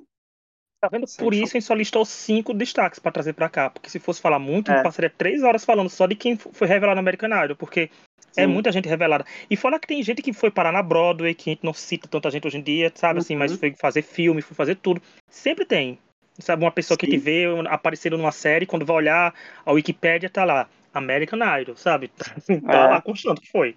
Tá 0.83 0.89
vendo? 0.89 1.07
Por 1.17 1.33
isso 1.33 1.57
a 1.57 1.61
gente 1.61 1.65
só 1.65 1.75
listou 1.75 2.05
cinco 2.05 2.53
destaques 2.53 2.99
para 2.99 3.13
trazer 3.13 3.35
para 3.35 3.49
cá. 3.49 3.71
Porque 3.71 3.89
se 3.89 4.01
fosse 4.01 4.21
falar 4.21 4.41
muito, 4.41 4.73
é. 4.73 4.83
passaria 4.83 5.09
três 5.09 5.45
horas 5.45 5.65
falando 5.65 5.89
só 5.89 6.09
de 6.09 6.17
quem 6.17 6.37
foi 6.37 6.67
revelado 6.67 6.97
no 6.97 7.01
American 7.01 7.31
Idol. 7.45 7.55
Porque 7.55 7.83
é 7.83 7.89
Sim. 8.33 8.41
é 8.41 8.47
muita 8.49 8.73
gente 8.73 8.89
revelada. 8.89 9.25
E 9.49 9.57
fora 9.57 9.79
que 9.79 9.87
tem 9.87 10.03
gente 10.03 10.21
que 10.21 10.33
foi 10.33 10.51
parar 10.51 10.73
na 10.73 10.83
Broadway, 10.83 11.37
que 11.37 11.51
a 11.51 11.53
gente 11.53 11.65
não 11.65 11.73
cita 11.73 12.09
tanta 12.09 12.29
gente 12.33 12.49
hoje 12.49 12.59
em 12.59 12.63
dia, 12.63 12.91
sabe? 12.97 13.21
Assim, 13.21 13.37
mas 13.37 13.53
uhum. 13.53 13.59
foi 13.59 13.73
fazer 13.79 14.03
filme, 14.03 14.43
foi 14.43 14.57
fazer 14.57 14.75
tudo. 14.75 15.01
Sempre 15.31 15.65
tem. 15.65 16.01
Sabe, 16.41 16.65
uma 16.65 16.73
pessoa 16.73 16.97
Sim. 16.97 17.07
que 17.07 17.13
te 17.13 17.19
vê 17.19 17.45
aparecendo 17.69 18.19
numa 18.19 18.33
série, 18.33 18.67
quando 18.67 18.85
vai 18.85 18.97
olhar 18.97 19.33
a 19.65 19.71
Wikipédia, 19.71 20.29
tá 20.29 20.45
lá. 20.45 20.69
American 20.93 21.39
Idol, 21.61 21.77
sabe? 21.77 22.11
Tá 22.67 22.73
é. 22.73 22.89
lá 22.89 23.01
constando 23.01 23.41
que 23.41 23.51
foi. 23.51 23.77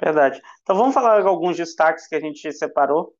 Verdade. 0.00 0.40
Então 0.62 0.76
vamos 0.76 0.94
falar 0.94 1.20
alguns 1.26 1.56
destaques 1.56 2.06
que 2.06 2.14
a 2.14 2.20
gente 2.20 2.52
separou 2.52 3.12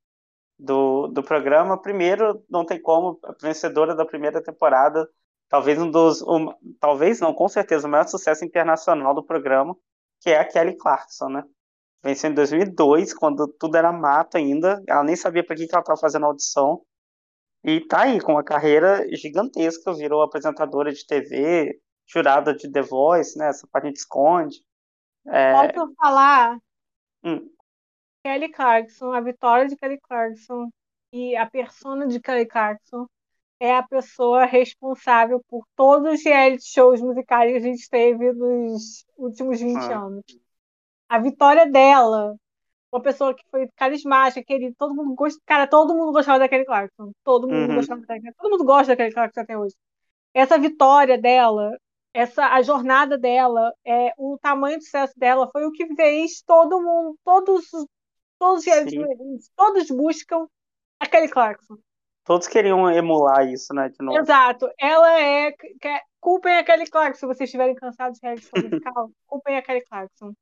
do, 0.58 1.08
do 1.08 1.22
programa. 1.22 1.80
Primeiro, 1.80 2.44
não 2.48 2.64
tem 2.64 2.80
como, 2.80 3.18
a 3.24 3.34
vencedora 3.40 3.94
da 3.94 4.04
primeira 4.04 4.42
temporada, 4.42 5.08
talvez 5.48 5.78
um 5.78 5.90
dos, 5.90 6.22
um, 6.22 6.52
talvez 6.80 7.20
não, 7.20 7.32
com 7.32 7.48
certeza, 7.48 7.86
o 7.86 7.90
maior 7.90 8.06
sucesso 8.06 8.44
internacional 8.44 9.14
do 9.14 9.24
programa, 9.24 9.76
que 10.20 10.30
é 10.30 10.38
a 10.38 10.44
Kelly 10.44 10.76
Clarkson, 10.76 11.28
né? 11.28 11.44
Venceu 12.02 12.30
em 12.30 12.34
2002, 12.34 13.12
quando 13.14 13.48
tudo 13.48 13.76
era 13.76 13.92
mato 13.92 14.36
ainda, 14.36 14.82
ela 14.86 15.02
nem 15.02 15.16
sabia 15.16 15.44
para 15.44 15.56
que, 15.56 15.66
que 15.66 15.74
ela 15.74 15.82
estava 15.82 15.98
fazendo 15.98 16.26
audição, 16.26 16.82
e 17.64 17.80
tá 17.80 18.02
aí, 18.02 18.20
com 18.20 18.32
uma 18.32 18.44
carreira 18.44 19.04
gigantesca, 19.16 19.92
virou 19.92 20.22
apresentadora 20.22 20.92
de 20.92 21.04
TV, 21.04 21.80
jurada 22.06 22.54
de 22.54 22.70
The 22.70 22.82
Voice, 22.82 23.36
né? 23.36 23.48
Essa 23.48 23.66
parte 23.70 23.86
a 23.86 23.88
gente 23.88 23.98
esconde. 23.98 24.56
É... 25.26 25.72
Posso 25.72 25.92
falar? 25.96 26.58
Hum. 27.24 27.50
Kelly 28.22 28.50
Clarkson, 28.50 29.12
a 29.12 29.20
vitória 29.20 29.68
de 29.68 29.76
Kelly 29.76 29.98
Clarkson 30.00 30.68
e 31.12 31.36
a 31.36 31.46
persona 31.46 32.06
de 32.06 32.20
Kelly 32.20 32.46
Clarkson 32.46 33.06
é 33.60 33.74
a 33.74 33.82
pessoa 33.82 34.44
responsável 34.44 35.42
por 35.48 35.64
todos 35.74 36.14
os 36.14 36.24
reality 36.24 36.64
shows 36.64 37.00
musicais 37.00 37.50
que 37.50 37.56
a 37.56 37.60
gente 37.60 37.88
teve 37.88 38.32
nos 38.32 39.04
últimos 39.16 39.60
20 39.60 39.76
ah. 39.76 39.98
anos. 39.98 40.24
A 41.08 41.18
vitória 41.18 41.66
dela, 41.66 42.36
uma 42.92 43.02
pessoa 43.02 43.34
que 43.34 43.42
foi 43.50 43.68
carismática, 43.74 44.44
querida, 44.44 44.74
todo 44.78 44.94
mundo 44.94 45.14
gosta, 45.14 45.40
cara, 45.44 45.66
todo 45.66 45.94
mundo 45.94 46.12
gostava 46.12 46.38
da 46.38 46.48
Kelly 46.48 46.66
Clarkson, 46.66 47.12
todo 47.24 47.48
mundo 47.48 47.70
uhum. 47.70 47.76
gostava 47.76 48.00
da 48.02 48.06
Kelly, 48.20 48.34
todo 48.34 48.50
mundo 48.50 48.64
gosta 48.64 48.92
da 48.92 48.96
Kelly 48.96 49.12
Clarkson 49.12 49.40
até 49.40 49.58
hoje. 49.58 49.74
Essa 50.34 50.58
vitória 50.58 51.18
dela, 51.18 51.76
essa 52.14 52.46
a 52.46 52.62
jornada 52.62 53.18
dela, 53.18 53.72
é 53.84 54.12
o 54.16 54.38
tamanho 54.40 54.78
do 54.78 54.84
sucesso 54.84 55.18
dela 55.18 55.48
foi 55.50 55.66
o 55.66 55.72
que 55.72 55.86
fez 55.96 56.42
todo 56.42 56.80
mundo, 56.80 57.16
todos 57.24 57.64
Todos 58.38 58.64
os 58.66 59.50
todos 59.56 59.90
buscam 59.90 60.46
a 61.00 61.06
Kelly 61.06 61.28
Clarkson. 61.28 61.76
Todos 62.24 62.46
queriam 62.46 62.90
emular 62.90 63.48
isso, 63.48 63.72
né? 63.72 63.88
De 63.88 64.04
novo. 64.04 64.18
Exato. 64.18 64.70
Ela 64.78 65.20
é. 65.20 65.54
Culpem 66.20 66.58
a 66.58 66.64
Kelly 66.64 66.86
Clarkson 66.86 67.20
se 67.20 67.26
vocês 67.26 67.48
estiverem 67.48 67.74
cansados 67.74 68.18
de 68.18 68.26
reality 68.26 68.46
show 68.46 68.62
musical. 68.62 69.10
culpem 69.26 69.56
a 69.56 69.62
Kelly 69.62 69.82
Clarkson. 69.84 70.32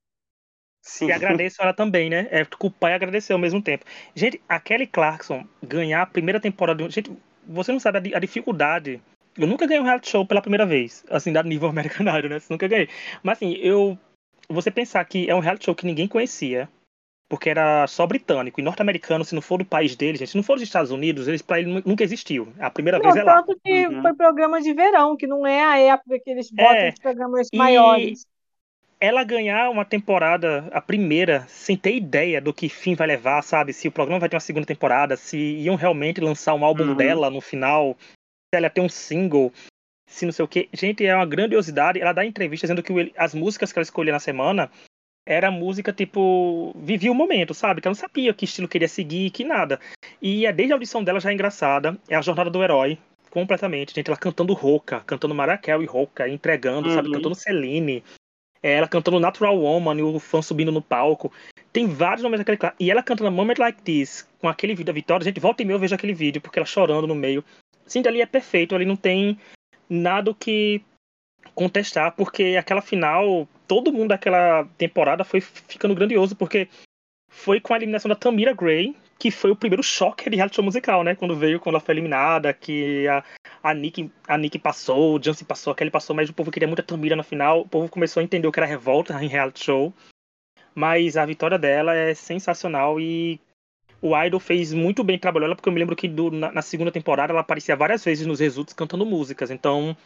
Sim. 0.83 1.07
E 1.07 1.13
agradeço 1.13 1.61
ela 1.61 1.75
também, 1.75 2.09
né? 2.09 2.29
É 2.31 2.45
culpar 2.45 2.93
e 2.93 2.95
agradecer 2.95 3.33
ao 3.33 3.39
mesmo 3.39 3.61
tempo. 3.61 3.85
Gente, 4.15 4.41
a 4.49 4.59
Kelly 4.61 4.87
Clarkson 4.87 5.45
ganhar 5.63 6.03
a 6.03 6.07
primeira 6.07 6.41
temporada. 6.41 6.89
Gente, 6.89 7.11
você 7.47 7.73
não 7.73 7.81
sabe 7.81 8.15
a, 8.15 8.19
dificuldade. 8.19 9.03
Eu 9.37 9.47
nunca 9.47 9.67
ganhei 9.67 9.81
um 9.81 9.85
reality 9.85 10.09
show 10.09 10.27
pela 10.27 10.41
primeira 10.41 10.65
vez, 10.65 11.05
assim, 11.11 11.33
da 11.33 11.43
nível 11.43 11.69
americanário, 11.71 12.29
né? 12.29 12.39
Nunca 12.49 12.69
ganhei. 12.69 12.89
Mas 13.23 13.39
assim, 13.39 13.55
eu. 13.55 13.99
Você 14.49 14.71
pensar 14.71 15.05
que 15.05 15.29
é 15.29 15.35
um 15.35 15.41
reality 15.41 15.65
show 15.65 15.75
que 15.75 15.87
ninguém 15.87 16.07
conhecia, 16.07 16.69
porque 17.29 17.51
era 17.51 17.87
só 17.87 18.07
britânico 18.07 18.61
e 18.61 18.63
norte-americano, 18.63 19.25
se 19.25 19.35
não 19.35 19.43
for 19.43 19.59
do 19.59 19.65
país 19.65 19.97
dele, 19.97 20.19
gente, 20.19 20.31
se 20.31 20.37
não 20.37 20.45
for 20.45 20.55
dos 20.55 20.63
Estados 20.63 20.91
Unidos, 20.91 21.27
eles 21.27 21.43
para 21.43 21.61
ele 21.61 21.83
nunca 21.85 22.05
existiu. 22.05 22.53
A 22.59 22.71
primeira 22.71 22.99
não, 22.99 23.05
vez 23.05 23.17
é 23.17 23.23
lá. 23.25 23.43
Tanto 23.43 23.59
que 23.63 23.87
uhum. 23.87 24.03
foi 24.03 24.15
programa 24.15 24.61
de 24.61 24.73
verão, 24.73 25.17
que 25.17 25.27
não 25.27 25.47
é 25.47 25.65
a 25.65 25.79
época 25.79 26.21
que 26.21 26.31
eles 26.31 26.51
botam 26.51 26.77
é, 26.77 26.89
os 26.91 26.99
programas 26.99 27.49
maiores. 27.53 28.27
Ela 28.99 29.25
ganhar 29.25 29.69
uma 29.71 29.85
temporada, 29.85 30.69
a 30.73 30.81
primeira, 30.81 31.45
sem 31.49 31.77
ter 31.77 31.95
ideia 31.95 32.41
do 32.41 32.55
que 32.55 32.69
fim 32.69 32.95
vai 32.95 33.09
levar, 33.09 33.43
sabe? 33.43 33.73
Se 33.73 33.89
o 33.89 33.93
programa 33.93 34.21
vai 34.21 34.29
ter 34.29 34.37
uma 34.37 34.41
segunda 34.41 34.67
temporada, 34.67 35.17
se 35.17 35.37
iam 35.37 35.75
realmente 35.75 36.21
lançar 36.21 36.55
um 36.55 36.65
álbum 36.65 36.89
uhum. 36.89 36.95
dela 36.95 37.29
no 37.29 37.41
final, 37.41 37.97
se 38.01 38.55
ela 38.55 38.67
ia 38.67 38.71
ter 38.71 38.81
um 38.81 38.89
single, 38.89 39.53
se 40.07 40.25
não 40.25 40.33
sei 40.33 40.45
o 40.45 40.49
que. 40.49 40.69
Gente, 40.73 41.05
é 41.05 41.15
uma 41.15 41.27
grandiosidade. 41.27 42.01
Ela 42.01 42.13
dá 42.13 42.25
entrevista 42.25 42.67
dizendo 42.67 42.83
que 42.83 43.13
as 43.19 43.35
músicas 43.35 43.73
que 43.73 43.79
ela 43.79 43.83
escolheu 43.83 44.13
na 44.13 44.21
semana 44.21 44.71
era 45.27 45.51
música, 45.51 45.93
tipo, 45.93 46.73
vivia 46.77 47.11
o 47.11 47.15
momento, 47.15 47.53
sabe? 47.53 47.81
Que 47.81 47.89
ela 47.89 47.95
não 47.95 48.01
sabia 48.01 48.33
que 48.33 48.45
estilo 48.45 48.69
queria 48.69 48.87
seguir, 48.87 49.31
que 49.31 49.43
nada. 49.43 49.81
E 50.23 50.47
é 50.47 50.53
desde 50.53 50.73
a 50.73 50.77
audição 50.77 51.03
dela 51.03 51.19
já 51.19 51.31
é 51.31 51.35
engraçada. 51.35 51.99
É 52.09 52.15
a 52.15 52.23
jornada 52.23 52.49
do 52.49 52.63
herói, 52.63 52.97
completamente. 53.31 53.93
Gente, 53.93 54.09
ela 54.09 54.17
cantando 54.17 54.55
rouca, 54.55 55.01
cantando 55.01 55.35
Marakel 55.35 55.83
e 55.83 55.87
rouca, 55.87 56.29
entregando, 56.29 56.89
uhum. 56.89 56.95
sabe? 56.95 57.11
Cantando 57.11 57.35
Celine. 57.35 58.05
É, 58.63 58.75
ela 58.75 58.89
cantando 58.89 59.21
Natural 59.21 59.59
Woman 59.59 59.99
e 59.99 60.03
o 60.03 60.19
fã 60.21 60.41
subindo 60.41 60.71
no 60.71 60.81
palco. 60.81 61.33
Tem 61.73 61.87
vários 61.89 62.23
momentos 62.23 62.47
daquele. 62.47 62.73
E 62.79 62.91
ela 62.91 63.03
cantando 63.03 63.31
Moment 63.33 63.59
Like 63.59 63.83
This, 63.83 64.29
com 64.39 64.49
aquele 64.49 64.75
vídeo 64.75 64.87
da 64.87 64.93
Vitória. 64.93 65.25
Gente, 65.25 65.41
volta 65.41 65.63
e 65.63 65.67
meia 65.67 65.75
eu 65.75 65.81
vejo 65.81 65.95
aquele 65.95 66.15
vídeo, 66.15 66.41
porque 66.41 66.59
ela 66.59 66.67
chorando 66.67 67.07
no 67.07 67.15
meio. 67.15 67.45
Sim, 67.85 68.03
ali 68.07 68.21
é 68.21 68.27
perfeito, 68.27 68.75
ali 68.75 68.85
não 68.85 68.97
tem 68.97 69.39
nada 69.89 70.33
que 70.35 70.83
contestar, 71.55 72.13
porque 72.13 72.57
aquela 72.59 72.81
final, 72.81 73.49
todo 73.67 73.93
mundo 73.93 74.09
daquela 74.09 74.65
temporada 74.79 75.25
foi 75.25 75.41
ficando 75.41 75.95
grandioso, 75.95 76.37
porque 76.37 76.69
foi 77.29 77.61
com 77.61 77.75
a 77.75 77.77
eliminação 77.77 78.09
da 78.09 78.15
Tamira 78.15 78.55
Gray, 78.55 78.97
que 79.19 79.31
foi 79.31 79.51
o 79.51 79.57
primeiro 79.57 79.83
choque 79.83 80.29
de 80.29 80.37
reality 80.37 80.57
show 80.57 80.65
musical, 80.65 81.03
né? 81.03 81.15
Quando 81.15 81.37
veio, 81.37 81.61
quando 81.61 81.75
ela 81.75 81.85
foi 81.85 81.95
eliminada, 81.95 82.53
que 82.53 83.07
a, 83.09 83.25
a, 83.63 83.75
Nick, 83.75 84.11
a 84.27 84.39
Nick 84.39 84.59
passou, 84.59 85.17
o 85.17 85.23
Jancy 85.23 85.45
passou, 85.45 85.73
a 85.73 85.77
Kelly 85.77 85.91
passou, 85.91 86.15
mas 86.15 86.29
o 86.29 86.35
povo 86.35 86.51
queria 86.51 86.69
muito 86.69 86.81
a 86.81 86.85
Tamira 86.85 87.17
na 87.17 87.23
final, 87.23 87.61
o 87.61 87.69
povo 87.69 87.89
começou 87.89 88.21
a 88.21 88.25
entender 88.25 88.47
o 88.47 88.53
que 88.53 88.59
era 88.59 88.67
revolta 88.67 89.23
em 89.23 89.29
reality 89.29 89.65
show. 89.65 89.93
Mas 90.75 91.17
a 91.17 91.25
vitória 91.25 91.59
dela 91.59 91.95
é 91.95 92.15
sensacional 92.15 93.01
e 93.01 93.41
o 94.01 94.17
Idol 94.23 94.39
fez 94.39 94.75
muito 94.75 95.03
bem 95.03 95.19
trabalhou 95.19 95.47
ela, 95.47 95.57
porque 95.57 95.69
eu 95.69 95.73
me 95.73 95.79
lembro 95.79 95.97
que 95.97 96.07
do, 96.07 96.31
na, 96.31 96.53
na, 96.53 96.63
segunda 96.63 96.93
temporada 96.93 97.33
ela 97.33 97.41
aparecia 97.41 97.75
várias 97.75 98.05
vezes 98.05 98.27
nos 98.27 98.41
resultados 98.41 98.75
cantando 98.75 99.07
músicas. 99.07 99.51
Então, 99.51 99.97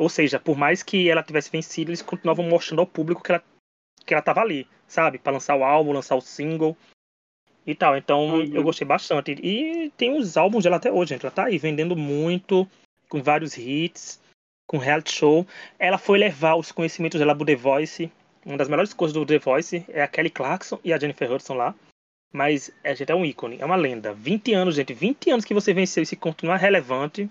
ou 0.00 0.08
seja, 0.08 0.40
por 0.40 0.56
mais 0.56 0.82
que 0.82 1.10
ela 1.10 1.22
tivesse 1.22 1.50
vencido, 1.50 1.90
eles 1.90 2.00
continuavam 2.00 2.48
mostrando 2.48 2.80
ao 2.80 2.86
público 2.86 3.22
que 3.22 3.32
ela 3.32 3.44
que 4.06 4.14
ela 4.14 4.22
tava 4.22 4.40
ali, 4.40 4.66
sabe? 4.88 5.18
Para 5.18 5.34
lançar 5.34 5.54
o 5.54 5.62
álbum, 5.62 5.92
lançar 5.92 6.16
o 6.16 6.22
single 6.22 6.74
e 7.66 7.74
tal. 7.74 7.94
Então 7.98 8.30
uhum. 8.30 8.54
eu 8.54 8.62
gostei 8.62 8.86
bastante. 8.86 9.32
E 9.32 9.90
tem 9.98 10.16
os 10.16 10.38
álbuns 10.38 10.64
dela 10.64 10.76
até 10.76 10.90
hoje, 10.90 11.10
gente. 11.10 11.26
Ela 11.26 11.34
tá 11.34 11.44
aí 11.44 11.58
vendendo 11.58 11.94
muito, 11.94 12.66
com 13.10 13.22
vários 13.22 13.58
hits, 13.58 14.18
com 14.66 14.78
reality 14.78 15.12
show. 15.12 15.46
Ela 15.78 15.98
foi 15.98 16.18
levar 16.18 16.54
os 16.54 16.72
conhecimentos 16.72 17.20
dela 17.20 17.36
pro 17.36 17.44
The 17.44 17.56
Voice. 17.56 18.10
Uma 18.46 18.56
das 18.56 18.68
melhores 18.68 18.94
coisas 18.94 19.12
do 19.12 19.26
The 19.26 19.38
Voice 19.38 19.84
é 19.86 20.02
a 20.02 20.08
Kelly 20.08 20.30
Clarkson 20.30 20.80
e 20.82 20.94
a 20.94 20.98
Jennifer 20.98 21.30
Hudson 21.30 21.52
lá. 21.52 21.74
Mas 22.32 22.72
a 22.82 22.94
gente 22.94 23.12
é 23.12 23.14
um 23.14 23.26
ícone, 23.26 23.58
é 23.60 23.66
uma 23.66 23.76
lenda. 23.76 24.14
20 24.14 24.54
anos, 24.54 24.76
gente. 24.76 24.94
20 24.94 25.30
anos 25.30 25.44
que 25.44 25.52
você 25.52 25.74
venceu 25.74 26.02
e 26.02 26.06
se 26.06 26.16
continua 26.16 26.56
relevante 26.56 27.28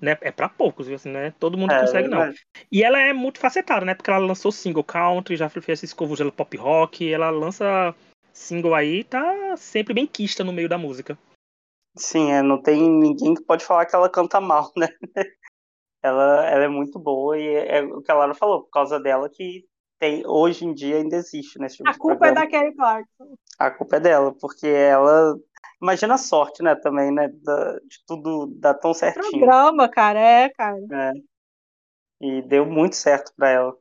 né? 0.00 0.16
É 0.20 0.30
para 0.30 0.48
poucos, 0.48 0.86
viu? 0.86 0.96
Assim, 0.96 1.10
né? 1.10 1.32
Todo 1.38 1.56
mundo 1.56 1.72
é, 1.72 1.80
consegue, 1.80 2.08
não. 2.08 2.32
E 2.70 2.82
ela 2.82 3.00
é 3.00 3.12
muito 3.12 3.38
facetada, 3.38 3.84
né? 3.84 3.94
Porque 3.94 4.10
ela 4.10 4.24
lançou 4.24 4.52
single 4.52 4.84
country, 4.84 5.36
já 5.36 5.48
fez 5.48 5.68
esse 5.68 5.86
escovo 5.86 6.16
de 6.16 6.30
pop 6.30 6.56
rock, 6.56 7.12
ela 7.12 7.30
lança 7.30 7.94
single 8.32 8.74
aí, 8.74 9.02
tá 9.04 9.56
sempre 9.56 9.94
bem 9.94 10.06
quista 10.06 10.44
no 10.44 10.52
meio 10.52 10.68
da 10.68 10.76
música. 10.76 11.18
Sim, 11.96 12.30
é, 12.30 12.42
não 12.42 12.60
tem 12.60 12.90
ninguém 12.90 13.34
que 13.34 13.42
pode 13.42 13.64
falar 13.64 13.86
que 13.86 13.96
ela 13.96 14.10
canta 14.10 14.40
mal, 14.40 14.70
né? 14.76 14.88
ela, 16.02 16.46
ela 16.46 16.64
é 16.64 16.68
muito 16.68 16.98
boa 16.98 17.38
e 17.38 17.46
é, 17.46 17.82
o 17.82 18.02
que 18.02 18.10
a 18.10 18.14
Lara 18.14 18.34
falou, 18.34 18.62
por 18.62 18.70
causa 18.70 19.00
dela 19.00 19.28
que 19.30 19.64
tem, 19.98 20.22
hoje 20.26 20.66
em 20.66 20.74
dia 20.74 20.96
ainda 20.96 21.16
existe, 21.16 21.58
né? 21.58 21.68
Tipo 21.68 21.88
a 21.88 21.94
culpa 21.94 22.18
programa. 22.18 22.40
é 22.40 22.44
da 22.44 22.50
Kelly 22.50 22.74
Clarkson. 22.74 23.34
A 23.58 23.70
culpa 23.70 23.96
é 23.96 24.00
dela, 24.00 24.34
porque 24.38 24.66
ela 24.66 25.34
Imagina 25.80 26.14
a 26.14 26.18
sorte, 26.18 26.62
né, 26.62 26.74
também, 26.74 27.12
né, 27.12 27.28
da, 27.42 27.78
de 27.80 28.04
tudo 28.06 28.46
dar 28.58 28.74
tão 28.74 28.94
certinho. 28.94 29.30
Programa, 29.30 29.88
cara, 29.88 30.18
é, 30.18 30.48
cara. 30.50 30.78
É. 30.92 31.12
E 32.20 32.42
deu 32.42 32.64
muito 32.64 32.96
certo 32.96 33.32
para 33.36 33.50
ela. 33.50 33.76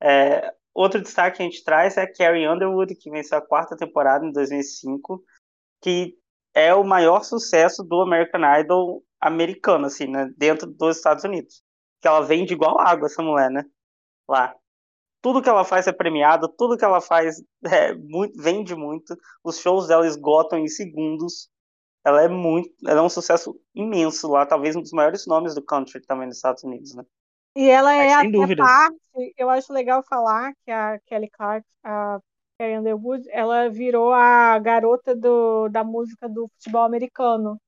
É, 0.00 0.54
outro 0.72 1.00
destaque 1.00 1.38
que 1.38 1.42
a 1.42 1.46
gente 1.46 1.64
traz 1.64 1.96
é 1.96 2.02
a 2.02 2.12
Carrie 2.12 2.48
Underwood, 2.48 2.94
que 2.94 3.10
venceu 3.10 3.38
a 3.38 3.46
quarta 3.46 3.76
temporada 3.76 4.24
em 4.24 4.32
2005, 4.32 5.22
que 5.82 6.16
é 6.54 6.72
o 6.74 6.84
maior 6.84 7.24
sucesso 7.24 7.82
do 7.82 8.00
American 8.00 8.42
Idol 8.60 9.02
americano, 9.20 9.86
assim, 9.86 10.06
né, 10.06 10.30
dentro 10.36 10.70
dos 10.70 10.96
Estados 10.96 11.24
Unidos. 11.24 11.62
Que 12.00 12.08
ela 12.08 12.20
vem 12.20 12.44
de 12.44 12.52
igual 12.54 12.80
água, 12.80 13.06
essa 13.06 13.22
mulher, 13.22 13.50
né, 13.50 13.64
lá 14.28 14.54
tudo 15.24 15.40
que 15.40 15.48
ela 15.48 15.64
faz 15.64 15.86
é 15.86 15.92
premiado, 15.92 16.46
tudo 16.48 16.76
que 16.76 16.84
ela 16.84 17.00
faz 17.00 17.42
é, 17.64 17.94
muito, 17.94 18.38
vende 18.38 18.74
muito, 18.76 19.16
os 19.42 19.58
shows 19.58 19.88
dela 19.88 20.06
esgotam 20.06 20.58
em 20.58 20.68
segundos. 20.68 21.48
Ela 22.04 22.24
é 22.24 22.28
muito, 22.28 22.68
ela 22.86 23.00
é 23.00 23.02
um 23.02 23.08
sucesso 23.08 23.58
imenso 23.74 24.28
lá, 24.28 24.44
talvez 24.44 24.76
um 24.76 24.82
dos 24.82 24.92
maiores 24.92 25.26
nomes 25.26 25.54
do 25.54 25.64
country 25.64 26.02
também 26.02 26.26
nos 26.26 26.36
Estados 26.36 26.62
Unidos, 26.62 26.94
né? 26.94 27.02
E 27.56 27.70
ela 27.70 27.94
é, 27.94 28.08
é 28.08 28.14
até 28.14 28.56
parte, 28.56 28.98
eu 29.38 29.48
acho 29.48 29.72
legal 29.72 30.04
falar 30.06 30.52
que 30.62 30.70
a 30.70 30.98
Kelly 31.06 31.30
Clark, 31.30 31.66
a 31.82 32.18
Carrie 32.58 32.76
Underwood, 32.76 33.26
ela 33.30 33.70
virou 33.70 34.12
a 34.12 34.58
garota 34.58 35.16
do, 35.16 35.70
da 35.70 35.82
música 35.82 36.28
do 36.28 36.50
futebol 36.52 36.82
americano. 36.82 37.58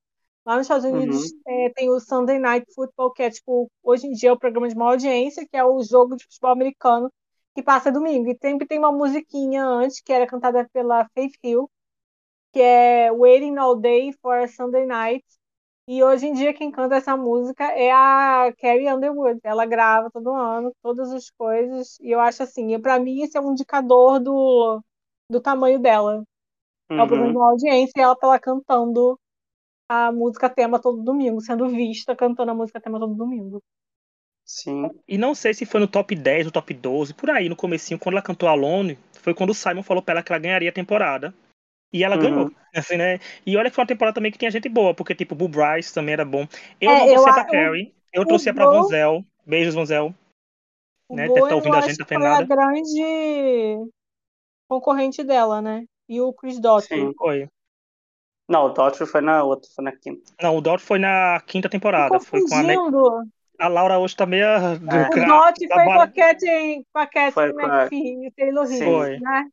Lá 0.44 0.56
nos 0.56 0.66
Estados 0.66 0.84
Unidos 0.84 1.32
uhum. 1.32 1.40
é, 1.48 1.70
tem 1.70 1.88
o 1.88 1.98
Sunday 2.00 2.38
Night 2.38 2.66
Football, 2.74 3.12
que 3.12 3.22
é 3.22 3.30
tipo, 3.30 3.70
hoje 3.82 4.06
em 4.06 4.12
dia 4.12 4.28
é 4.28 4.32
o 4.32 4.38
programa 4.38 4.68
de 4.68 4.76
maior 4.76 4.90
audiência, 4.90 5.46
que 5.50 5.56
é 5.56 5.64
o 5.64 5.82
jogo 5.82 6.16
de 6.16 6.24
futebol 6.24 6.50
americano 6.50 7.10
que 7.56 7.62
passa 7.62 7.90
domingo. 7.90 8.30
E 8.30 8.36
sempre 8.38 8.66
tem 8.66 8.78
uma 8.78 8.92
musiquinha 8.92 9.64
antes, 9.64 10.00
que 10.00 10.12
era 10.12 10.26
cantada 10.26 10.68
pela 10.72 11.08
Faith 11.14 11.32
Hill, 11.42 11.70
que 12.52 12.60
é 12.60 13.10
Waiting 13.10 13.56
All 13.56 13.76
Day 13.76 14.12
for 14.20 14.36
a 14.36 14.46
Sunday 14.46 14.84
Night. 14.84 15.24
E 15.88 16.02
hoje 16.02 16.26
em 16.26 16.34
dia 16.34 16.52
quem 16.52 16.70
canta 16.70 16.96
essa 16.96 17.16
música 17.16 17.64
é 17.64 17.90
a 17.92 18.52
Carrie 18.58 18.92
Underwood. 18.92 19.40
Ela 19.42 19.64
grava 19.64 20.10
todo 20.12 20.34
ano, 20.34 20.72
todas 20.82 21.10
as 21.12 21.30
coisas. 21.30 21.98
E 22.00 22.10
eu 22.10 22.20
acho 22.20 22.42
assim, 22.42 22.78
para 22.80 22.98
mim 22.98 23.22
esse 23.22 23.38
é 23.38 23.40
um 23.40 23.52
indicador 23.52 24.20
do, 24.20 24.82
do 25.30 25.40
tamanho 25.40 25.78
dela. 25.78 26.22
Uhum. 26.90 26.98
É 26.98 27.02
o 27.02 27.06
programa 27.06 27.30
de 27.30 27.36
uma 27.38 27.50
audiência 27.50 27.92
e 27.96 28.00
ela 28.02 28.16
tá 28.16 28.26
lá 28.26 28.38
cantando 28.38 29.18
a 29.88 30.12
música 30.12 30.50
tema 30.50 30.80
todo 30.80 31.02
domingo, 31.02 31.40
sendo 31.40 31.68
vista 31.68 32.14
cantando 32.14 32.50
a 32.50 32.54
música 32.54 32.80
tema 32.80 32.98
todo 32.98 33.14
domingo. 33.14 33.62
Sim. 34.46 34.88
E 35.08 35.18
não 35.18 35.34
sei 35.34 35.52
se 35.52 35.66
foi 35.66 35.80
no 35.80 35.88
top 35.88 36.14
10 36.14 36.46
ou 36.46 36.52
top 36.52 36.72
12, 36.72 37.12
por 37.12 37.28
aí, 37.28 37.48
no 37.48 37.56
comecinho, 37.56 37.98
quando 37.98 38.14
ela 38.14 38.22
cantou 38.22 38.48
Alone, 38.48 38.96
foi 39.20 39.34
quando 39.34 39.50
o 39.50 39.54
Simon 39.54 39.82
falou 39.82 40.00
pra 40.00 40.14
ela 40.14 40.22
que 40.22 40.32
ela 40.32 40.38
ganharia 40.38 40.70
a 40.70 40.72
temporada. 40.72 41.34
E 41.92 42.04
ela 42.04 42.16
uhum. 42.16 42.22
ganhou, 42.22 42.52
assim, 42.74 42.96
né? 42.96 43.18
E 43.44 43.56
olha 43.56 43.70
que 43.70 43.74
foi 43.74 43.82
uma 43.82 43.88
temporada 43.88 44.14
também 44.14 44.30
que 44.30 44.38
tinha 44.38 44.50
gente 44.50 44.68
boa, 44.68 44.94
porque, 44.94 45.14
tipo, 45.14 45.34
o 45.34 45.48
Bryce 45.48 45.92
também 45.92 46.12
era 46.12 46.24
bom. 46.24 46.46
Eu 46.80 46.90
é, 46.90 46.98
não 46.98 47.14
torcia 47.14 47.32
pra 47.32 47.44
Carrie, 47.44 47.94
eu 48.12 48.26
torcia 48.26 48.54
pra 48.54 48.70
Vonzel. 48.70 49.24
Beijos, 49.44 49.74
Vonzel. 49.74 50.14
Né? 51.10 51.26
Deve 51.28 51.34
estar 51.34 51.48
tá 51.48 51.54
ouvindo 51.54 51.76
a 51.76 51.80
gente, 51.80 51.98
tá 51.98 52.04
foi 52.04 52.18
nada. 52.18 52.42
a 52.42 52.46
grande 52.46 53.90
concorrente 54.68 55.24
dela, 55.24 55.60
né? 55.60 55.84
E 56.08 56.20
o 56.20 56.32
Chris 56.32 56.60
Daughtry. 56.60 57.00
Sim, 57.00 57.12
foi. 57.16 57.48
Não, 58.48 58.66
o 58.66 58.68
Daughtry 58.68 59.06
foi 59.06 59.20
na 59.20 59.42
outra, 59.42 59.68
foi 59.74 59.84
na 59.84 59.92
quinta. 59.92 60.32
Não, 60.40 60.56
o 60.56 60.60
Daughtry 60.60 60.86
foi 60.86 60.98
na 60.98 61.40
quinta 61.46 61.68
temporada. 61.68 62.20
Foi 62.20 62.40
com 62.42 62.54
a, 62.54 62.62
a 63.58 63.68
Laura 63.68 63.98
hoje 63.98 64.16
tá 64.16 64.26
meio. 64.26 64.44
É. 64.44 64.74
O 64.74 65.26
Dot 65.26 65.68
foi 65.68 65.84
com 65.84 66.00
a 66.00 66.08
Cat, 66.08 66.44
com 66.92 66.98
a 66.98 67.06
Cat 67.06 67.34
McPhee 67.38 68.26
e 68.26 68.30
Taylor 68.30 68.66
Swift, 68.66 69.22
né? 69.22 69.48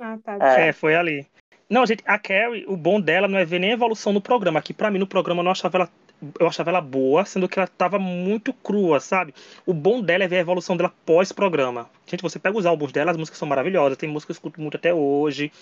Ah, 0.00 0.18
tá. 0.22 0.38
É. 0.40 0.68
é, 0.68 0.72
foi 0.72 0.94
ali. 0.94 1.26
Não, 1.68 1.84
gente, 1.84 2.02
a 2.06 2.18
Carrie, 2.18 2.64
o 2.66 2.76
bom 2.76 3.00
dela 3.00 3.28
não 3.28 3.38
é 3.38 3.44
ver 3.44 3.58
nem 3.58 3.70
a 3.70 3.74
evolução 3.74 4.12
no 4.12 4.20
programa. 4.20 4.62
Que 4.62 4.72
para 4.72 4.90
mim 4.90 4.98
no 4.98 5.06
programa 5.06 5.40
eu 5.40 5.44
não 5.44 5.52
achava 5.52 5.76
ela 5.76 5.90
eu 6.38 6.46
achava 6.46 6.70
ela 6.70 6.80
boa, 6.80 7.24
sendo 7.24 7.48
que 7.48 7.58
ela 7.58 7.68
tava 7.68 7.98
muito 7.98 8.52
crua, 8.52 8.98
sabe? 8.98 9.32
O 9.64 9.72
bom 9.72 10.02
dela 10.02 10.24
é 10.24 10.28
ver 10.28 10.38
a 10.38 10.40
evolução 10.40 10.76
dela 10.76 10.92
pós-programa. 11.06 11.88
Gente, 12.06 12.22
você 12.22 12.38
pega 12.38 12.58
os 12.58 12.66
álbuns 12.66 12.92
dela, 12.92 13.12
as 13.12 13.16
músicas 13.16 13.38
são 13.38 13.46
maravilhosas, 13.46 13.96
tem 13.96 14.08
músicas 14.08 14.36
que 14.36 14.46
eu 14.46 14.48
escuto 14.48 14.60
muito 14.60 14.76
até 14.76 14.92
hoje. 14.92 15.52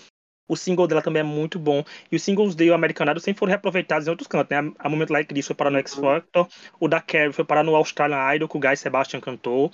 O 0.47 0.55
single 0.55 0.87
dela 0.87 1.01
também 1.01 1.19
é 1.19 1.23
muito 1.23 1.59
bom. 1.59 1.83
E 2.11 2.15
os 2.15 2.23
singles 2.23 2.55
dele, 2.55 2.71
o 2.71 2.75
americanado, 2.75 3.19
sempre 3.19 3.39
foram 3.39 3.49
reaproveitados 3.49 4.07
em 4.07 4.09
outros 4.09 4.27
cantos, 4.27 4.49
né? 4.49 4.71
A 4.79 4.89
Moment 4.89 5.07
Like 5.09 5.33
This 5.33 5.47
foi 5.47 5.55
para 5.55 5.69
no 5.69 5.77
X 5.77 5.95
Factor. 5.95 6.47
O 6.79 6.87
da 6.87 7.01
Carrie 7.01 7.33
foi 7.33 7.43
para 7.43 7.63
no 7.63 7.75
Australian 7.75 8.35
Idol, 8.35 8.47
que 8.47 8.57
o 8.57 8.59
Guy 8.59 8.77
Sebastian 8.77 9.19
cantou. 9.19 9.71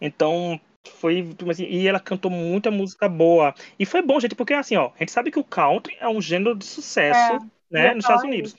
Então, 0.00 0.60
foi. 0.96 1.28
Assim, 1.48 1.64
e 1.64 1.86
ela 1.86 2.00
cantou 2.00 2.30
muita 2.30 2.70
música 2.70 3.08
boa. 3.08 3.54
E 3.78 3.86
foi 3.86 4.02
bom, 4.02 4.18
gente, 4.20 4.34
porque 4.34 4.54
assim, 4.54 4.76
ó, 4.76 4.90
a 4.94 4.98
gente 5.00 5.12
sabe 5.12 5.30
que 5.30 5.38
o 5.38 5.44
country 5.44 5.96
é 6.00 6.08
um 6.08 6.20
gênero 6.20 6.56
de 6.56 6.64
sucesso, 6.64 7.34
é, 7.34 7.38
né, 7.70 7.94
nos 7.94 8.04
Estados 8.04 8.24
Unidos. 8.24 8.54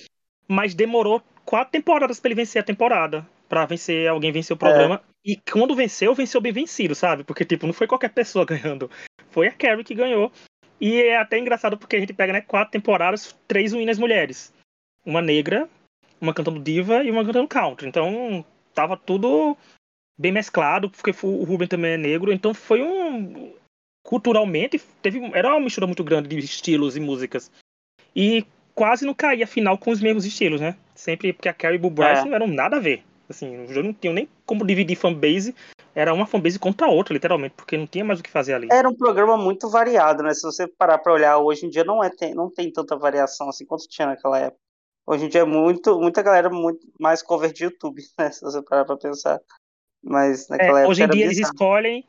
Mas 0.47 0.73
demorou 0.73 1.21
quatro 1.45 1.71
temporadas 1.71 2.19
para 2.19 2.29
ele 2.29 2.35
vencer 2.35 2.61
a 2.61 2.65
temporada. 2.65 3.25
para 3.49 3.65
vencer, 3.65 4.07
alguém 4.07 4.31
vencer 4.31 4.55
o 4.55 4.57
programa. 4.57 4.95
É. 4.95 5.31
E 5.31 5.37
quando 5.51 5.75
venceu, 5.75 6.15
venceu 6.15 6.41
bem 6.41 6.51
vencido, 6.51 6.95
sabe? 6.95 7.23
Porque, 7.23 7.45
tipo, 7.45 7.67
não 7.67 7.73
foi 7.73 7.85
qualquer 7.85 8.09
pessoa 8.09 8.45
ganhando. 8.47 8.89
Foi 9.29 9.47
a 9.47 9.51
Carrie 9.51 9.83
que 9.83 9.93
ganhou. 9.93 10.31
E 10.83 11.01
é 11.01 11.15
até 11.15 11.39
engraçado 11.39 11.77
porque 11.77 11.95
a 11.95 11.99
gente 12.01 12.11
pega, 12.11 12.33
né, 12.33 12.41
quatro 12.41 12.73
temporadas, 12.73 13.33
três 13.47 13.71
winners 13.71 13.97
mulheres. 13.97 14.53
Uma 15.05 15.21
negra, 15.21 15.69
uma 16.19 16.33
cantando 16.33 16.59
diva 16.59 17.05
e 17.05 17.09
uma 17.09 17.23
cantando 17.23 17.47
country. 17.47 17.87
Então, 17.87 18.43
tava 18.73 18.97
tudo 18.97 19.55
bem 20.19 20.33
mesclado, 20.33 20.89
porque 20.89 21.11
o 21.25 21.45
Ruben 21.45 21.69
também 21.69 21.93
é 21.93 21.97
negro, 21.97 22.33
então 22.33 22.53
foi 22.53 22.83
um 22.83 23.53
culturalmente 24.05 24.77
teve 25.01 25.21
era 25.33 25.51
uma 25.51 25.61
mistura 25.61 25.87
muito 25.87 26.03
grande 26.03 26.27
de 26.27 26.37
estilos 26.37 26.97
e 26.97 26.99
músicas. 26.99 27.49
E 28.13 28.45
quase 28.75 29.05
não 29.05 29.13
caía 29.13 29.47
final 29.47 29.77
com 29.77 29.89
os 29.89 30.01
mesmos 30.01 30.25
estilos, 30.25 30.59
né? 30.59 30.75
Sempre 30.93 31.31
porque 31.31 31.47
a 31.47 31.53
Carrie 31.53 31.79
e 31.81 31.85
o 31.85 31.89
Bryce 31.89 32.23
é. 32.23 32.25
não 32.25 32.35
eram 32.35 32.47
nada 32.47 32.75
a 32.75 32.81
ver. 32.81 33.05
Assim, 33.29 33.55
eu 33.73 33.83
não 33.83 33.93
tinha 33.93 34.11
nem 34.11 34.27
como 34.45 34.67
dividir 34.67 34.97
fanbase 34.97 35.55
era 35.95 36.13
uma 36.13 36.25
fanbase 36.25 36.57
contra 36.57 36.87
a 36.87 36.89
outra, 36.89 37.13
literalmente, 37.13 37.53
porque 37.55 37.77
não 37.77 37.85
tinha 37.85 38.03
mais 38.03 38.19
o 38.19 38.23
que 38.23 38.29
fazer 38.29 38.53
ali. 38.53 38.67
Era 38.71 38.89
um 38.89 38.95
programa 38.95 39.37
muito 39.37 39.69
variado, 39.69 40.23
né? 40.23 40.33
Se 40.33 40.41
você 40.41 40.67
parar 40.67 40.97
para 40.97 41.13
olhar, 41.13 41.37
hoje 41.37 41.65
em 41.65 41.69
dia 41.69 41.83
não, 41.83 42.03
é, 42.03 42.09
tem, 42.09 42.33
não 42.33 42.49
tem 42.49 42.71
tanta 42.71 42.95
variação 42.95 43.47
assim 43.49 43.65
quanto 43.65 43.87
tinha 43.87 44.07
naquela 44.07 44.39
época. 44.39 44.59
Hoje 45.05 45.25
em 45.25 45.29
dia 45.29 45.41
é 45.41 45.45
muito, 45.45 45.99
muita 45.99 46.21
galera 46.21 46.49
muito 46.49 46.87
mais 46.99 47.21
cover 47.21 47.51
de 47.51 47.65
YouTube, 47.65 48.01
né? 48.17 48.31
Se 48.31 48.41
você 48.41 48.61
parar 48.61 48.85
pra 48.85 48.97
pensar. 48.97 49.39
Mas 50.03 50.47
naquela 50.49 50.79
é, 50.79 50.81
época. 50.81 50.91
Hoje 50.91 51.03
em 51.03 51.09
dia 51.09 51.25
eles 51.25 51.37
escolhem. 51.37 52.03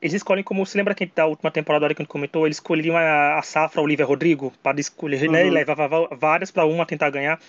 Eles 0.00 0.14
escolhem 0.14 0.44
como. 0.44 0.66
Você 0.66 0.76
lembra 0.76 0.94
que 0.94 1.06
da 1.06 1.26
última 1.26 1.50
temporada 1.50 1.94
que 1.94 2.02
a 2.02 2.04
gente 2.04 2.10
comentou? 2.10 2.46
Eles 2.46 2.56
escolhiam 2.56 2.96
a, 2.96 3.38
a 3.38 3.42
Safra 3.42 3.80
Olivia 3.80 4.04
Rodrigo 4.04 4.52
para 4.62 4.80
escolher, 4.80 5.26
uhum. 5.26 5.32
né? 5.32 5.44
E 5.44 5.48
uhum. 5.48 5.54
levava 5.54 5.88
várias 6.16 6.50
para 6.50 6.66
uma 6.66 6.86
tentar 6.86 7.10
ganhar. 7.10 7.40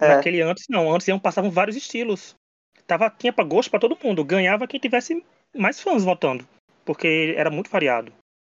É. 0.00 0.08
Naquele 0.08 0.42
antes, 0.42 0.66
não. 0.68 0.92
Antes 0.92 1.08
iam, 1.08 1.18
passavam 1.18 1.50
vários 1.50 1.76
estilos 1.76 2.36
tava, 2.86 3.10
tinha 3.10 3.32
para 3.32 3.44
gosto 3.44 3.70
para 3.70 3.80
todo 3.80 3.98
mundo. 4.02 4.24
Ganhava 4.24 4.66
quem 4.66 4.80
tivesse 4.80 5.24
mais 5.54 5.80
fãs 5.80 6.04
votando. 6.04 6.46
Porque 6.84 7.34
era 7.36 7.50
muito 7.50 7.70
variado. 7.70 8.12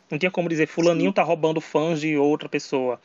Não 0.10 0.18
tinha 0.18 0.32
como 0.32 0.50
dizer, 0.50 0.68
fulaninho 0.68 1.10
Sim. 1.10 1.16
tá 1.16 1.24
roubando 1.24 1.62
fãs 1.62 2.00
de 2.00 2.18
outra 2.18 2.48
pessoa. 2.48 3.00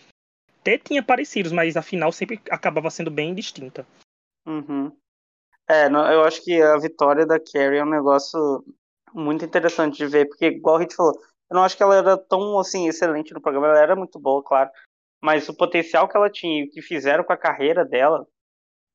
Até 0.60 0.78
tinha 0.78 1.02
parecidos, 1.02 1.50
mas 1.50 1.76
a 1.76 1.82
final 1.82 2.12
sempre 2.12 2.40
acabava 2.50 2.90
sendo 2.90 3.10
bem 3.10 3.34
distinta. 3.34 3.86
Uhum. 4.46 4.92
É, 5.68 5.86
eu 5.86 6.22
acho 6.22 6.42
que 6.44 6.60
a 6.60 6.76
vitória 6.76 7.26
da 7.26 7.38
Carrie 7.40 7.78
é 7.78 7.84
um 7.84 7.90
negócio 7.90 8.64
muito 9.14 9.44
interessante 9.44 9.96
de 9.96 10.06
ver, 10.06 10.26
porque 10.26 10.46
igual 10.46 10.76
a 10.76 10.82
gente 10.82 10.94
falou, 10.94 11.14
eu 11.50 11.54
não 11.54 11.62
acho 11.62 11.76
que 11.76 11.82
ela 11.82 11.96
era 11.96 12.16
tão 12.16 12.58
assim 12.58 12.88
excelente 12.88 13.32
no 13.32 13.40
programa, 13.40 13.68
ela 13.68 13.80
era 13.80 13.96
muito 13.96 14.18
boa, 14.18 14.42
claro, 14.42 14.70
mas 15.20 15.48
o 15.48 15.56
potencial 15.56 16.08
que 16.08 16.16
ela 16.16 16.30
tinha 16.30 16.60
e 16.60 16.66
o 16.66 16.70
que 16.70 16.82
fizeram 16.82 17.24
com 17.24 17.32
a 17.32 17.36
carreira 17.36 17.84
dela 17.84 18.26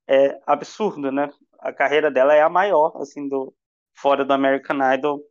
é 0.07 0.39
absurdo, 0.45 1.11
né? 1.11 1.31
A 1.59 1.73
carreira 1.73 2.11
dela 2.11 2.33
é 2.33 2.41
a 2.41 2.49
maior, 2.49 2.95
assim, 3.01 3.27
do 3.27 3.53
fora 3.95 4.23
do 4.23 4.33
American 4.33 4.77
Idol 4.93 5.21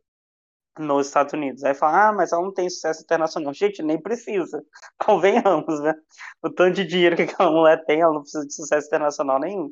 nos 0.79 1.07
Estados 1.07 1.33
Unidos. 1.33 1.63
Aí 1.63 1.73
fala, 1.73 2.09
ah, 2.09 2.13
mas 2.13 2.31
ela 2.31 2.41
não 2.41 2.53
tem 2.53 2.69
sucesso 2.69 3.01
internacional. 3.03 3.53
Gente, 3.53 3.81
nem 3.81 3.99
precisa. 3.99 4.63
Convenhamos, 4.99 5.79
né? 5.81 5.93
O 6.41 6.49
tanto 6.49 6.75
de 6.75 6.85
dinheiro 6.85 7.15
que 7.15 7.23
aquela 7.23 7.51
mulher 7.51 7.83
tem, 7.85 8.01
ela 8.01 8.13
não 8.13 8.21
precisa 8.21 8.45
de 8.45 8.53
sucesso 8.53 8.87
internacional 8.87 9.39
nenhum. 9.39 9.71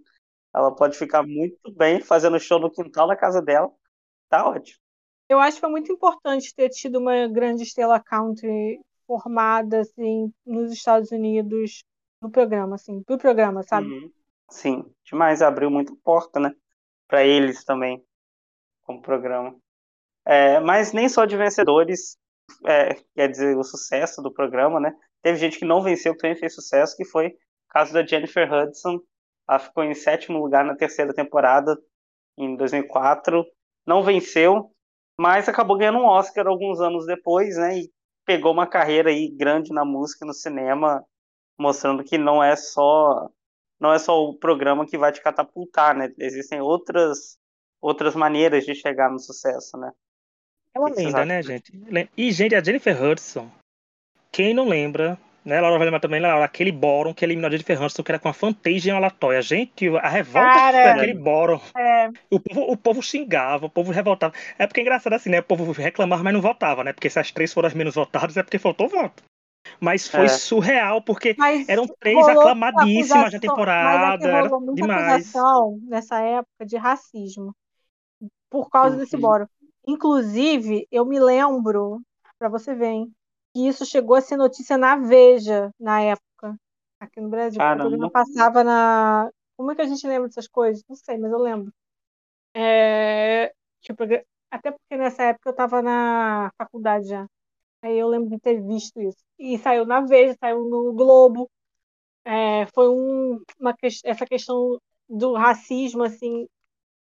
Ela 0.53 0.73
pode 0.73 0.97
ficar 0.97 1.23
muito 1.23 1.71
bem 1.73 1.99
fazendo 2.01 2.39
show 2.39 2.59
no 2.59 2.71
quintal 2.71 3.07
da 3.07 3.15
casa 3.15 3.41
dela. 3.41 3.69
Tá 4.29 4.47
ótimo. 4.47 4.79
Eu 5.27 5.39
acho 5.39 5.57
que 5.57 5.61
foi 5.61 5.69
muito 5.69 5.91
importante 5.91 6.53
ter 6.55 6.69
tido 6.69 6.99
uma 6.99 7.27
grande 7.27 7.63
estrela 7.63 7.99
country 7.99 8.79
formada, 9.07 9.81
assim, 9.81 10.31
nos 10.45 10.71
Estados 10.71 11.11
Unidos, 11.11 11.83
no 12.21 12.31
programa, 12.31 12.75
assim, 12.75 13.03
pro 13.03 13.17
programa, 13.17 13.63
sabe? 13.63 13.87
Uhum. 13.87 14.11
Sim, 14.49 14.83
demais, 15.03 15.41
abriu 15.41 15.69
muito 15.69 15.95
porta, 16.03 16.39
né? 16.39 16.51
Para 17.07 17.23
eles 17.25 17.63
também, 17.63 18.03
como 18.83 19.01
programa. 19.01 19.55
É, 20.25 20.59
mas 20.59 20.93
nem 20.93 21.09
só 21.09 21.25
de 21.25 21.37
vencedores 21.37 22.17
é, 22.65 22.95
quer 23.15 23.29
dizer 23.29 23.57
o 23.57 23.63
sucesso 23.63 24.21
do 24.21 24.33
programa, 24.33 24.79
né? 24.79 24.93
Teve 25.21 25.39
gente 25.39 25.59
que 25.59 25.65
não 25.65 25.81
venceu, 25.83 26.13
que 26.13 26.19
também 26.21 26.37
fez 26.37 26.55
sucesso, 26.55 26.95
que 26.97 27.05
foi 27.05 27.29
o 27.29 27.33
caso 27.69 27.93
da 27.93 28.05
Jennifer 28.05 28.51
Hudson. 28.51 28.99
Ela 29.49 29.59
ficou 29.59 29.83
em 29.83 29.93
sétimo 29.95 30.39
lugar 30.39 30.65
na 30.65 30.75
terceira 30.75 31.13
temporada, 31.13 31.77
em 32.37 32.55
2004. 32.55 33.45
Não 33.87 34.03
venceu, 34.03 34.71
mas 35.19 35.49
acabou 35.49 35.77
ganhando 35.77 35.99
um 35.99 36.05
Oscar 36.07 36.47
alguns 36.47 36.79
anos 36.81 37.05
depois, 37.05 37.57
né? 37.57 37.79
E 37.79 37.91
pegou 38.25 38.51
uma 38.53 38.67
carreira 38.67 39.09
aí 39.09 39.29
grande 39.29 39.73
na 39.73 39.85
música, 39.85 40.25
no 40.25 40.33
cinema, 40.33 41.03
mostrando 41.59 42.03
que 42.03 42.17
não 42.17 42.43
é 42.43 42.55
só 42.55 43.29
não 43.79 43.93
é 43.93 43.99
só 43.99 44.23
o 44.23 44.33
programa 44.33 44.85
que 44.85 44.97
vai 44.97 45.11
te 45.11 45.21
catapultar, 45.21 45.95
né? 45.95 46.11
Existem 46.17 46.61
outras 46.61 47.37
outras 47.81 48.15
maneiras 48.15 48.65
de 48.65 48.73
chegar 48.73 49.11
no 49.11 49.19
sucesso, 49.19 49.77
né? 49.77 49.91
É 50.73 50.79
uma 50.79 50.89
lenda, 50.89 51.23
né, 51.23 51.41
gente? 51.41 51.71
E, 52.17 52.31
gente, 52.31 52.55
a 52.55 52.63
Jennifer 52.63 53.01
Hudson, 53.01 53.49
quem 54.31 54.53
não 54.53 54.67
lembra, 54.67 55.17
né? 55.45 55.61
Laura 55.61 55.77
vai 55.77 55.85
lembrar 55.85 55.99
também, 55.99 56.19
Laura, 56.19 56.43
aquele 56.43 56.71
Boron 56.71 57.13
que 57.13 57.23
eliminou 57.23 57.47
a 57.47 57.51
Jennifer 57.51 57.81
Hudson, 57.81 58.03
que 58.03 58.11
era 58.11 58.19
com 58.19 58.27
a 58.27 58.33
Fantasia 58.33 58.91
em 58.91 58.95
Alatóia. 58.95 59.41
Gente, 59.41 59.87
a 59.97 60.09
revolta 60.09 60.53
Cara, 60.53 60.81
foi 60.81 60.91
aquele 60.91 61.13
Boron. 61.13 61.61
É. 61.77 62.09
O, 62.29 62.39
povo, 62.39 62.61
o 62.71 62.75
povo 62.75 63.03
xingava, 63.03 63.67
o 63.67 63.69
povo 63.69 63.91
revoltava. 63.91 64.33
É 64.57 64.65
porque 64.65 64.81
é 64.81 64.83
engraçado 64.83 65.13
assim, 65.13 65.29
né? 65.29 65.39
O 65.39 65.43
povo 65.43 65.71
reclamava, 65.71 66.23
mas 66.23 66.33
não 66.33 66.41
votava, 66.41 66.83
né? 66.83 66.91
Porque 66.91 67.09
se 67.09 67.19
as 67.19 67.31
três 67.31 67.53
foram 67.53 67.67
as 67.67 67.73
menos 67.73 67.93
votadas, 67.95 68.35
é 68.35 68.43
porque 68.43 68.57
faltou 68.57 68.89
voto. 68.89 69.23
Mas 69.79 70.07
foi 70.07 70.25
é. 70.25 70.29
surreal, 70.29 71.01
porque 71.01 71.35
mas 71.37 71.67
eram 71.67 71.87
três 71.99 72.27
aclamadíssimas 72.27 73.33
na 73.33 73.39
temporada. 73.39 74.31
Mas 74.31 74.45
é 74.45 74.47
rolou 74.47 74.61
muita 74.61 74.81
demais. 74.81 75.33
nessa 75.83 76.19
época 76.19 76.65
de 76.65 76.77
racismo. 76.77 77.55
Por 78.49 78.69
causa 78.69 78.95
uhum. 78.95 79.01
desse 79.01 79.17
boro. 79.17 79.49
Inclusive, 79.87 80.87
eu 80.91 81.05
me 81.05 81.19
lembro, 81.19 82.01
para 82.39 82.49
você 82.49 82.73
ver, 82.73 82.87
hein, 82.87 83.11
que 83.53 83.67
isso 83.67 83.85
chegou 83.85 84.15
a 84.15 84.21
ser 84.21 84.37
notícia 84.37 84.77
na 84.77 84.95
Veja 84.95 85.71
na 85.79 86.01
época, 86.01 86.55
aqui 86.99 87.21
no 87.21 87.29
Brasil. 87.29 87.57
Caramba. 87.59 87.85
O 87.85 87.89
programa 87.89 88.11
passava 88.11 88.63
na, 88.63 89.29
Como 89.57 89.71
é 89.71 89.75
que 89.75 89.81
a 89.81 89.85
gente 89.85 90.05
lembra 90.07 90.27
dessas 90.27 90.47
coisas? 90.47 90.83
Não 90.89 90.95
sei, 90.95 91.17
mas 91.17 91.31
eu 91.31 91.39
lembro. 91.39 91.71
É, 92.53 93.53
tipo, 93.81 94.03
até 94.49 94.71
porque 94.71 94.97
nessa 94.97 95.23
época 95.23 95.49
eu 95.49 95.51
estava 95.51 95.81
na 95.81 96.51
faculdade 96.57 97.07
já. 97.07 97.27
Aí 97.81 97.97
eu 97.97 98.07
lembro 98.07 98.29
de 98.29 98.39
ter 98.39 98.61
visto 98.61 98.99
isso. 99.01 99.23
E 99.37 99.57
saiu 99.59 99.85
na 99.85 100.01
Veja, 100.01 100.35
saiu 100.39 100.67
no 100.69 100.93
Globo. 100.93 101.49
É, 102.23 102.65
foi 102.67 102.89
um, 102.89 103.41
uma, 103.59 103.75
essa 104.03 104.25
questão 104.25 104.79
do 105.07 105.33
racismo, 105.33 106.03
assim, 106.03 106.47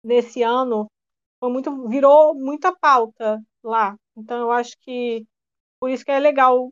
nesse 0.02 0.42
ano, 0.42 0.90
foi 1.40 1.50
muito, 1.50 1.88
virou 1.88 2.34
muita 2.34 2.74
pauta 2.74 3.40
lá. 3.62 3.96
Então 4.16 4.38
eu 4.38 4.50
acho 4.52 4.76
que 4.80 5.26
por 5.80 5.90
isso 5.90 6.04
que 6.04 6.10
é 6.10 6.18
legal 6.18 6.70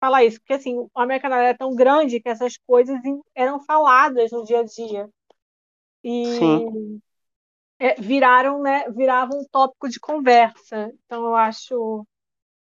falar 0.00 0.24
isso, 0.24 0.38
porque 0.40 0.54
assim, 0.54 0.76
o 0.76 0.90
American 0.94 1.30
Idol 1.30 1.40
é 1.40 1.54
tão 1.54 1.74
grande 1.74 2.20
que 2.20 2.28
essas 2.28 2.58
coisas 2.66 2.98
eram 3.34 3.60
faladas 3.64 4.30
no 4.32 4.44
dia 4.44 4.60
a 4.60 4.64
dia. 4.64 5.08
E 6.02 6.24
Sim. 6.38 7.00
É, 7.78 7.94
viraram, 7.94 8.60
né, 8.60 8.84
viravam 8.90 9.40
um 9.40 9.46
tópico 9.50 9.88
de 9.88 9.98
conversa. 9.98 10.92
Então 11.04 11.24
eu 11.24 11.34
acho 11.34 12.06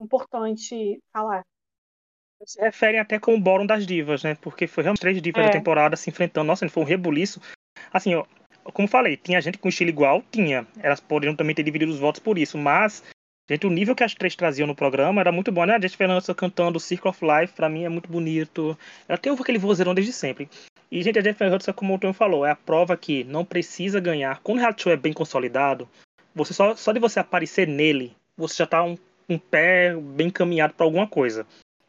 importante 0.00 1.00
falar. 1.12 1.44
Se 2.44 2.60
referem 2.60 3.00
até 3.00 3.18
com 3.18 3.34
o 3.34 3.40
Bórum 3.40 3.66
das 3.66 3.86
Divas, 3.86 4.22
né? 4.22 4.34
Porque 4.34 4.66
foi 4.66 4.82
realmente 4.82 5.00
três 5.00 5.20
divas 5.22 5.42
é. 5.42 5.46
da 5.46 5.52
temporada 5.52 5.96
se 5.96 6.10
enfrentando. 6.10 6.46
Nossa, 6.46 6.68
foi 6.68 6.82
um 6.82 6.86
rebuliço. 6.86 7.40
Assim, 7.92 8.14
ó, 8.14 8.26
como 8.72 8.86
falei, 8.86 9.16
tinha 9.16 9.40
gente 9.40 9.58
com 9.58 9.68
estilo 9.68 9.90
igual? 9.90 10.22
Tinha. 10.30 10.66
Elas 10.82 11.00
poderiam 11.00 11.34
também 11.34 11.54
ter 11.54 11.62
dividido 11.62 11.90
os 11.90 11.98
votos 11.98 12.20
por 12.20 12.36
isso, 12.36 12.58
mas 12.58 13.02
Gente, 13.48 13.64
o 13.64 13.70
nível 13.70 13.94
que 13.94 14.02
as 14.02 14.12
três 14.12 14.34
traziam 14.34 14.66
no 14.66 14.74
programa 14.74 15.20
era 15.20 15.30
muito 15.30 15.52
bom, 15.52 15.64
né? 15.64 15.76
A 15.76 15.80
gente 15.80 15.96
Fernandes 15.96 16.26
cantando 16.36 16.80
Circle 16.80 17.10
of 17.10 17.24
Life, 17.24 17.54
pra 17.54 17.68
mim 17.68 17.84
é 17.84 17.88
muito 17.88 18.10
bonito. 18.10 18.76
Ela 19.08 19.16
tem 19.16 19.32
aquele 19.32 19.58
vozeirão 19.58 19.94
desde 19.94 20.12
sempre. 20.12 20.48
E, 20.90 21.00
gente, 21.00 21.18
a 21.18 21.22
Jennifer 21.22 21.52
Hudson, 21.52 21.72
como 21.72 21.94
o 21.94 21.98
Tom 21.98 22.12
falou, 22.12 22.44
é 22.44 22.50
a 22.50 22.56
prova 22.56 22.96
que 22.96 23.22
não 23.22 23.44
precisa 23.44 24.00
ganhar. 24.00 24.40
Quando 24.42 24.58
o 24.58 24.60
reality 24.60 24.82
show 24.82 24.92
é 24.92 24.96
bem 24.96 25.12
consolidado, 25.12 25.88
você 26.34 26.52
só, 26.52 26.74
só 26.74 26.90
de 26.90 26.98
você 26.98 27.20
aparecer 27.20 27.68
nele, 27.68 28.16
você 28.36 28.56
já 28.56 28.66
tá 28.66 28.82
um, 28.82 28.98
um 29.28 29.38
pé 29.38 29.94
bem 29.94 30.30
caminhado 30.30 30.74
para 30.74 30.86
alguma 30.86 31.06
coisa. 31.06 31.46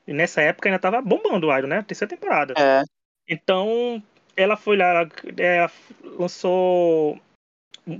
E 0.07 0.13
nessa 0.13 0.41
época 0.41 0.69
ainda 0.69 0.79
tava 0.79 1.01
bombando 1.01 1.47
o 1.47 1.57
Iron, 1.57 1.67
né? 1.67 1.83
Terceira 1.83 2.09
temporada. 2.09 2.53
É. 2.57 2.83
Então, 3.27 4.01
ela 4.35 4.55
foi 4.55 4.77
lá, 4.77 4.85
ela, 4.85 5.09
é, 5.37 5.69
lançou 6.17 7.19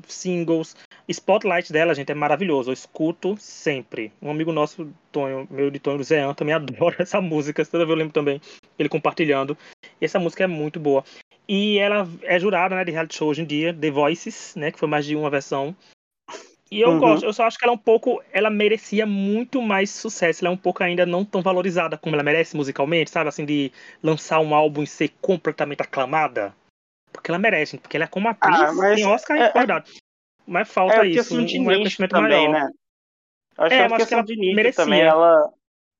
singles. 0.07 0.75
Spotlight 1.07 1.71
dela, 1.71 1.93
gente, 1.93 2.11
é 2.11 2.15
maravilhoso. 2.15 2.69
Eu 2.69 2.73
escuto 2.73 3.35
sempre. 3.37 4.11
Um 4.21 4.29
amigo 4.29 4.51
nosso, 4.51 4.91
Tonho, 5.11 5.47
meu 5.49 5.69
de 5.69 5.79
Tonho 5.79 6.03
Zean, 6.03 6.33
também 6.33 6.53
adora 6.55 6.97
essa 6.99 7.21
música. 7.21 7.65
Toda 7.65 7.85
vez 7.85 7.89
eu 7.89 7.97
lembro 7.97 8.13
também 8.13 8.41
ele 8.77 8.89
compartilhando. 8.89 9.57
E 9.99 10.05
essa 10.05 10.19
música 10.19 10.43
é 10.43 10.47
muito 10.47 10.79
boa. 10.79 11.03
E 11.47 11.77
ela 11.77 12.07
é 12.23 12.39
jurada 12.39 12.75
né, 12.75 12.83
de 12.83 12.91
reality 12.91 13.15
show 13.15 13.29
hoje 13.29 13.41
em 13.41 13.45
dia, 13.45 13.73
The 13.73 13.89
Voices, 13.89 14.53
né? 14.55 14.71
Que 14.71 14.79
foi 14.79 14.87
mais 14.87 15.05
de 15.05 15.15
uma 15.15 15.29
versão. 15.29 15.75
E 16.69 16.81
eu 16.81 16.89
uhum. 16.89 16.99
gosto, 16.99 17.25
eu 17.25 17.31
só 17.31 17.43
acho 17.43 17.57
que 17.57 17.63
ela 17.63 17.73
é 17.73 17.75
um 17.75 17.79
pouco. 17.79 18.21
Ela 18.31 18.49
merecia 18.49 19.05
muito 19.05 19.61
mais 19.61 19.89
sucesso. 19.89 20.43
Ela 20.43 20.51
é 20.51 20.53
um 20.53 20.57
pouco 20.57 20.83
ainda 20.83 21.05
não 21.05 21.23
tão 21.23 21.41
valorizada 21.41 21.97
como 21.97 22.15
ela 22.15 22.23
merece 22.23 22.57
musicalmente, 22.57 23.09
sabe? 23.09 23.29
Assim, 23.29 23.45
de 23.45 23.71
lançar 24.03 24.39
um 24.39 24.53
álbum 24.53 24.83
e 24.83 24.87
ser 24.87 25.13
completamente 25.21 25.81
aclamada. 25.81 26.53
Porque 27.11 27.31
ela 27.31 27.39
merece, 27.39 27.77
porque 27.77 27.97
ela 27.97 28.03
é 28.03 28.07
como 28.07 28.27
atriz, 28.27 28.59
ah, 28.59 28.95
tem 28.95 29.05
Oscar 29.05 29.37
é, 29.37 29.45
recordado. 29.47 29.89
É, 29.89 29.99
mas 30.45 30.69
falta 30.69 31.05
é 31.05 31.07
isso, 31.07 31.35
um, 31.35 31.39
um 31.39 31.67
reconhecimento 31.67 32.11
também, 32.11 32.49
maior. 32.49 32.65
Né? 32.65 32.71
Eu 33.57 33.63
acho, 33.63 33.73
é, 33.73 33.97
que, 33.97 34.05
que 34.05 34.13
ela 34.13 34.23
de 34.23 34.35
nicho 34.35 34.55
merecia. 34.55 34.83
também, 34.83 35.01
ela, 35.01 35.53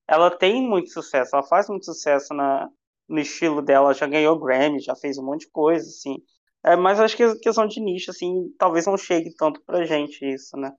ela 0.08 0.32
tem 0.32 0.62
muito 0.62 0.90
sucesso, 0.90 1.36
ela 1.36 1.44
faz 1.44 1.68
muito 1.70 1.86
sucesso 1.86 2.34
na, 2.34 2.70
no 3.10 3.20
estilo 3.20 3.62
dela, 3.62 3.94
já 3.94 4.06
ganhou 4.06 4.40
Grammy, 4.40 4.80
já 4.80 4.96
fez 4.96 5.18
um 5.18 5.26
monte 5.26 5.42
de 5.42 5.52
coisa, 5.52 5.88
assim. 5.88 6.18
É, 6.64 6.76
mas 6.76 7.00
acho 7.00 7.16
que 7.16 7.24
a 7.24 7.40
questão 7.40 7.68
de 7.68 7.80
nicho, 7.80 8.12
assim, 8.12 8.54
talvez 8.58 8.86
não 8.86 8.98
chegue 8.98 9.34
tanto 9.36 9.62
pra 9.62 9.86
gente 9.86 10.26
isso, 10.26 10.58
né? 10.58 10.74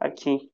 Aqui. 0.00 0.50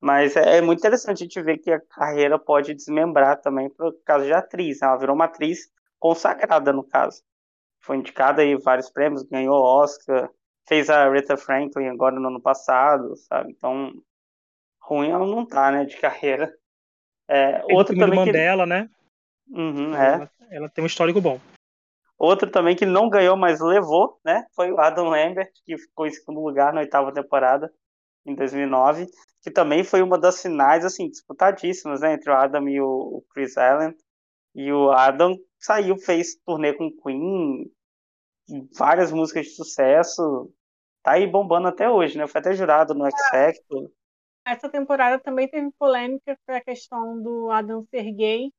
Mas 0.00 0.36
é, 0.36 0.58
é 0.58 0.60
muito 0.60 0.80
interessante 0.80 1.22
a 1.22 1.26
gente 1.26 1.42
ver 1.42 1.58
que 1.58 1.70
a 1.70 1.80
carreira 1.80 2.38
pode 2.38 2.74
desmembrar 2.74 3.40
também 3.40 3.70
por 3.70 3.94
causa 4.04 4.26
de 4.26 4.32
atriz. 4.32 4.80
Né? 4.80 4.88
Ela 4.88 4.98
virou 4.98 5.14
uma 5.14 5.26
atriz 5.26 5.70
consagrada, 5.98 6.72
no 6.72 6.84
caso 6.84 7.22
foi 7.82 7.96
indicada 7.96 8.42
aí 8.42 8.56
vários 8.56 8.88
prêmios, 8.88 9.24
ganhou 9.24 9.62
Oscar, 9.62 10.30
fez 10.66 10.88
a 10.88 11.10
Rita 11.10 11.36
Franklin 11.36 11.88
agora 11.88 12.18
no 12.18 12.28
ano 12.28 12.40
passado, 12.40 13.16
sabe? 13.16 13.50
Então, 13.50 13.92
ruim 14.80 15.10
ela 15.10 15.26
não 15.26 15.44
tá, 15.44 15.70
né, 15.70 15.84
de 15.84 15.96
carreira. 15.98 16.52
É, 17.28 17.62
outro 17.74 17.96
também 17.96 18.20
que... 18.20 18.26
Mandela, 18.26 18.64
né? 18.64 18.88
Uhum, 19.48 19.94
é. 19.94 20.14
ela, 20.14 20.30
ela, 20.50 20.68
tem 20.68 20.82
um 20.82 20.86
histórico 20.86 21.20
bom. 21.20 21.40
Outro 22.22 22.48
também 22.48 22.76
que 22.76 22.86
não 22.86 23.10
ganhou, 23.10 23.36
mas 23.36 23.58
levou, 23.58 24.20
né? 24.24 24.46
Foi 24.54 24.70
o 24.70 24.78
Adam 24.78 25.06
Lambert, 25.08 25.50
que 25.64 25.76
ficou 25.76 26.06
em 26.06 26.10
segundo 26.12 26.40
lugar 26.40 26.72
na 26.72 26.82
oitava 26.82 27.12
temporada, 27.12 27.68
em 28.24 28.32
2009, 28.32 29.08
que 29.42 29.50
também 29.50 29.82
foi 29.82 30.02
uma 30.02 30.16
das 30.16 30.40
finais, 30.40 30.84
assim, 30.84 31.10
disputadíssimas, 31.10 32.00
né? 32.00 32.12
Entre 32.12 32.30
o 32.30 32.32
Adam 32.32 32.68
e 32.68 32.80
o 32.80 33.24
Chris 33.34 33.58
Allen. 33.58 33.92
E 34.54 34.72
o 34.72 34.92
Adam 34.92 35.36
saiu, 35.58 35.98
fez 35.98 36.36
turnê 36.46 36.72
com 36.72 36.92
Queen, 36.92 37.68
várias 38.78 39.10
músicas 39.10 39.46
de 39.46 39.56
sucesso. 39.56 40.48
Tá 41.02 41.14
aí 41.14 41.26
bombando 41.26 41.66
até 41.66 41.90
hoje, 41.90 42.16
né? 42.16 42.28
Foi 42.28 42.40
até 42.40 42.54
jurado 42.54 42.94
no 42.94 43.04
X 43.04 43.28
Factor. 43.30 43.90
Essa 44.46 44.68
temporada 44.68 45.20
também 45.20 45.48
teve 45.48 45.72
polêmica 45.76 46.38
com 46.46 46.52
a 46.52 46.60
questão 46.60 47.20
do 47.20 47.50
Adam 47.50 47.84
ser 47.90 48.12
gay. 48.12 48.52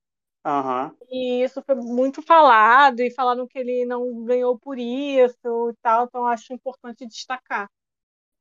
Uhum. 0.46 0.92
E 1.10 1.44
isso 1.44 1.62
foi 1.66 1.76
muito 1.76 2.22
falado, 2.22 3.00
e 3.00 3.10
falaram 3.12 3.48
que 3.48 3.58
ele 3.58 3.86
não 3.86 4.26
ganhou 4.26 4.58
por 4.60 4.78
isso 4.78 5.70
e 5.70 5.76
tal, 5.82 6.06
então 6.06 6.26
acho 6.26 6.54
importante 6.54 7.08
destacar. 7.08 7.70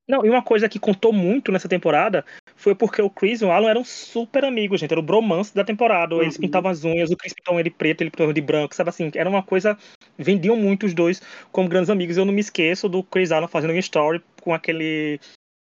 Não, 0.09 0.27
e 0.27 0.31
uma 0.31 0.43
coisa 0.43 0.69
que 0.69 0.81
contou 0.81 1.13
muito 1.13 1.53
nessa 1.53 1.69
temporada 1.69 2.25
foi 2.57 2.75
porque 2.75 3.01
o 3.01 3.09
Chris 3.09 3.41
e 3.41 3.45
o 3.45 3.53
Alan 3.53 3.71
eram 3.71 3.85
super 3.85 4.45
amigos, 4.45 4.81
gente. 4.81 4.91
Era 4.91 5.01
o 5.01 5.03
bromance 5.03 5.55
da 5.55 5.65
temporada. 5.65 6.17
Eles 6.17 6.35
uhum. 6.35 6.43
pintavam 6.43 6.71
as 6.71 6.85
unhas, 6.85 7.11
o 7.11 7.17
Chris 7.17 7.33
pintava 7.33 7.61
ele 7.61 7.71
preto, 7.71 8.03
ele 8.03 8.11
pintava 8.11 8.35
de 8.35 8.41
branco, 8.41 8.75
sabe 8.75 8.91
assim? 8.91 9.11
Era 9.15 9.31
uma 9.31 9.43
coisa. 9.43 9.79
Vendiam 10.19 10.57
muito 10.57 10.87
os 10.87 10.93
dois 10.93 11.23
como 11.53 11.69
grandes 11.69 11.89
amigos. 11.89 12.17
Eu 12.17 12.25
não 12.25 12.33
me 12.33 12.41
esqueço 12.41 12.89
do 12.89 13.03
Chris 13.03 13.31
Alan 13.31 13.47
fazendo 13.47 13.73
um 13.73 13.79
story 13.79 14.23
com 14.43 14.53
aquele. 14.53 15.21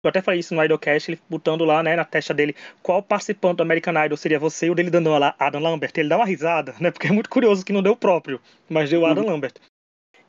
Eu 0.03 0.09
até 0.09 0.21
falei 0.21 0.39
isso 0.39 0.55
no 0.55 0.63
Idolcast, 0.63 1.11
ele 1.11 1.21
botando 1.29 1.63
lá, 1.63 1.83
né, 1.83 1.95
na 1.95 2.03
testa 2.03 2.33
dele, 2.33 2.55
qual 2.81 3.03
participante 3.03 3.57
do 3.57 3.63
American 3.63 3.93
Idol 4.03 4.17
seria 4.17 4.39
você, 4.39 4.65
e 4.65 4.71
o 4.71 4.75
dele 4.75 4.89
dando 4.89 5.11
lá, 5.11 5.35
Adam 5.37 5.61
Lambert. 5.61 5.91
Ele 5.95 6.09
dá 6.09 6.17
uma 6.17 6.25
risada, 6.25 6.73
né, 6.79 6.89
porque 6.89 7.07
é 7.07 7.11
muito 7.11 7.29
curioso 7.29 7.63
que 7.63 7.71
não 7.71 7.83
deu 7.83 7.93
o 7.93 7.97
próprio, 7.97 8.41
mas 8.67 8.89
deu 8.89 9.01
o 9.01 9.05
Adam 9.05 9.23
uhum. 9.23 9.29
Lambert. 9.29 9.53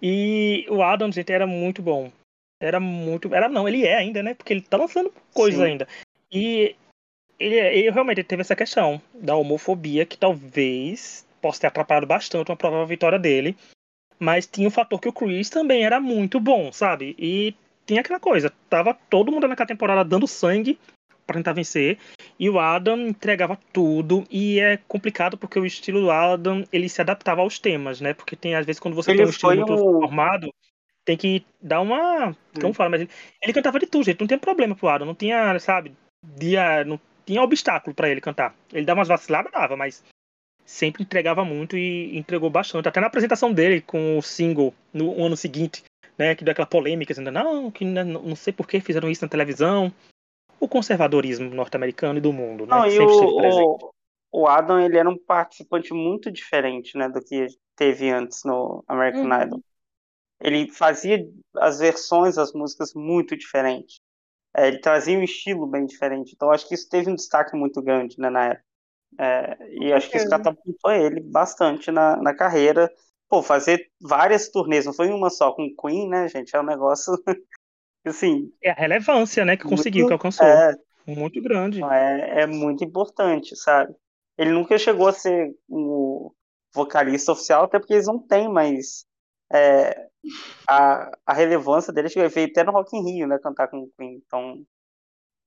E 0.02 0.66
o 0.68 0.82
Adam, 0.82 1.12
gente, 1.12 1.32
era 1.32 1.46
muito 1.46 1.80
bom. 1.80 2.10
Era 2.60 2.80
muito. 2.80 3.32
Era 3.32 3.48
não, 3.48 3.68
ele 3.68 3.86
é 3.86 3.96
ainda, 3.96 4.22
né? 4.22 4.34
Porque 4.34 4.52
ele 4.52 4.60
tá 4.60 4.76
lançando 4.76 5.12
coisas 5.32 5.60
ainda. 5.60 5.86
E 6.30 6.74
ele, 7.38 7.56
ele 7.56 7.90
realmente 7.90 8.24
teve 8.24 8.40
essa 8.40 8.56
questão 8.56 9.00
da 9.14 9.36
homofobia 9.36 10.04
que 10.04 10.18
talvez 10.18 11.26
possa 11.40 11.60
ter 11.60 11.66
atrapalhado 11.68 12.06
bastante 12.06 12.50
uma 12.50 12.56
provável 12.56 12.86
vitória 12.86 13.18
dele. 13.18 13.56
Mas 14.18 14.46
tinha 14.46 14.66
o 14.68 14.72
fator 14.72 15.00
que 15.00 15.08
o 15.08 15.12
Chris 15.12 15.50
também 15.50 15.84
era 15.84 16.00
muito 16.00 16.40
bom, 16.40 16.72
sabe? 16.72 17.14
E 17.18 17.54
tinha 17.86 18.00
aquela 18.00 18.20
coisa, 18.20 18.52
tava 18.68 18.94
todo 18.94 19.32
mundo 19.32 19.48
naquela 19.48 19.66
temporada 19.66 20.04
dando 20.04 20.26
sangue 20.26 20.78
para 21.26 21.36
tentar 21.36 21.52
vencer, 21.52 21.98
e 22.38 22.50
o 22.50 22.58
Adam 22.58 22.98
entregava 23.08 23.58
tudo, 23.72 24.24
e 24.30 24.58
é 24.58 24.76
complicado 24.88 25.38
porque 25.38 25.58
o 25.58 25.64
estilo 25.64 26.00
do 26.00 26.10
Adam, 26.10 26.64
ele 26.72 26.88
se 26.88 27.00
adaptava 27.00 27.40
aos 27.40 27.58
temas, 27.58 28.00
né? 28.00 28.12
Porque 28.12 28.34
tem 28.34 28.54
às 28.54 28.66
vezes 28.66 28.80
quando 28.80 28.94
você 28.94 29.12
ele 29.12 29.18
tem 29.18 29.26
um 29.26 29.30
estilo 29.30 29.56
muito 29.56 29.74
um... 29.74 30.00
formado, 30.00 30.52
tem 31.04 31.16
que 31.16 31.44
dar 31.60 31.80
uma. 31.80 32.28
Hum. 32.28 32.34
Como 32.60 32.74
fala, 32.74 32.90
mas 32.90 33.00
ele, 33.02 33.10
ele, 33.42 33.52
cantava 33.52 33.78
de 33.78 33.86
tudo, 33.86 34.04
gente. 34.04 34.20
Não 34.20 34.26
tinha 34.26 34.38
problema 34.38 34.74
pro 34.74 34.88
Adam. 34.88 35.06
Não 35.06 35.14
tinha, 35.14 35.58
sabe, 35.58 35.92
dia. 36.22 36.84
Não 36.84 37.00
tinha 37.26 37.42
obstáculo 37.42 37.94
para 37.94 38.08
ele 38.08 38.20
cantar. 38.20 38.54
Ele 38.72 38.86
dava 38.86 38.98
umas 38.98 39.08
vaciladas, 39.08 39.52
dava, 39.52 39.76
mas 39.76 40.04
sempre 40.64 41.02
entregava 41.02 41.44
muito 41.44 41.76
e 41.76 42.16
entregou 42.16 42.50
bastante. 42.50 42.88
Até 42.88 43.00
na 43.00 43.08
apresentação 43.08 43.52
dele 43.52 43.80
com 43.80 44.18
o 44.18 44.22
single 44.22 44.72
no 44.92 45.24
ano 45.24 45.36
seguinte, 45.36 45.82
né? 46.18 46.34
Que 46.34 46.44
deu 46.44 46.52
aquela 46.52 46.66
polêmica, 46.66 47.12
dizendo, 47.12 47.30
não, 47.30 47.70
que 47.70 47.84
não, 47.84 48.04
não 48.04 48.36
sei 48.36 48.52
por 48.52 48.66
que 48.66 48.80
fizeram 48.80 49.10
isso 49.10 49.24
na 49.24 49.30
televisão. 49.30 49.92
O 50.60 50.68
conservadorismo 50.68 51.52
norte-americano 51.54 52.18
e 52.18 52.22
do 52.22 52.32
mundo, 52.32 52.66
né? 52.66 52.70
Não, 52.70 52.86
e 52.86 52.98
o, 52.98 53.92
o, 54.30 54.46
Adam, 54.46 54.80
ele 54.80 54.96
era 54.96 55.08
um 55.08 55.18
participante 55.18 55.92
muito 55.92 56.30
diferente, 56.30 56.96
né? 56.96 57.08
Do 57.08 57.20
que 57.20 57.46
teve 57.74 58.10
antes 58.10 58.44
no 58.44 58.84
American 58.86 59.24
uhum. 59.24 59.42
Idol 59.42 59.62
ele 60.42 60.70
fazia 60.72 61.24
as 61.56 61.78
versões 61.78 62.34
das 62.34 62.52
músicas 62.52 62.92
muito 62.94 63.36
diferentes. 63.36 64.00
É, 64.54 64.66
ele 64.66 64.80
trazia 64.80 65.16
um 65.16 65.22
estilo 65.22 65.66
bem 65.66 65.86
diferente. 65.86 66.32
Então 66.34 66.50
acho 66.50 66.68
que 66.68 66.74
isso 66.74 66.88
teve 66.88 67.08
um 67.08 67.14
destaque 67.14 67.56
muito 67.56 67.80
grande 67.80 68.18
né, 68.18 68.28
na 68.28 68.46
época. 68.46 68.64
É, 69.18 69.56
e 69.70 69.92
acho 69.92 70.10
que 70.10 70.16
isso 70.16 70.28
catapultou 70.28 70.90
ele 70.90 71.20
bastante 71.20 71.92
na, 71.92 72.16
na 72.16 72.34
carreira. 72.34 72.90
Pô, 73.32 73.42
fazer 73.42 73.90
várias 73.98 74.50
turnês, 74.50 74.84
não 74.84 74.92
foi 74.92 75.08
uma 75.08 75.30
só 75.30 75.52
com 75.52 75.74
Queen, 75.74 76.06
né, 76.06 76.28
gente? 76.28 76.54
É 76.54 76.60
um 76.60 76.66
negócio 76.66 77.14
assim. 78.04 78.52
É 78.62 78.72
a 78.72 78.74
relevância, 78.74 79.42
né, 79.42 79.56
que 79.56 79.64
conseguiu, 79.64 80.06
que 80.06 80.12
alcançou. 80.12 80.46
É, 80.46 80.76
muito 81.06 81.40
grande. 81.40 81.82
É, 81.82 82.42
é 82.42 82.46
muito 82.46 82.84
importante, 82.84 83.56
sabe? 83.56 83.94
Ele 84.36 84.50
nunca 84.50 84.76
chegou 84.76 85.08
a 85.08 85.14
ser 85.14 85.50
o 85.66 86.30
vocalista 86.74 87.32
oficial, 87.32 87.64
até 87.64 87.78
porque 87.78 87.94
eles 87.94 88.06
não 88.06 88.18
têm 88.18 88.50
mais 88.50 89.06
é, 89.50 90.08
a, 90.68 91.10
a 91.24 91.32
relevância 91.32 91.90
dele 91.90 92.10
chegou 92.10 92.28
veio 92.28 92.48
até 92.48 92.62
no 92.62 92.72
Rock 92.72 92.94
in 92.94 93.02
Rio, 93.02 93.26
né? 93.26 93.38
Cantar 93.38 93.68
com 93.68 93.78
o 93.78 93.90
Queen. 93.96 94.20
Então, 94.26 94.62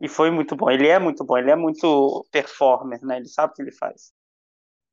e 0.02 0.10
foi 0.10 0.32
muito 0.32 0.56
bom. 0.56 0.72
Ele 0.72 0.88
é 0.88 0.98
muito 0.98 1.24
bom, 1.24 1.38
ele 1.38 1.52
é 1.52 1.56
muito 1.56 2.26
performer, 2.32 3.00
né? 3.04 3.18
Ele 3.18 3.28
sabe 3.28 3.54
o 3.54 3.56
que 3.56 3.62
ele 3.62 3.72
faz. 3.72 4.12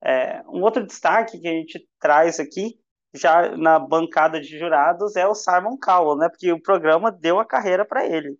É, 0.05 0.43
um 0.49 0.63
outro 0.63 0.85
destaque 0.85 1.41
que 1.41 1.49
a 1.49 1.53
gente 1.53 1.89
traz 2.01 2.41
aqui, 2.41 2.79
já 3.15 3.57
na 3.57 3.79
bancada 3.79 4.41
de 4.41 4.59
jurados, 4.59 5.17
é 5.17 5.27
o 5.27 5.35
Simon 5.35 5.79
Cowell, 5.79 6.17
né? 6.17 6.29
Porque 6.29 6.51
o 6.53 6.61
programa 6.61 7.13
deu 7.13 7.39
a 7.39 7.45
carreira 7.45 7.85
para 7.85 8.07
ele. 8.07 8.37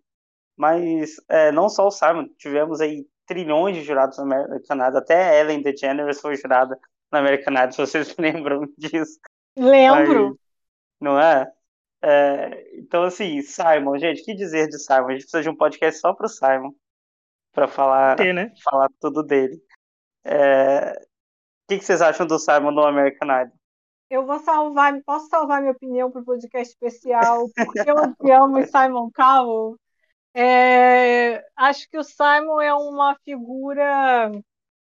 Mas 0.57 1.15
é, 1.29 1.51
não 1.51 1.69
só 1.69 1.87
o 1.87 1.91
Simon, 1.91 2.27
tivemos 2.37 2.81
aí 2.81 3.05
trilhões 3.25 3.75
de 3.75 3.83
jurados 3.83 4.17
no 4.17 4.25
American 4.25 4.87
Idol, 4.87 4.97
até 4.97 5.39
Ellen 5.39 5.61
DeGeneres 5.61 6.19
foi 6.19 6.35
jurada 6.35 6.77
no 7.11 7.17
American 7.17 7.53
Idol, 7.53 7.71
se 7.71 7.77
vocês 7.77 8.15
lembram 8.17 8.67
disso. 8.77 9.19
Lembro. 9.57 10.29
Mas, 10.29 10.37
não 10.99 11.19
é? 11.19 11.51
é? 12.03 12.77
Então, 12.77 13.03
assim, 13.03 13.41
Simon, 13.41 13.97
gente, 13.97 14.23
que 14.23 14.35
dizer 14.35 14.67
de 14.67 14.77
Simon? 14.79 15.07
A 15.07 15.11
gente 15.11 15.21
precisa 15.21 15.43
de 15.43 15.49
um 15.49 15.55
podcast 15.55 15.99
só 15.99 16.13
pro 16.13 16.27
Simon, 16.27 16.73
para 17.53 17.67
falar, 17.67 18.15
Ter, 18.15 18.33
né? 18.33 18.51
falar 18.63 18.89
tudo 18.99 19.23
dele. 19.23 19.61
É... 20.25 20.93
O 21.73 21.75
que, 21.75 21.79
que 21.79 21.85
vocês 21.85 22.03
acham 22.03 22.27
do 22.27 22.37
Simon 22.37 22.69
no 22.69 22.85
American 22.85 23.27
Idol? 23.41 23.57
Eu 24.07 24.27
vou 24.27 24.37
salvar, 24.37 24.93
posso 25.03 25.27
salvar 25.27 25.59
minha 25.59 25.71
opinião 25.71 26.11
para 26.11 26.21
o 26.21 26.25
podcast 26.25 26.71
especial, 26.71 27.49
porque 27.55 27.89
eu 27.89 27.97
amo 28.43 28.63
Simon 28.67 29.09
Cowell. 29.11 29.75
É, 30.35 31.43
acho 31.55 31.89
que 31.89 31.97
o 31.97 32.03
Simon 32.03 32.61
é 32.61 32.71
uma 32.75 33.15
figura 33.25 34.31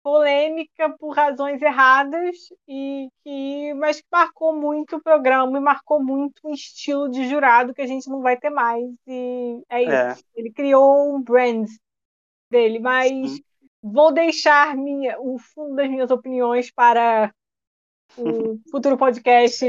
polêmica 0.02 0.96
por 0.98 1.14
razões 1.14 1.62
erradas 1.62 2.38
e 2.66 3.10
que 3.24 3.74
mas 3.74 4.00
que 4.00 4.08
marcou 4.10 4.56
muito 4.56 4.96
o 4.96 5.04
programa 5.04 5.58
e 5.58 5.62
marcou 5.62 6.02
muito 6.02 6.40
um 6.46 6.54
estilo 6.54 7.10
de 7.10 7.28
jurado 7.28 7.74
que 7.74 7.82
a 7.82 7.88
gente 7.88 8.10
não 8.10 8.22
vai 8.22 8.38
ter 8.38 8.50
mais 8.50 8.86
e 9.06 9.62
é 9.70 9.84
isso. 9.84 10.24
É. 10.24 10.40
Ele 10.40 10.52
criou 10.54 11.14
um 11.14 11.22
brand 11.22 11.68
dele, 12.50 12.80
mas 12.80 13.10
Sim. 13.10 13.44
Vou 13.82 14.14
deixar 14.14 14.76
minha, 14.76 15.20
o 15.20 15.38
fundo 15.38 15.76
das 15.76 15.90
minhas 15.90 16.12
opiniões 16.12 16.72
para 16.72 17.34
o 18.18 18.60
futuro 18.72 18.98
podcast, 18.98 19.66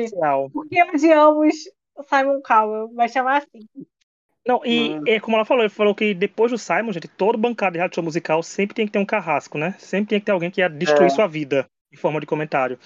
porque 0.53 0.83
odiamos 0.83 1.57
o 1.97 2.03
Simon 2.03 2.41
Cowell, 2.43 2.93
vai 2.95 3.09
chamar 3.09 3.39
assim. 3.39 3.67
Não, 4.47 4.65
e 4.65 4.99
é, 5.07 5.21
como 5.21 5.37
ela 5.37 5.45
falou, 5.45 5.63
ele 5.63 5.71
falou 5.71 5.95
que 5.95 6.15
depois 6.15 6.51
do 6.51 6.59
Simon, 6.59 6.93
gente, 6.93 7.07
todo 7.07 7.37
bancada 7.37 7.73
de 7.73 7.79
rádio 7.79 7.97
show 7.97 8.05
musical 8.05 8.43
sempre 8.43 8.75
tem 8.75 8.87
que 8.87 8.93
ter 8.93 8.99
um 8.99 9.07
carrasco, 9.07 9.59
né? 9.59 9.75
Sempre 9.79 10.09
tem 10.09 10.21
que 10.21 10.27
ter 10.27 10.33
alguém 10.33 10.51
que 10.51 10.61
ia 10.61 10.69
destruir 10.69 11.07
é. 11.07 11.11
sua 11.11 11.27
vida, 11.27 11.67
em 11.93 11.97
forma 11.97 12.21
de 12.21 12.27
comentário. 12.27 12.79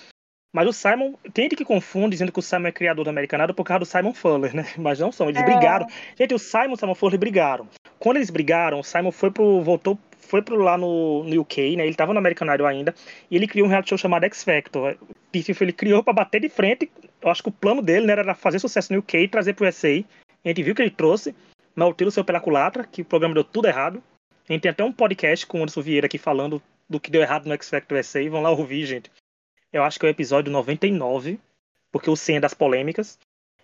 Mas 0.53 0.69
o 0.69 0.73
Simon, 0.73 1.15
tem 1.33 1.47
gente 1.47 1.57
que 1.57 1.65
confunde 1.65 2.11
dizendo 2.11 2.31
que 2.31 2.39
o 2.39 2.43
Simon 2.43 2.69
é 2.69 2.73
criador 2.73 3.05
do 3.05 3.11
Americanado 3.11 3.53
por 3.53 3.65
causa 3.65 3.81
do 3.81 3.87
Simon 3.87 4.15
Fuller, 4.15 4.55
né? 4.55 4.65
Mas 4.79 5.01
não 5.01 5.11
são, 5.11 5.29
eles 5.29 5.43
é. 5.43 5.45
brigaram. 5.45 5.87
Gente, 6.17 6.35
o 6.35 6.39
Simon 6.39 6.71
e 6.71 6.73
o 6.75 6.77
Simon 6.77 6.95
Fuller 6.95 7.19
brigaram. 7.19 7.69
Quando 7.99 8.17
eles 8.17 8.31
brigaram, 8.31 8.81
o 8.81 8.85
Simon 8.85 9.11
foi 9.11 9.31
pro. 9.31 9.63
voltou, 9.63 9.99
foi 10.35 10.43
pro 10.43 10.57
lá 10.57 10.77
no, 10.77 11.23
no 11.23 11.41
UK, 11.43 11.77
né? 11.77 11.87
Ele 11.87 11.95
tava 11.95 12.13
no 12.13 12.19
Americanado 12.19 12.67
ainda, 12.67 12.93
e 13.31 13.37
ele 13.37 13.47
criou 13.47 13.67
um 13.67 13.71
reality 13.71 13.91
show 13.91 13.99
chamado 13.99 14.25
X 14.25 14.43
Factor. 14.43 14.97
Ele 15.33 15.73
criou 15.73 16.03
para 16.03 16.13
bater 16.13 16.41
de 16.41 16.49
frente. 16.49 16.91
Eu 17.23 17.31
acho 17.31 17.43
que 17.43 17.49
o 17.49 17.53
plano 17.53 17.81
dele 17.81 18.07
né, 18.07 18.15
era 18.15 18.35
fazer 18.35 18.59
sucesso 18.59 18.93
no 18.93 18.99
UK 18.99 19.19
e 19.19 19.29
trazer 19.29 19.55
pro 19.55 19.67
USA 19.67 20.05
a 20.45 20.49
gente 20.49 20.63
viu 20.63 20.75
que 20.75 20.83
ele 20.83 20.91
trouxe, 20.91 21.35
mas 21.75 21.89
o 21.89 21.95
tiro 21.95 22.11
saiu 22.11 22.25
pela 22.25 22.41
culatra, 22.41 22.85
que 22.85 23.03
o 23.03 23.05
programa 23.05 23.35
deu 23.35 23.45
tudo 23.45 23.67
errado. 23.67 24.03
A 24.49 24.53
gente 24.53 24.63
tem 24.63 24.71
até 24.71 24.85
um 24.85 24.93
podcast 24.93 25.47
com 25.47 25.59
o 25.59 25.63
Anderson 25.63 25.81
Vieira 25.81 26.07
aqui 26.07 26.19
falando 26.19 26.63
do 26.89 27.01
que 27.01 27.11
deu 27.11 27.23
errado 27.23 27.47
no 27.47 27.55
X 27.55 27.71
Factor 27.71 28.03
SA. 28.05 28.29
Vão 28.29 28.43
lá 28.43 28.51
ouvir, 28.51 28.85
gente. 28.85 29.11
Eu 29.73 29.83
acho 29.83 29.99
que 29.99 30.05
é 30.05 30.09
o 30.09 30.11
episódio 30.11 30.53
99, 30.53 31.41
porque 31.91 32.11
o 32.11 32.17
100 32.17 32.37
é 32.37 32.41
das 32.41 32.53
polêmicas. 32.53 33.19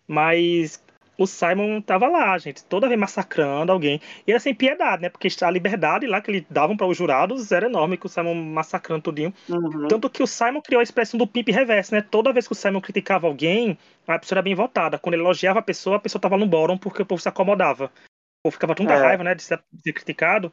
Mas 0.08 0.82
o 1.20 1.26
Simon 1.26 1.82
tava 1.82 2.08
lá, 2.08 2.38
gente, 2.38 2.64
toda 2.64 2.88
vez 2.88 2.98
massacrando 2.98 3.70
alguém. 3.70 4.00
E 4.26 4.30
era 4.30 4.40
sem 4.40 4.54
piedade, 4.54 5.02
né? 5.02 5.10
Porque 5.10 5.28
a 5.42 5.50
liberdade 5.50 6.06
lá 6.06 6.18
que 6.18 6.30
eles 6.30 6.44
davam 6.48 6.78
para 6.78 6.86
os 6.86 6.96
jurados 6.96 7.52
era 7.52 7.66
enorme, 7.66 7.98
com 7.98 8.06
o 8.06 8.10
Simon 8.10 8.34
massacrando 8.34 9.02
tudinho. 9.02 9.34
Uhum. 9.46 9.86
Tanto 9.86 10.08
que 10.08 10.22
o 10.22 10.26
Simon 10.26 10.62
criou 10.62 10.80
a 10.80 10.82
expressão 10.82 11.18
do 11.18 11.26
pimp 11.26 11.50
reverso, 11.50 11.94
né? 11.94 12.00
Toda 12.00 12.32
vez 12.32 12.46
que 12.46 12.54
o 12.54 12.56
Simon 12.56 12.80
criticava 12.80 13.26
alguém, 13.26 13.76
a 14.08 14.18
pessoa 14.18 14.36
era 14.36 14.42
bem 14.42 14.54
votada. 14.54 14.98
Quando 14.98 15.12
ele 15.12 15.22
elogiava 15.22 15.58
a 15.58 15.62
pessoa, 15.62 15.96
a 15.96 16.00
pessoa 16.00 16.22
tava 16.22 16.38
no 16.38 16.46
bórum 16.46 16.78
porque 16.78 17.02
o 17.02 17.06
povo 17.06 17.20
se 17.20 17.28
acomodava. 17.28 17.84
O 17.84 18.44
povo 18.44 18.54
ficava 18.54 18.74
tanta 18.74 18.94
é. 18.94 18.96
raiva, 18.96 19.22
né, 19.22 19.34
de 19.34 19.42
ser, 19.42 19.62
de 19.70 19.82
ser 19.82 19.92
criticado. 19.92 20.50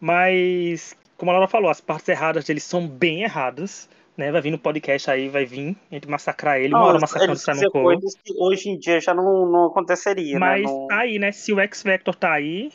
Mas, 0.00 0.96
como 1.16 1.30
a 1.30 1.34
Laura 1.34 1.46
falou, 1.46 1.70
as 1.70 1.80
partes 1.80 2.08
erradas 2.08 2.44
dele 2.44 2.58
são 2.58 2.88
bem 2.88 3.22
erradas 3.22 3.88
né? 4.16 4.30
Vai 4.30 4.40
vir 4.40 4.50
no 4.50 4.58
podcast 4.58 5.10
aí, 5.10 5.28
vai 5.28 5.44
vir, 5.44 5.76
a 5.90 5.94
gente 5.94 6.08
massacrar 6.08 6.58
ele, 6.58 6.74
uma 6.74 6.84
hora 6.84 7.00
massacrando 7.00 7.32
o 7.32 7.36
Simon 7.36 7.70
Cole. 7.70 7.84
coisas 7.84 8.14
que 8.22 8.34
hoje 8.38 8.70
em 8.70 8.78
dia 8.78 9.00
já 9.00 9.14
não, 9.14 9.46
não 9.46 9.66
aconteceria, 9.66 10.38
Mas 10.38 10.62
né? 10.62 10.72
Mas 10.72 10.88
tá 10.88 10.98
aí, 10.98 11.18
né? 11.18 11.32
Se 11.32 11.52
o 11.52 11.60
X-Vector 11.60 12.14
tá 12.14 12.32
aí, 12.32 12.70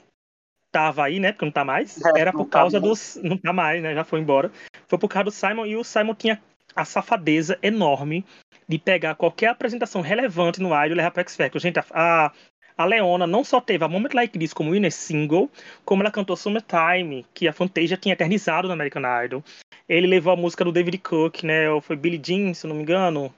tava 0.71 1.03
aí, 1.03 1.19
né? 1.19 1.31
Porque 1.31 1.45
não 1.45 1.51
tá 1.51 1.63
mais, 1.63 1.99
é, 2.03 2.19
era 2.19 2.31
por 2.31 2.45
tá 2.45 2.59
causa 2.59 2.79
dos... 2.79 3.19
Não 3.23 3.37
tá 3.37 3.53
mais, 3.53 3.81
né? 3.81 3.93
Já 3.93 4.03
foi 4.03 4.19
embora. 4.19 4.51
Foi 4.87 4.99
por 4.99 5.07
causa 5.07 5.25
do 5.25 5.31
Simon, 5.31 5.65
e 5.65 5.75
o 5.75 5.83
Simon 5.83 6.15
tinha 6.15 6.41
a 6.75 6.85
safadeza 6.85 7.57
enorme 7.61 8.25
de 8.67 8.77
pegar 8.77 9.15
qualquer 9.15 9.47
apresentação 9.47 10.01
relevante 10.01 10.61
no 10.61 10.73
áudio 10.73 10.93
e 10.93 10.97
levar 10.97 11.11
pro 11.11 11.21
X-Factor. 11.21 11.59
Gente, 11.59 11.79
a, 11.79 11.85
a 11.91 12.31
Leona 12.85 13.27
não 13.27 13.43
só 13.43 13.59
teve 13.59 13.83
a 13.83 13.87
Moment 13.87 14.13
Like 14.13 14.37
This 14.37 14.53
como 14.53 14.71
winner 14.71 14.91
single, 14.91 15.49
como 15.83 16.01
ela 16.01 16.11
cantou 16.11 16.35
Summertime, 16.35 17.25
que 17.33 17.47
a 17.47 17.53
Fantasia 17.53 17.97
tinha 17.97 18.13
eternizado 18.13 18.67
no 18.67 18.73
American 18.73 19.03
Idol. 19.23 19.43
Ele 19.87 20.07
levou 20.07 20.33
a 20.33 20.35
música 20.35 20.63
do 20.63 20.71
David 20.71 20.99
Cook, 20.99 21.43
né? 21.43 21.69
Ou 21.69 21.81
foi 21.81 21.95
Billie 21.95 22.21
Jean, 22.23 22.53
se 22.53 22.67
não 22.67 22.75
me 22.75 22.83
engano. 22.83 23.33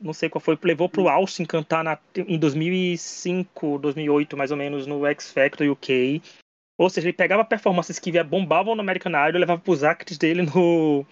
Não 0.00 0.12
sei 0.12 0.28
qual 0.28 0.40
foi. 0.40 0.58
Levou 0.62 0.88
pro 0.88 1.08
Austin 1.08 1.44
cantar 1.44 1.84
na, 1.84 1.98
em 2.16 2.38
2005, 2.38 3.78
2008, 3.78 4.36
mais 4.36 4.50
ou 4.50 4.56
menos, 4.56 4.86
no 4.86 5.06
X 5.06 5.32
Factor 5.32 5.68
UK. 5.68 6.22
Ou 6.78 6.88
seja, 6.88 7.08
ele 7.08 7.16
pegava 7.16 7.44
performances 7.44 7.98
que 7.98 8.22
bombavam 8.22 8.74
no 8.74 8.80
American 8.80 9.12
Idol 9.12 9.36
e 9.36 9.40
levava 9.40 9.60
pros 9.60 9.84
acts 9.84 10.18
dele 10.18 10.42
no, 10.42 11.04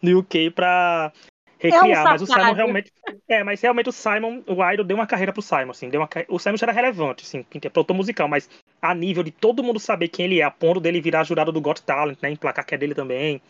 no 0.00 0.18
UK 0.18 0.50
pra 0.50 1.12
recriar. 1.60 1.98
É 1.98 2.00
um 2.00 2.04
mas 2.04 2.22
o 2.22 2.26
Simon 2.26 2.52
realmente. 2.52 2.92
É, 3.28 3.44
mas 3.44 3.60
realmente 3.60 3.88
o 3.88 3.92
Simon, 3.92 4.42
o 4.46 4.72
Idol 4.72 4.84
deu 4.84 4.96
uma 4.96 5.06
carreira 5.06 5.32
pro 5.32 5.42
Simon, 5.42 5.70
assim. 5.70 5.88
Deu 5.88 6.00
uma, 6.00 6.08
o 6.28 6.38
Simon 6.38 6.56
já 6.56 6.64
era 6.64 6.72
relevante, 6.72 7.24
assim, 7.24 7.44
interpretou 7.54 7.94
musical, 7.94 8.26
mas 8.26 8.48
a 8.80 8.94
nível 8.94 9.22
de 9.22 9.30
todo 9.30 9.62
mundo 9.62 9.78
saber 9.78 10.08
quem 10.08 10.26
ele 10.26 10.40
é, 10.40 10.42
a 10.42 10.50
ponto 10.50 10.80
dele 10.80 11.00
virar 11.00 11.24
jurado 11.24 11.52
do 11.52 11.60
Got 11.60 11.82
Talent, 11.82 12.18
né? 12.22 12.30
Emplacar 12.30 12.64
que 12.64 12.74
é 12.74 12.78
dele 12.78 12.94
também 12.94 13.40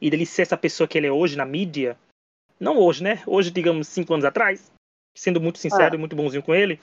e 0.00 0.10
dele 0.10 0.26
ser 0.26 0.42
essa 0.42 0.56
pessoa 0.56 0.86
que 0.86 0.98
ele 0.98 1.06
é 1.06 1.12
hoje 1.12 1.36
na 1.36 1.44
mídia, 1.44 1.98
não 2.60 2.78
hoje, 2.78 3.02
né? 3.02 3.22
Hoje, 3.26 3.50
digamos, 3.50 3.88
cinco 3.88 4.12
anos 4.12 4.24
atrás, 4.24 4.70
sendo 5.14 5.40
muito 5.40 5.58
sincero 5.58 5.94
é. 5.94 5.96
e 5.96 5.98
muito 5.98 6.16
bonzinho 6.16 6.42
com 6.42 6.54
ele, 6.54 6.80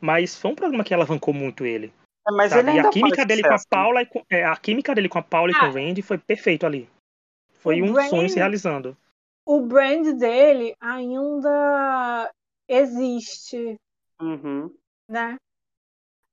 mas 0.00 0.36
foi 0.36 0.50
um 0.50 0.54
programa 0.54 0.84
que 0.84 0.94
alavancou 0.94 1.34
muito 1.34 1.64
ele. 1.64 1.92
É, 2.26 2.32
mas 2.32 2.52
sabe? 2.52 2.70
ele 2.70 2.78
e 2.78 2.80
a 2.80 2.90
química 2.90 3.24
dele 3.24 3.42
sucesso. 3.42 3.64
com 3.68 3.74
a 3.74 3.78
Paula, 3.78 4.06
com, 4.06 4.24
é, 4.30 4.44
a 4.44 4.56
química 4.56 4.94
dele 4.94 5.08
com 5.08 5.18
a 5.18 5.22
Paula 5.22 5.52
ah, 5.52 5.56
e 5.56 5.60
com 5.60 5.66
o 5.66 5.68
ah. 5.68 5.72
Randy 5.72 6.02
foi 6.02 6.18
perfeito 6.18 6.64
ali. 6.64 6.88
Foi 7.54 7.82
um 7.82 7.92
brand, 7.92 8.08
sonho 8.08 8.28
se 8.28 8.36
realizando. 8.36 8.96
O 9.46 9.60
brand 9.60 10.16
dele 10.16 10.74
ainda 10.80 12.32
existe. 12.68 13.76
Uhum. 14.20 14.74
Né? 15.08 15.36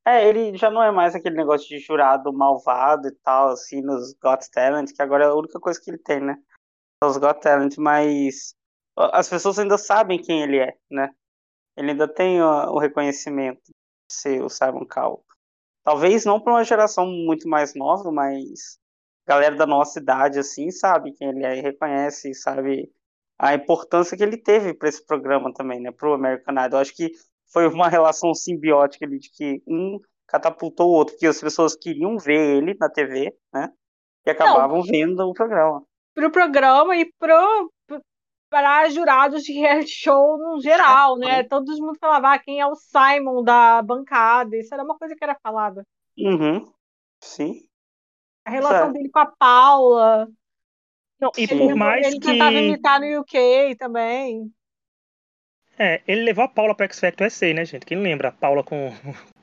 É, 0.05 0.27
ele 0.27 0.57
já 0.57 0.69
não 0.69 0.81
é 0.81 0.91
mais 0.91 1.13
aquele 1.13 1.35
negócio 1.35 1.67
de 1.67 1.77
jurado 1.77 2.33
malvado 2.33 3.07
e 3.07 3.15
tal, 3.23 3.49
assim, 3.49 3.81
nos 3.81 4.13
Got 4.13 4.49
Talent, 4.51 4.91
que 4.93 5.01
agora 5.01 5.25
é 5.25 5.27
a 5.27 5.35
única 5.35 5.59
coisa 5.59 5.79
que 5.79 5.91
ele 5.91 5.99
tem, 5.99 6.19
né? 6.19 6.41
Os 7.03 7.17
Got 7.17 7.39
Talent, 7.39 7.77
mas 7.77 8.55
as 8.97 9.29
pessoas 9.29 9.59
ainda 9.59 9.77
sabem 9.77 10.21
quem 10.21 10.41
ele 10.41 10.57
é, 10.57 10.75
né? 10.89 11.13
Ele 11.77 11.91
ainda 11.91 12.07
tem 12.07 12.41
o, 12.41 12.77
reconhecimento 12.79 13.61
de 13.65 13.73
ser 14.09 14.43
o 14.43 14.49
Simon 14.49 14.85
Cowell. 14.85 15.23
Talvez 15.83 16.25
não 16.25 16.39
para 16.39 16.53
uma 16.53 16.63
geração 16.63 17.05
muito 17.05 17.47
mais 17.47 17.75
nova, 17.75 18.11
mas 18.11 18.79
galera 19.27 19.55
da 19.55 19.65
nossa 19.65 19.99
idade, 19.99 20.39
assim, 20.39 20.71
sabe 20.71 21.13
quem 21.13 21.29
ele 21.29 21.45
é 21.45 21.57
e 21.57 21.61
reconhece, 21.61 22.33
sabe 22.33 22.91
a 23.41 23.55
importância 23.55 24.15
que 24.15 24.21
ele 24.21 24.37
teve 24.37 24.71
para 24.71 24.87
esse 24.87 25.03
programa 25.03 25.51
também, 25.51 25.81
né? 25.81 25.91
Para 25.91 26.11
o 26.11 26.13
American 26.13 26.53
Idol. 26.53 26.77
Eu 26.77 26.81
acho 26.81 26.95
que 26.95 27.09
foi 27.51 27.67
uma 27.67 27.89
relação 27.89 28.35
simbiótica 28.35 29.03
ali 29.03 29.17
de 29.17 29.31
que 29.31 29.63
um 29.67 29.99
catapultou 30.27 30.89
o 30.89 30.93
outro, 30.93 31.15
porque 31.15 31.25
as 31.25 31.41
pessoas 31.41 31.75
queriam 31.75 32.19
ver 32.19 32.57
ele 32.57 32.75
na 32.79 32.87
TV, 32.87 33.35
né? 33.51 33.73
E 34.27 34.29
acabavam 34.29 34.77
Não, 34.77 34.83
vendo 34.83 35.27
o 35.27 35.33
programa. 35.33 35.83
Pro 36.13 36.31
programa 36.31 36.95
e 36.95 37.11
pro, 37.17 37.71
para 38.47 38.87
jurados 38.89 39.41
de 39.41 39.53
reality 39.53 39.89
show 39.89 40.37
no 40.37 40.61
geral, 40.61 41.17
né? 41.17 41.41
Todo 41.43 41.75
mundo 41.79 41.97
falava 41.99 42.33
ah, 42.33 42.39
quem 42.39 42.61
é 42.61 42.67
o 42.67 42.75
Simon 42.75 43.43
da 43.43 43.81
bancada. 43.81 44.55
Isso 44.55 44.71
era 44.71 44.83
uma 44.83 44.95
coisa 44.95 45.15
que 45.15 45.23
era 45.23 45.35
falada. 45.41 45.83
Uhum. 46.15 46.71
Sim. 47.19 47.67
A 48.45 48.51
relação 48.51 48.91
dele 48.91 49.09
com 49.09 49.19
a 49.19 49.25
Paula. 49.25 50.27
Não, 51.21 51.31
e 51.37 51.47
por 51.47 51.75
mais 51.75 52.07
ele 52.07 52.19
que. 52.19 52.29
Ele 52.29 52.39
tentava 52.39 52.57
imitar 52.57 52.99
no 52.99 53.19
UK 53.19 53.75
também. 53.77 54.51
É, 55.77 56.01
ele 56.07 56.23
levou 56.23 56.43
a 56.43 56.47
Paula 56.47 56.75
para 56.75 56.85
X 56.87 56.99
Factor 56.99 57.29
SA, 57.29 57.53
né, 57.53 57.63
gente? 57.63 57.85
Quem 57.85 57.97
lembra? 57.99 58.29
A 58.29 58.31
Paula 58.31 58.63
com, 58.63 58.91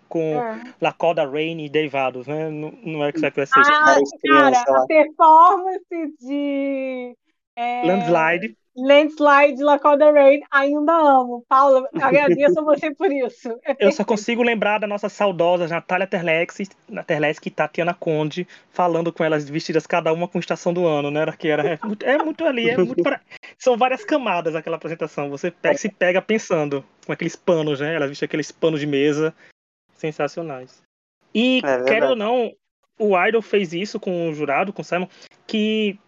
com 0.09 0.43
é. 0.43 0.63
Lacoda 0.81 1.25
Rain 1.25 1.65
e 1.65 1.69
derivados, 1.69 2.27
né? 2.27 2.49
No, 2.49 2.73
no 2.83 3.05
X 3.05 3.21
Factor 3.21 3.47
SA. 3.47 3.61
Ah, 3.61 3.97
cara, 4.27 4.61
a 4.61 4.87
performance 4.87 6.17
de. 6.21 7.17
É... 7.57 7.83
Landslide. 7.87 8.57
Landslide, 8.79 9.63
Lacoda 9.63 10.11
Rain, 10.13 10.41
ainda 10.51 10.93
amo. 10.93 11.45
Paula, 11.49 11.89
agradeço 12.01 12.61
a 12.61 12.63
você 12.63 12.95
por 12.95 13.11
isso. 13.13 13.59
É 13.65 13.77
eu 13.79 13.93
só 13.93 14.05
consigo 14.05 14.43
lembrar 14.43 14.79
da 14.79 14.87
nossa 14.87 15.09
saudosa 15.09 15.67
Natália 15.67 16.07
Terlex, 16.07 16.59
Terlex 17.07 17.41
e 17.45 17.51
Tatiana 17.51 17.95
Conde, 17.95 18.47
falando 18.71 19.13
com 19.13 19.25
elas 19.25 19.49
vestidas 19.49 19.87
cada 19.87 20.13
uma 20.13 20.29
com 20.29 20.39
estação 20.39 20.73
do 20.73 20.87
ano, 20.87 21.11
né? 21.11 21.27
Que 21.39 21.49
era, 21.49 21.75
é, 21.75 21.79
muito, 21.85 22.07
é 22.07 22.19
muito 22.19 22.45
ali, 22.45 22.71
é 22.71 22.77
muito 22.77 23.03
pra... 23.03 23.21
São 23.59 23.77
várias 23.77 24.05
camadas 24.05 24.55
aquela 24.55 24.77
apresentação. 24.77 25.31
Você 25.31 25.51
pega, 25.51 25.79
se 25.79 25.89
pega 25.89 26.23
pensando 26.23 26.85
com 27.05 27.13
aqueles 27.13 27.37
panos, 27.37 27.81
né? 27.81 27.95
Elas 27.95 28.09
vestem 28.09 28.27
aqueles 28.27 28.53
panos 28.53 28.81
de 28.81 28.87
mesa 28.87 29.35
sensacionais. 29.95 30.83
E, 31.35 31.61
é 31.65 31.85
quero 31.85 32.11
ou 32.11 32.17
não, 32.17 32.53
o 32.99 33.19
Idol 33.27 33.43
fez 33.43 33.73
isso 33.73 34.01
com 34.01 34.29
o 34.29 34.35
jurado, 34.35 34.73
com 34.73 34.83
o 34.83 34.85
Simon, 34.85 35.09
que 35.47 35.99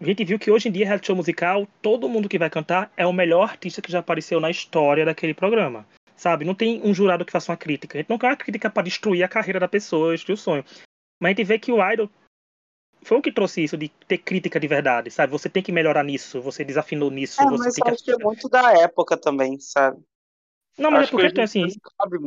a 0.00 0.04
gente 0.04 0.24
viu 0.24 0.38
que 0.38 0.50
hoje 0.50 0.68
em 0.68 0.72
dia, 0.72 0.86
reality 0.86 1.06
show 1.06 1.16
musical, 1.16 1.68
todo 1.82 2.08
mundo 2.08 2.28
que 2.28 2.38
vai 2.38 2.48
cantar 2.48 2.90
é 2.96 3.06
o 3.06 3.12
melhor 3.12 3.50
artista 3.50 3.82
que 3.82 3.92
já 3.92 3.98
apareceu 3.98 4.40
na 4.40 4.50
história 4.50 5.04
daquele 5.04 5.34
programa. 5.34 5.86
Sabe? 6.16 6.44
Não 6.44 6.54
tem 6.54 6.80
um 6.82 6.94
jurado 6.94 7.24
que 7.24 7.32
faça 7.32 7.52
uma 7.52 7.56
crítica. 7.56 7.96
A 7.96 8.00
gente 8.00 8.10
não 8.10 8.18
quer 8.18 8.28
uma 8.28 8.36
crítica 8.36 8.70
para 8.70 8.82
destruir 8.82 9.22
a 9.22 9.28
carreira 9.28 9.60
da 9.60 9.68
pessoa, 9.68 10.12
destruir 10.12 10.34
o 10.34 10.38
sonho. 10.38 10.64
Mas 11.20 11.28
a 11.28 11.34
gente 11.34 11.44
vê 11.44 11.58
que 11.58 11.72
o 11.72 11.92
Idol 11.92 12.10
foi 13.02 13.18
o 13.18 13.22
que 13.22 13.32
trouxe 13.32 13.62
isso 13.62 13.76
de 13.76 13.88
ter 13.88 14.18
crítica 14.18 14.60
de 14.60 14.66
verdade, 14.66 15.10
sabe? 15.10 15.32
Você 15.32 15.48
tem 15.48 15.62
que 15.62 15.72
melhorar 15.72 16.04
nisso, 16.04 16.40
você 16.40 16.64
desafinou 16.64 17.10
nisso. 17.10 17.40
É, 17.40 17.46
você 17.46 17.64
mas 17.64 17.74
tem 17.74 17.84
que... 17.84 17.90
acho 17.90 18.04
que 18.04 18.12
é 18.12 18.18
muito 18.18 18.48
da 18.48 18.72
época 18.78 19.16
também, 19.16 19.58
sabe? 19.58 19.98
Não, 20.78 20.90
mas 20.90 21.02
acho 21.02 21.08
é 21.08 21.12
porque 21.12 21.26
então, 21.26 21.44
assim, 21.44 21.66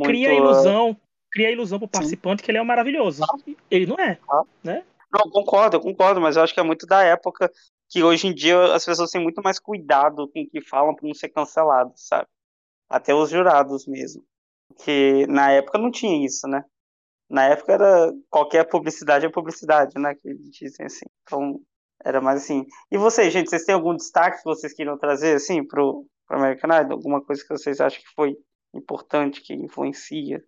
cria 0.04 0.30
a 0.30 0.34
ilusão, 0.34 0.98
cria 1.32 1.48
a 1.48 1.52
ilusão 1.52 1.80
pro 1.80 1.88
participante 1.88 2.42
Sim. 2.42 2.46
que 2.46 2.52
ele 2.52 2.58
é 2.58 2.62
um 2.62 2.66
maravilhoso. 2.66 3.24
Ah. 3.24 3.52
Ele 3.70 3.86
não 3.86 3.96
é, 3.96 4.18
ah. 4.30 4.44
né? 4.64 4.84
Não, 5.14 5.30
concordo, 5.30 5.80
concordo, 5.80 6.20
mas 6.20 6.36
eu 6.36 6.44
acho 6.44 6.54
que 6.54 6.60
é 6.60 6.64
muito 6.64 6.88
da 6.88 7.04
época 7.04 7.52
que 7.90 8.04
hoje 8.04 8.28
em 8.28 8.34
dia 8.34 8.74
as 8.74 8.84
pessoas 8.84 9.12
têm 9.12 9.22
muito 9.22 9.42
mais 9.44 9.60
cuidado 9.60 10.28
com 10.30 10.42
o 10.42 10.50
que 10.50 10.62
falam 10.62 10.96
para 10.96 11.08
não 11.08 11.14
ser 11.14 11.30
cancelado, 11.30 11.94
sabe? 11.96 12.28
Até 12.90 13.14
os 13.14 13.30
jurados 13.30 13.86
mesmo. 13.88 14.26
Que 14.84 15.28
na 15.28 15.52
época 15.52 15.78
não 15.78 15.92
tinha 15.92 16.26
isso, 16.26 16.48
né? 16.48 16.64
Na 17.30 17.46
época 17.46 17.74
era 17.74 18.12
qualquer 18.30 18.64
publicidade 18.68 19.26
é 19.26 19.30
publicidade, 19.30 20.00
né? 20.00 20.16
Que 20.16 20.34
dizem 20.50 20.86
assim. 20.88 21.06
Então, 21.24 21.60
era 22.04 22.20
mais 22.22 22.44
assim. 22.44 22.66
E 22.92 22.98
vocês, 22.98 23.32
gente, 23.32 23.50
vocês 23.50 23.66
têm 23.66 23.76
algum 23.76 23.96
destaque 23.96 24.38
que 24.40 24.46
vocês 24.46 24.74
queiram 24.74 24.98
trazer, 24.98 25.36
assim, 25.36 25.66
pro, 25.66 26.06
pro 26.28 26.38
American 26.38 26.70
Idol? 26.82 26.98
Alguma 26.98 27.24
coisa 27.24 27.44
que 27.44 27.50
vocês 27.50 27.80
acham 27.80 28.00
que 28.02 28.14
foi 28.16 28.36
importante, 28.74 29.42
que 29.42 29.54
influencia? 29.54 30.44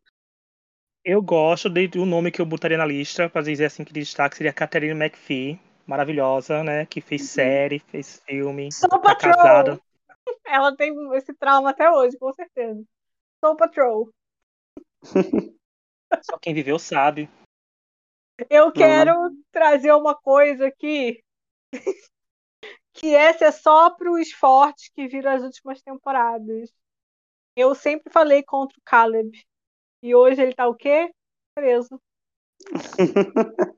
Eu 1.08 1.22
gosto 1.22 1.70
do 1.70 2.04
nome 2.04 2.32
que 2.32 2.42
eu 2.42 2.46
botaria 2.48 2.80
na 2.80 2.86
lista, 2.86 3.30
para 3.30 3.44
dizer 3.44 3.66
assim 3.66 3.84
que 3.84 3.94
de 3.94 4.00
destaque 4.00 4.36
seria 4.36 4.52
Catherine 4.52 5.00
McPhee, 5.00 5.62
maravilhosa, 5.86 6.64
né? 6.64 6.88
Que 6.88 7.00
fez 7.00 7.22
uhum. 7.22 7.28
série, 7.28 7.78
fez 7.78 8.24
filme, 8.26 8.72
Soul 8.72 8.90
tá 8.90 8.98
Patrol. 8.98 9.36
casada. 9.36 9.82
Ela 10.48 10.76
tem 10.76 10.92
esse 11.14 11.32
trauma 11.36 11.70
até 11.70 11.92
hoje, 11.92 12.18
com 12.18 12.34
certeza. 12.34 12.84
Soul 13.40 13.56
Patrol. 13.56 14.10
Só 16.24 16.40
quem 16.40 16.56
viveu 16.56 16.80
sabe. 16.80 17.30
Eu 18.50 18.72
quero 18.72 19.16
uhum. 19.16 19.44
trazer 19.52 19.92
uma 19.92 20.16
coisa 20.16 20.66
aqui. 20.66 21.24
que 22.94 23.14
essa 23.14 23.46
é 23.46 23.52
só 23.52 23.92
para 23.92 24.12
os 24.12 24.32
fortes 24.32 24.90
que 24.90 25.08
viram 25.08 25.34
as 25.34 25.44
últimas 25.44 25.80
temporadas. 25.84 26.74
Eu 27.56 27.76
sempre 27.76 28.12
falei 28.12 28.42
contra 28.42 28.76
o 28.80 28.82
Caleb. 28.84 29.46
E 30.06 30.14
hoje 30.14 30.40
ele 30.40 30.54
tá 30.54 30.68
o 30.68 30.76
quê? 30.76 31.10
Preso. 31.56 32.00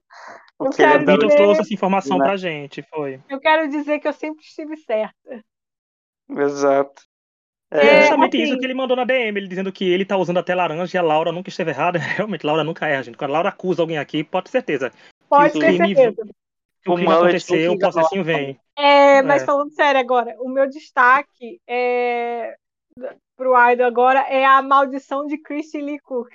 o 0.60 0.70
quero 0.72 1.06
dizer... 1.06 1.36
trouxe 1.38 1.62
essa 1.62 1.74
informação 1.74 2.18
né? 2.18 2.26
pra 2.26 2.36
gente, 2.36 2.82
foi. 2.82 3.22
Eu 3.30 3.40
quero 3.40 3.70
dizer 3.70 3.98
que 4.00 4.10
eu 4.10 4.12
sempre 4.12 4.44
estive 4.44 4.76
certa. 4.76 5.46
Exato. 6.30 7.02
É, 7.72 7.80
é 7.80 8.02
justamente 8.02 8.36
assim, 8.36 8.44
isso 8.44 8.60
que 8.60 8.66
ele 8.66 8.74
mandou 8.74 8.98
na 8.98 9.06
DM, 9.06 9.38
ele 9.38 9.48
dizendo 9.48 9.72
que 9.72 9.90
ele 9.90 10.04
tá 10.04 10.18
usando 10.18 10.40
até 10.40 10.54
laranja 10.54 10.98
e 10.98 11.00
a 11.00 11.02
Laura 11.02 11.32
nunca 11.32 11.48
esteve 11.48 11.72
errada. 11.72 11.98
Realmente, 12.20 12.46
Laura 12.46 12.64
nunca 12.66 12.90
erra, 12.90 13.04
gente. 13.04 13.18
Quando 13.18 13.32
a 13.32 13.34
Laura 13.36 13.50
acusa 13.50 13.82
alguém 13.82 13.98
aqui, 13.98 14.22
pode 14.22 14.48
ter 14.48 14.52
certeza. 14.52 14.92
Pode 15.30 15.58
ter 15.58 15.78
certeza. 15.78 16.14
Que 16.84 16.92
o 16.92 16.96
crime 16.96 17.10
aconteceu, 17.10 17.72
o 17.72 17.80
processinho 17.80 18.26
vem. 18.26 18.60
É, 18.78 19.22
mas 19.22 19.44
é. 19.44 19.46
falando 19.46 19.72
sério 19.72 20.02
agora, 20.02 20.36
o 20.42 20.50
meu 20.50 20.68
destaque 20.68 21.62
é 21.66 22.58
pro 23.36 23.72
Idol 23.72 23.86
agora 23.86 24.20
é 24.22 24.46
a 24.46 24.62
maldição 24.62 25.26
de 25.26 25.38
Christy 25.38 25.80
Lee 25.80 26.00
Cook. 26.00 26.30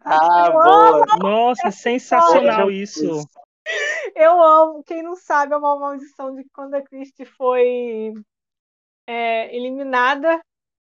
Ah, 0.00 0.50
boa! 0.50 1.06
Nossa, 1.20 1.70
sensacional 1.70 2.70
isso. 2.70 3.26
Eu 4.14 4.42
amo. 4.42 4.82
Quem 4.84 5.02
não 5.02 5.16
sabe, 5.16 5.54
é 5.54 5.56
uma 5.56 5.78
maldição 5.78 6.34
de 6.34 6.44
quando 6.52 6.74
a 6.74 6.82
Christy 6.82 7.24
foi 7.24 8.12
é, 9.06 9.54
eliminada. 9.54 10.40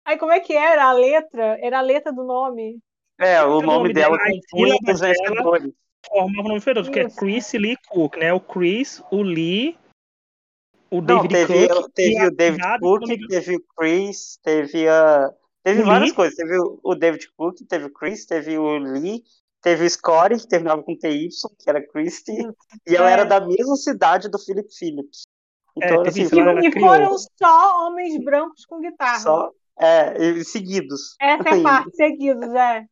Aí 0.05 0.19
como 0.19 0.33
é 0.33 0.41
que 0.41 0.55
era 0.55 0.85
a 0.85 0.93
letra? 0.93 1.59
Era 1.61 1.79
a 1.79 1.83
letra 1.83 2.13
do 2.13 2.25
nome. 2.25 2.79
É, 3.19 3.43
o, 3.43 3.59
o 3.59 3.63
nome, 3.63 3.67
nome, 3.67 3.93
dela 3.93 4.19
compunha 4.19 4.77
os 4.77 5.01
vencedores. 5.01 5.73
Formava 6.07 6.41
o 6.41 6.43
nome 6.43 6.61
vencedor, 6.61 6.91
que 6.91 7.01
é 7.01 7.09
Chris 7.09 7.53
Lee 7.55 7.79
Cook, 7.89 8.17
né? 8.17 8.33
O 8.33 8.41
Chris, 8.41 9.03
o 9.11 9.23
Lee, 9.23 9.79
o 10.91 11.01
David 11.01 11.23
Não, 11.23 11.29
teve, 11.29 11.69
Cook. 11.69 11.93
Teve 11.95 12.27
o 12.27 12.31
David 12.31 12.63
Cook, 12.81 13.29
teve 13.29 13.57
o 13.57 13.65
Chris, 13.77 14.39
teve 14.43 14.89
a. 14.89 15.31
Teve 15.63 15.83
o 15.83 15.87
várias 15.87 16.11
Lee. 16.11 16.17
coisas. 16.17 16.37
Teve 16.37 16.59
o 16.83 16.95
David 16.95 17.29
Cook, 17.37 17.57
teve 17.69 17.85
o 17.87 17.93
Chris, 17.93 18.27
teve 18.27 18.59
o 18.59 18.77
Lee, 18.77 19.23
teve 19.63 19.87
o 19.87 19.91
Scotty, 19.91 20.41
que 20.41 20.49
terminava 20.49 20.83
com 20.83 20.97
TY, 20.97 21.29
que 21.59 21.71
era 21.71 21.87
Christy, 21.89 22.33
e 22.87 22.95
ela 22.95 23.09
é. 23.09 23.15
era 23.15 23.25
da 23.25 23.41
mesma 23.41 23.77
cidade 23.77 24.29
do 24.29 24.39
Philip 24.39 24.69
Phillips. 24.79 25.23
É, 25.81 25.87
então, 25.87 26.05
é, 26.05 26.09
assim, 26.09 26.23
e, 26.23 26.69
e 26.69 26.81
foram 26.81 27.17
só 27.19 27.87
homens 27.87 28.23
brancos 28.23 28.65
com 28.67 28.81
guitarra. 28.81 29.19
Só, 29.19 29.51
é, 29.79 30.45
seguidos. 30.45 31.17
Essa 31.21 31.49
é 31.49 31.61
a 31.61 31.63
parte, 31.63 31.97
seguidos, 31.97 32.53
é. 32.53 32.85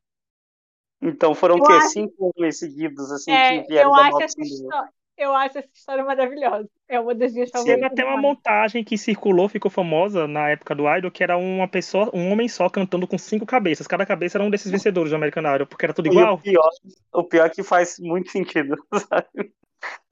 Então 1.00 1.34
foram 1.34 1.56
o 1.56 1.62
quê? 1.62 1.72
Acho... 1.74 1.88
Cinco 1.90 2.32
homens 2.36 2.58
seguidos, 2.58 3.10
assim, 3.12 3.30
é, 3.30 3.62
que 3.62 3.68
vieram 3.68 3.90
eu 3.90 3.96
da 3.96 4.02
acho 4.08 4.22
essa 4.22 4.40
história, 4.40 4.90
eu 5.16 5.34
acho 5.34 5.58
essa 5.58 5.68
história 5.72 6.04
maravilhosa. 6.04 6.68
É 6.88 6.98
uma 6.98 7.14
das 7.14 7.32
minhas 7.32 7.50
favoritas. 7.50 7.80
Teve 7.80 7.92
até 7.92 8.04
uma 8.04 8.20
montagem 8.20 8.82
que 8.82 8.98
circulou, 8.98 9.48
ficou 9.48 9.70
famosa 9.70 10.26
na 10.26 10.50
época 10.50 10.74
do 10.74 10.88
Idol, 10.88 11.10
que 11.10 11.22
era 11.22 11.36
uma 11.36 11.68
pessoa, 11.68 12.10
um 12.12 12.30
homem 12.30 12.48
só 12.48 12.68
cantando 12.68 13.06
com 13.06 13.18
cinco 13.18 13.46
cabeças. 13.46 13.86
Cada 13.86 14.06
cabeça 14.06 14.38
era 14.38 14.44
um 14.44 14.50
desses 14.50 14.70
vencedores 14.70 15.10
do 15.10 15.16
American 15.16 15.54
Idol, 15.54 15.66
porque 15.66 15.86
era 15.86 15.94
tudo 15.94 16.08
igual. 16.08 16.34
o 16.34 16.38
pior, 16.38 16.70
o 17.12 17.24
pior 17.24 17.46
é 17.46 17.50
que 17.50 17.62
faz 17.62 17.98
muito 17.98 18.30
sentido, 18.30 18.76
sabe? 19.08 19.52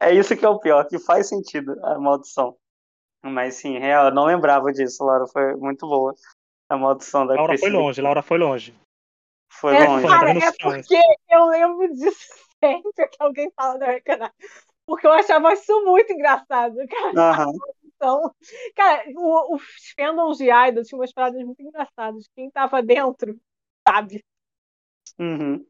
É 0.01 0.15
isso 0.15 0.37
que 0.37 0.45
é 0.45 0.49
o 0.49 0.59
pior, 0.59 0.85
que 0.87 0.99
faz 0.99 1.29
sentido 1.29 1.79
a 1.85 1.99
maldição. 1.99 2.57
Mas 3.23 3.57
sim, 3.57 3.79
real, 3.79 4.07
eu 4.07 4.15
não 4.15 4.25
lembrava 4.25 4.73
disso, 4.73 5.05
Laura. 5.05 5.27
Foi 5.27 5.55
muito 5.57 5.87
boa 5.87 6.15
a 6.71 6.77
maldição 6.77 7.27
da 7.27 7.35
Laura 7.35 7.59
foi 7.59 7.71
longe, 7.71 8.01
Laura 8.01 8.23
foi 8.23 8.39
longe. 8.39 8.75
Foi 9.51 9.75
é, 9.75 9.85
longe. 9.85 10.07
Cara, 10.07 10.31
é 10.31 10.53
porque 10.53 11.01
eu 11.29 11.47
lembro 11.47 11.93
disso 11.93 12.33
sempre 12.63 13.09
que 13.09 13.17
alguém 13.19 13.51
fala 13.51 13.77
da 13.77 13.87
American 13.87 14.15
Idol 14.15 14.31
porque 14.91 15.07
eu 15.07 15.13
achava 15.13 15.53
isso 15.53 15.85
muito 15.85 16.13
engraçado, 16.13 16.75
cara. 17.15 17.47
Uhum. 17.47 17.59
Então, 17.95 18.35
cara, 18.75 19.05
o, 19.15 19.55
os 19.55 19.63
fandoms 19.97 20.39
de 20.39 20.47
Idol 20.51 20.83
tinham 20.83 20.99
umas 20.99 21.13
paradas 21.13 21.41
muito 21.45 21.63
engraçadas. 21.63 22.29
Quem 22.35 22.51
tava 22.51 22.83
dentro, 22.83 23.39
sabe? 23.87 24.25
Uhum. 25.17 25.65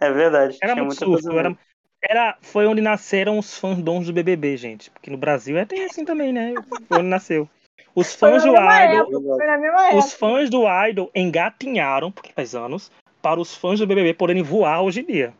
É 0.00 0.10
verdade. 0.10 0.58
Era 0.60 0.74
muito 0.74 0.96
surto, 0.96 1.38
era, 1.38 1.56
era, 2.02 2.36
foi 2.42 2.66
onde 2.66 2.80
nasceram 2.80 3.38
os 3.38 3.56
fandoms 3.56 4.08
do 4.08 4.12
BBB, 4.12 4.56
gente. 4.56 4.90
Porque 4.90 5.08
no 5.08 5.18
Brasil 5.18 5.56
é 5.56 5.64
tem 5.64 5.84
assim 5.84 6.04
também, 6.04 6.32
né? 6.32 6.54
Foi 6.88 6.98
onde 6.98 7.08
nasceu. 7.08 7.48
Os 7.94 8.12
fãs 8.12 8.42
do 8.42 8.50
Idol. 8.50 8.70
Época, 8.70 9.96
os 9.96 10.12
fãs 10.14 10.50
do 10.50 10.64
Idol 10.88 11.12
engatinharam, 11.14 12.10
porque 12.10 12.32
faz 12.32 12.56
anos, 12.56 12.90
para 13.22 13.38
os 13.38 13.54
fãs 13.54 13.78
do 13.78 13.86
BBB 13.86 14.14
poderem 14.14 14.42
voar 14.42 14.82
hoje 14.82 15.00
em 15.00 15.04
dia. 15.04 15.34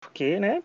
Porque, 0.00 0.40
né? 0.40 0.62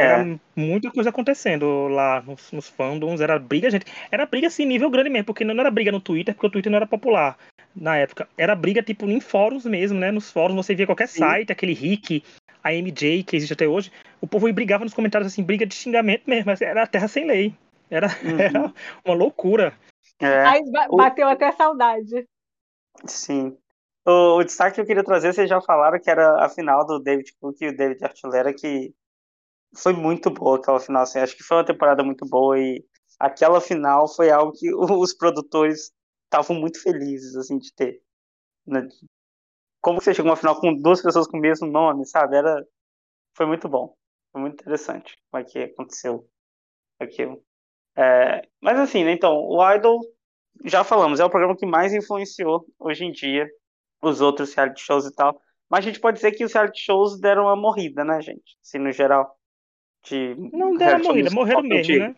Era 0.00 0.22
é. 0.22 0.38
muita 0.56 0.90
coisa 0.90 1.10
acontecendo 1.10 1.88
lá 1.88 2.22
nos, 2.22 2.50
nos, 2.52 2.68
fandoms, 2.68 3.20
era 3.20 3.38
briga, 3.38 3.70
gente. 3.70 3.86
Era 4.10 4.26
briga 4.26 4.46
assim, 4.46 4.64
nível 4.64 4.90
grande 4.90 5.10
mesmo, 5.10 5.26
porque 5.26 5.44
não 5.44 5.58
era 5.58 5.70
briga 5.70 5.92
no 5.92 6.00
Twitter, 6.00 6.34
porque 6.34 6.46
o 6.46 6.50
Twitter 6.50 6.70
não 6.70 6.76
era 6.76 6.86
popular 6.86 7.36
na 7.74 7.96
época. 7.96 8.28
Era 8.36 8.54
briga, 8.54 8.82
tipo, 8.82 9.06
em 9.06 9.20
fóruns 9.20 9.64
mesmo, 9.64 9.98
né? 9.98 10.10
Nos 10.10 10.30
fóruns 10.30 10.56
você 10.56 10.74
via 10.74 10.86
qualquer 10.86 11.08
Sim. 11.08 11.20
site, 11.20 11.52
aquele 11.52 11.72
Rick, 11.72 12.22
a 12.62 12.72
MJ, 12.72 13.22
que 13.22 13.36
existe 13.36 13.52
até 13.52 13.66
hoje. 13.66 13.92
O 14.20 14.26
povo 14.26 14.52
brigava 14.52 14.84
nos 14.84 14.94
comentários, 14.94 15.32
assim, 15.32 15.42
briga 15.42 15.66
de 15.66 15.74
xingamento 15.74 16.22
mesmo, 16.26 16.46
mas 16.46 16.60
era 16.60 16.86
terra 16.86 17.08
sem 17.08 17.26
lei. 17.26 17.54
Era, 17.90 18.06
uhum. 18.22 18.40
era 18.40 18.72
uma 19.04 19.14
loucura. 19.14 19.74
É. 20.20 20.46
Aí 20.46 20.62
bateu 20.90 21.26
o... 21.26 21.30
até 21.30 21.50
saudade. 21.52 22.26
Sim. 23.06 23.56
O, 24.06 24.38
o, 24.38 24.44
destaque 24.44 24.76
que 24.76 24.80
eu 24.80 24.86
queria 24.86 25.04
trazer, 25.04 25.32
vocês 25.32 25.48
já 25.48 25.60
falaram 25.60 25.98
que 25.98 26.10
era 26.10 26.44
a 26.44 26.48
final 26.48 26.86
do 26.86 26.98
David 26.98 27.34
Cook 27.40 27.60
e 27.60 27.68
o 27.68 27.76
David 27.76 28.02
Archuleta, 28.02 28.52
que 28.52 28.94
foi 29.76 29.92
muito 29.92 30.30
boa 30.30 30.58
aquela 30.58 30.80
final, 30.80 31.02
assim, 31.02 31.18
acho 31.18 31.36
que 31.36 31.42
foi 31.42 31.58
uma 31.58 31.66
temporada 31.66 32.02
muito 32.02 32.26
boa 32.26 32.58
e 32.58 32.84
aquela 33.18 33.60
final 33.60 34.08
foi 34.08 34.30
algo 34.30 34.52
que 34.52 34.72
os 34.74 35.14
produtores 35.14 35.92
estavam 36.24 36.56
muito 36.56 36.82
felizes, 36.82 37.36
assim, 37.36 37.58
de 37.58 37.72
ter. 37.74 38.02
Né? 38.66 38.88
Como 39.80 40.00
você 40.00 40.14
chegou 40.14 40.30
a 40.30 40.32
uma 40.32 40.36
final 40.36 40.60
com 40.60 40.74
duas 40.74 41.02
pessoas 41.02 41.26
com 41.26 41.38
o 41.38 41.40
mesmo 41.40 41.66
nome, 41.66 42.06
sabe? 42.06 42.36
Era, 42.36 42.64
foi 43.36 43.46
muito 43.46 43.68
bom, 43.68 43.94
foi 44.32 44.40
muito 44.40 44.54
interessante 44.54 45.16
como 45.30 45.42
é 45.42 45.44
que 45.44 45.58
aconteceu 45.58 46.28
aquilo. 46.98 47.42
É, 47.96 48.42
mas 48.60 48.78
assim, 48.78 49.04
né, 49.04 49.12
então, 49.12 49.34
o 49.34 49.74
Idol 49.74 50.00
já 50.64 50.84
falamos, 50.84 51.20
é 51.20 51.24
o 51.24 51.30
programa 51.30 51.56
que 51.56 51.66
mais 51.66 51.92
influenciou 51.92 52.66
hoje 52.78 53.04
em 53.04 53.12
dia 53.12 53.48
os 54.02 54.20
outros 54.20 54.54
reality 54.54 54.80
shows 54.80 55.06
e 55.06 55.14
tal. 55.14 55.40
Mas 55.68 55.80
a 55.80 55.88
gente 55.88 56.00
pode 56.00 56.16
dizer 56.16 56.32
que 56.32 56.44
os 56.44 56.52
reality 56.52 56.80
shows 56.80 57.18
deram 57.20 57.44
uma 57.44 57.56
morrida, 57.56 58.04
né, 58.04 58.20
gente? 58.20 58.56
Assim, 58.62 58.78
no 58.78 58.90
geral. 58.92 59.39
De 60.04 60.34
não 60.52 60.76
deram 60.76 61.02
morrida, 61.02 61.30
morreram 61.30 61.62
mesmo, 61.62 61.98
né? 61.98 62.16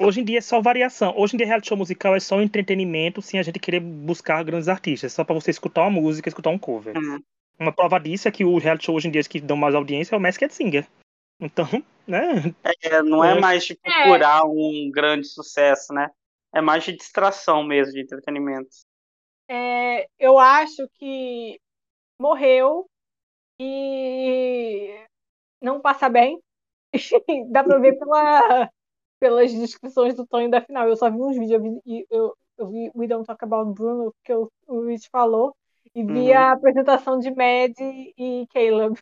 Hoje 0.00 0.20
em 0.20 0.24
dia 0.24 0.38
é 0.38 0.40
só 0.40 0.60
variação. 0.60 1.14
Hoje 1.16 1.34
em 1.34 1.38
dia 1.38 1.46
reality 1.46 1.68
show 1.68 1.78
musical 1.78 2.16
é 2.16 2.20
só 2.20 2.42
entretenimento 2.42 3.22
sem 3.22 3.38
a 3.38 3.42
gente 3.42 3.60
querer 3.60 3.80
buscar 3.80 4.42
grandes 4.42 4.68
artistas. 4.68 5.12
É 5.12 5.14
só 5.14 5.22
para 5.22 5.34
você 5.34 5.50
escutar 5.50 5.82
uma 5.82 5.90
música, 5.90 6.28
escutar 6.28 6.50
um 6.50 6.58
cover. 6.58 6.96
Uhum. 6.96 7.22
Uma 7.58 7.72
prova 7.72 7.98
disso 7.98 8.26
é 8.26 8.32
que 8.32 8.44
o 8.44 8.58
reality 8.58 8.86
show 8.86 8.96
hoje 8.96 9.08
em 9.08 9.10
dia 9.12 9.22
que 9.22 9.40
dão 9.40 9.56
mais 9.56 9.74
audiência 9.74 10.14
é 10.14 10.18
o 10.18 10.20
Masked 10.20 10.52
Singer. 10.52 10.86
Então, 11.40 11.66
né? 12.06 12.54
É, 12.82 13.02
não 13.02 13.22
é, 13.24 13.36
é 13.36 13.40
mais 13.40 13.64
de 13.64 13.76
procurar 13.76 14.40
é. 14.40 14.46
um 14.46 14.90
grande 14.90 15.28
sucesso, 15.28 15.92
né? 15.92 16.10
É 16.52 16.60
mais 16.60 16.84
de 16.84 16.96
distração 16.96 17.62
mesmo, 17.62 17.92
de 17.92 18.00
entretenimento. 18.00 18.68
É, 19.48 20.08
eu 20.18 20.38
acho 20.38 20.88
que 20.94 21.60
morreu 22.20 22.88
e 23.60 25.04
não 25.62 25.80
passa 25.80 26.08
bem. 26.08 26.40
Dá 27.50 27.64
pra 27.64 27.78
ver 27.78 27.98
pela, 27.98 28.70
pelas 29.18 29.52
descrições 29.52 30.14
do 30.14 30.26
Tonho 30.26 30.50
da 30.50 30.60
final. 30.60 30.88
Eu 30.88 30.96
só 30.96 31.10
vi 31.10 31.20
uns 31.20 31.36
vídeos, 31.36 31.50
eu 31.50 31.62
vi, 31.62 32.06
eu, 32.10 32.36
eu 32.58 32.68
vi 32.68 32.90
We 32.94 33.06
Don't 33.06 33.26
Talk 33.26 33.42
About 33.44 33.72
Bruno, 33.72 34.14
que 34.24 34.32
o, 34.32 34.50
o 34.66 34.86
Rich 34.86 35.08
falou, 35.10 35.54
e 35.94 36.04
vi 36.04 36.30
uhum. 36.30 36.38
a 36.38 36.52
apresentação 36.52 37.18
de 37.18 37.30
Mad 37.30 37.74
e 37.80 38.46
Caleb. 38.52 38.98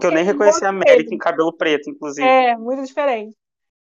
Que 0.00 0.06
eu 0.06 0.12
nem 0.12 0.24
reconheci 0.24 0.64
a 0.64 0.72
Mad 0.72 1.04
com 1.08 1.18
cabelo 1.18 1.52
preto, 1.52 1.90
inclusive. 1.90 2.26
É, 2.26 2.56
muito 2.56 2.84
diferente. 2.84 3.36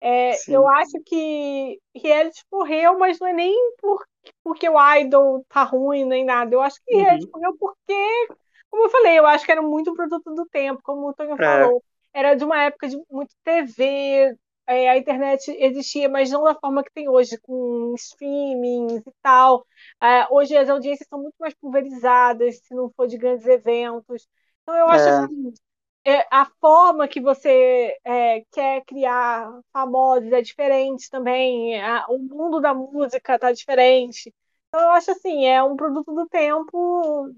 É, 0.00 0.32
eu 0.48 0.68
acho 0.68 1.00
que 1.04 1.80
reality 1.96 2.44
morreu, 2.52 2.98
mas 2.98 3.18
não 3.18 3.26
é 3.26 3.32
nem 3.32 3.52
por, 3.80 4.04
porque 4.44 4.68
o 4.68 4.94
idol 4.96 5.44
tá 5.48 5.64
ruim, 5.64 6.04
nem 6.04 6.24
nada. 6.24 6.54
Eu 6.54 6.62
acho 6.62 6.76
que 6.86 6.94
uhum. 6.94 7.02
reality 7.02 7.28
morreu 7.32 7.56
porque, 7.58 8.28
como 8.70 8.84
eu 8.84 8.90
falei, 8.90 9.18
eu 9.18 9.26
acho 9.26 9.44
que 9.44 9.50
era 9.50 9.62
muito 9.62 9.94
produto 9.94 10.32
do 10.34 10.46
tempo, 10.46 10.80
como 10.84 11.08
o 11.08 11.14
Tonho 11.14 11.34
é. 11.34 11.36
falou. 11.36 11.82
Era 12.18 12.34
de 12.34 12.44
uma 12.44 12.64
época 12.64 12.88
de 12.88 12.96
muito 13.10 13.32
TV, 13.44 14.36
é, 14.66 14.90
a 14.90 14.98
internet 14.98 15.50
existia, 15.58 16.08
mas 16.08 16.30
não 16.30 16.42
da 16.42 16.54
forma 16.54 16.82
que 16.82 16.92
tem 16.92 17.08
hoje, 17.08 17.38
com 17.38 17.94
streamings 17.96 19.06
e 19.06 19.12
tal. 19.22 19.64
É, 20.02 20.26
hoje 20.30 20.56
as 20.56 20.68
audiências 20.68 21.08
são 21.08 21.22
muito 21.22 21.36
mais 21.38 21.54
pulverizadas, 21.54 22.58
se 22.58 22.74
não 22.74 22.90
for 22.90 23.06
de 23.06 23.16
grandes 23.16 23.46
eventos. 23.46 24.26
Então 24.62 24.74
eu 24.74 24.88
acho 24.88 25.08
é. 25.08 25.28
que 25.28 26.10
é, 26.10 26.26
a 26.30 26.44
forma 26.60 27.06
que 27.06 27.20
você 27.20 27.96
é, 28.04 28.42
quer 28.50 28.84
criar 28.84 29.48
famosos 29.72 30.32
é 30.32 30.42
diferente 30.42 31.08
também, 31.10 31.80
a, 31.80 32.06
o 32.08 32.18
mundo 32.18 32.60
da 32.60 32.74
música 32.74 33.36
está 33.36 33.52
diferente. 33.52 34.34
Então, 34.68 34.80
eu 34.80 34.90
acho 34.90 35.10
assim, 35.12 35.46
é 35.46 35.62
um 35.62 35.76
produto 35.76 36.14
do 36.14 36.26
tempo. 36.28 37.30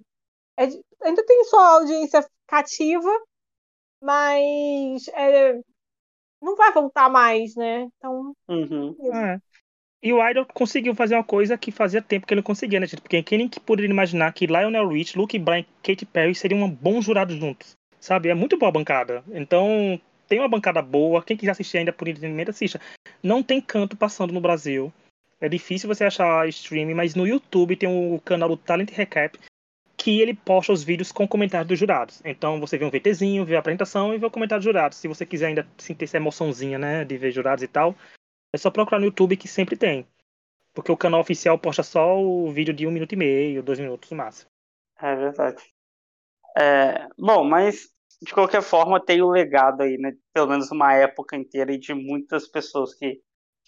É, 0.57 0.65
ainda 1.03 1.25
tem 1.27 1.45
sua 1.45 1.77
audiência 1.77 2.27
cativa, 2.47 3.11
mas 4.03 5.09
é, 5.09 5.61
não 6.41 6.57
vai 6.57 6.73
voltar 6.73 7.09
mais, 7.09 7.55
né? 7.55 7.89
Então. 7.97 8.35
Uhum. 8.49 8.97
É. 9.15 9.39
E 10.03 10.13
o 10.13 10.31
Idol 10.31 10.47
conseguiu 10.47 10.95
fazer 10.95 11.15
uma 11.15 11.25
coisa 11.25 11.59
que 11.59 11.71
fazia 11.71 12.01
tempo 12.01 12.27
que 12.27 12.33
ele 12.33 12.41
não 12.41 12.47
conseguia, 12.47 12.81
né, 12.81 12.87
gente? 12.87 13.03
Porque 13.03 13.23
quem 13.23 13.39
nem 13.39 13.49
poderia 13.49 13.91
imaginar 13.91 14.33
que 14.33 14.47
Lionel 14.47 14.89
Rich, 14.89 15.19
Luke 15.19 15.39
Bryan 15.39 15.61
e 15.61 15.67
Katy 15.83 16.07
Perry 16.07 16.35
seriam 16.35 16.63
um 16.63 16.71
bom 16.71 17.03
jurado 17.03 17.37
juntos 17.37 17.79
sabe? 18.01 18.31
É 18.31 18.35
muito 18.35 18.57
boa 18.57 18.71
a 18.71 18.73
bancada. 18.73 19.23
Então, 19.31 20.01
tem 20.27 20.39
uma 20.39 20.49
bancada 20.49 20.81
boa. 20.83 21.23
Quem 21.23 21.37
quiser 21.37 21.53
assistir 21.53 21.79
ainda 21.79 21.93
por 21.93 22.09
entretenimento, 22.09 22.51
assista. 22.51 22.81
Não 23.23 23.43
tem 23.43 23.61
canto 23.61 23.97
passando 23.97 24.33
no 24.33 24.41
Brasil. 24.41 24.93
É 25.41 25.49
difícil 25.49 25.89
você 25.89 26.05
achar 26.05 26.49
streaming, 26.49 26.95
mas 26.95 27.15
no 27.15 27.27
YouTube 27.27 27.77
tem 27.77 27.89
o 27.89 28.21
canal 28.21 28.49
do 28.49 28.57
Talent 28.57 28.91
Recap, 28.91 29.39
que 30.01 30.19
ele 30.19 30.33
posta 30.33 30.73
os 30.73 30.83
vídeos 30.83 31.13
com 31.13 31.29
comentários 31.29 31.69
dos 31.69 31.79
jurados. 31.79 32.23
Então 32.25 32.59
você 32.59 32.79
vê 32.79 32.87
um 32.87 32.91
VTzinho, 32.91 33.45
vê 33.45 33.55
a 33.55 33.59
apresentação 33.59 34.15
e 34.15 34.19
vê 34.19 34.25
o 34.25 34.31
comentário 34.31 34.61
dos 34.61 34.65
jurados. 34.65 34.97
Se 34.97 35.07
você 35.07 35.27
quiser 35.27 35.49
ainda 35.49 35.69
sentir 35.77 36.05
essa 36.05 36.17
emoçãozinha, 36.17 36.79
né, 36.79 37.05
de 37.05 37.19
ver 37.19 37.31
jurados 37.31 37.63
e 37.63 37.69
tal, 37.69 37.95
é 38.51 38.57
só 38.57 38.71
procurar 38.71 38.99
no 38.99 39.05
YouTube 39.05 39.37
que 39.37 39.47
sempre 39.47 39.77
tem. 39.77 40.07
Porque 40.73 40.91
o 40.91 40.97
canal 40.97 41.21
oficial 41.21 41.59
posta 41.59 41.83
só 41.83 42.19
o 42.19 42.51
vídeo 42.51 42.73
de 42.73 42.87
um 42.87 42.91
minuto 42.91 43.13
e 43.13 43.17
meio, 43.17 43.63
dois 43.63 43.79
minutos 43.79 44.11
no 44.11 44.17
máximo. 44.17 44.51
É 44.99 45.15
verdade. 45.15 45.63
É, 46.57 47.07
bom, 47.19 47.45
mas 47.45 47.91
de 48.23 48.33
qualquer 48.33 48.63
forma 48.63 49.05
tem 49.05 49.21
o 49.21 49.29
legado 49.29 49.83
aí, 49.83 49.99
né? 49.99 50.15
Pelo 50.33 50.49
menos 50.49 50.71
uma 50.71 50.95
época 50.95 51.37
inteira 51.37 51.75
e 51.75 51.79
de 51.79 51.93
muitas 51.93 52.49
pessoas 52.49 52.95
que 52.95 53.21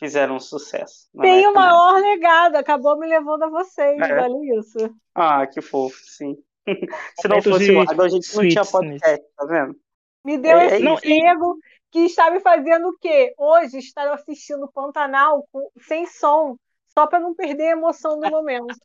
fizeram 0.03 0.41
sucesso. 0.41 1.09
Tem 1.21 1.47
o 1.47 1.55
maior 1.55 2.01
legado, 2.01 2.57
acabou 2.57 2.99
me 2.99 3.07
levando 3.07 3.45
a 3.45 3.49
vocês, 3.49 4.01
é. 4.01 4.21
olha 4.21 4.59
isso. 4.59 4.93
Ah, 5.15 5.47
que 5.47 5.63
fofo, 5.63 5.97
sim. 6.03 6.37
Se 7.21 7.29
não 7.29 7.41
fosse 7.41 7.71
o 7.71 7.81
a 7.81 7.85
gente 8.09 8.37
não 8.37 8.49
tinha 8.49 8.65
podcast, 8.65 9.25
tá 9.37 9.47
vendo? 9.47 9.77
Me 10.25 10.39
deu 10.39 10.59
é, 10.59 10.67
esse 10.67 10.85
é 10.85 10.91
emprego 10.91 11.57
que 11.93 12.01
está 12.01 12.33
me 12.33 12.41
fazendo 12.41 12.89
o 12.89 12.99
quê? 12.99 13.33
Hoje 13.39 13.79
estar 13.79 14.13
assistindo 14.13 14.69
Pantanal 14.73 15.47
com, 15.53 15.71
sem 15.83 16.05
som, 16.07 16.57
só 16.89 17.07
para 17.07 17.21
não 17.21 17.33
perder 17.33 17.69
a 17.69 17.73
emoção 17.73 18.19
do 18.19 18.29
momento. 18.29 18.75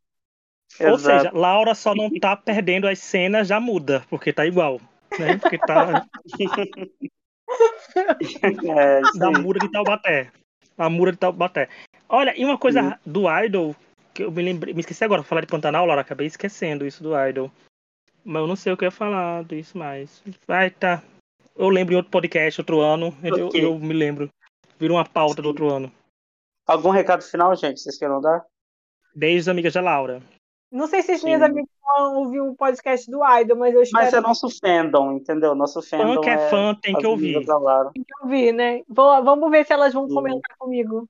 Exato. 0.80 0.92
Ou 0.92 1.00
seja, 1.00 1.32
Laura 1.34 1.74
só 1.74 1.96
não 1.96 2.12
tá 2.20 2.36
perdendo 2.36 2.88
as 2.88 3.00
cenas, 3.00 3.48
já 3.48 3.60
muda, 3.60 4.06
porque 4.08 4.32
tá 4.32 4.46
igual. 4.46 4.80
Né? 5.18 5.36
Porque 5.38 5.58
tá. 5.58 6.06
é, 8.78 9.02
da 9.18 9.32
Mura 9.32 9.58
de 9.60 9.72
Taubaté. 9.72 10.32
A 10.78 10.90
Mura 10.90 11.12
de 11.12 11.18
Taubaté. 11.18 11.70
Olha, 12.08 12.34
e 12.40 12.46
uma 12.46 12.58
coisa 12.58 12.82
Sim. 12.82 12.96
do 13.06 13.24
Idol, 13.44 13.76
que 14.14 14.24
eu 14.24 14.32
me 14.32 14.42
lembrei, 14.42 14.74
me 14.74 14.80
esqueci 14.80 15.04
agora, 15.04 15.24
falar 15.24 15.42
de 15.42 15.48
Pantanal, 15.48 15.86
Laura, 15.86 16.02
acabei 16.02 16.28
esquecendo 16.28 16.86
isso 16.86 17.04
do 17.04 17.14
Idol. 17.28 17.52
Mas 18.24 18.42
eu 18.42 18.48
não 18.48 18.56
sei 18.56 18.74
o 18.74 18.78
que 18.78 18.84
eu 18.84 18.88
ia 18.88 18.92
falar 18.92 19.44
disso 19.46 19.78
mais. 19.78 20.22
Vai, 20.48 20.70
tá. 20.70 21.02
Eu 21.56 21.70
lembro 21.70 21.94
em 21.94 21.98
outro 21.98 22.12
podcast, 22.12 22.62
outro 22.62 22.82
ano, 22.82 23.16
eu, 23.24 23.50
eu 23.54 23.80
me 23.80 23.94
lembro. 23.94 24.30
Vira 24.80 24.94
uma 24.94 25.06
pauta 25.06 25.38
Sim. 25.38 25.42
do 25.42 25.48
outro 25.48 25.74
ano. 25.74 25.92
Algum 26.68 26.90
recado 26.90 27.24
final, 27.24 27.56
gente, 27.56 27.80
vocês 27.80 27.98
querem 27.98 28.22
dar? 28.22 28.46
Beijos, 29.16 29.48
amigas 29.48 29.74
da 29.74 29.82
Laura. 29.82 30.22
Não 30.72 30.88
sei 30.88 31.02
se 31.02 31.14
as 31.14 31.24
minhas 31.24 31.42
amigas 31.42 31.70
vão 31.82 32.18
ouvir 32.18 32.42
um 32.42 32.54
podcast 32.54 33.10
do 33.10 33.20
Idol, 33.40 33.58
mas 33.58 33.74
eu 33.74 33.82
espero. 33.82 34.04
Mas 34.04 34.14
é 34.14 34.20
nosso 34.20 34.48
fandom, 34.60 35.14
entendeu? 35.14 35.56
Nosso 35.56 35.82
fandom. 35.82 36.16
Fã 36.16 36.22
que 36.22 36.30
é, 36.30 36.34
é 36.34 36.50
fã 36.50 36.76
tem 36.82 36.96
que 36.96 37.08
ouvir. 37.08 37.46
Tem 37.94 38.04
que 38.04 38.24
ouvir, 38.24 38.52
né? 38.52 38.82
Vou, 38.88 39.24
vamos 39.24 39.50
ver 39.50 39.66
se 39.66 39.72
elas 39.72 39.94
vão 39.94 40.08
Sim. 40.08 40.16
comentar 40.16 40.58
comigo. 40.58 41.08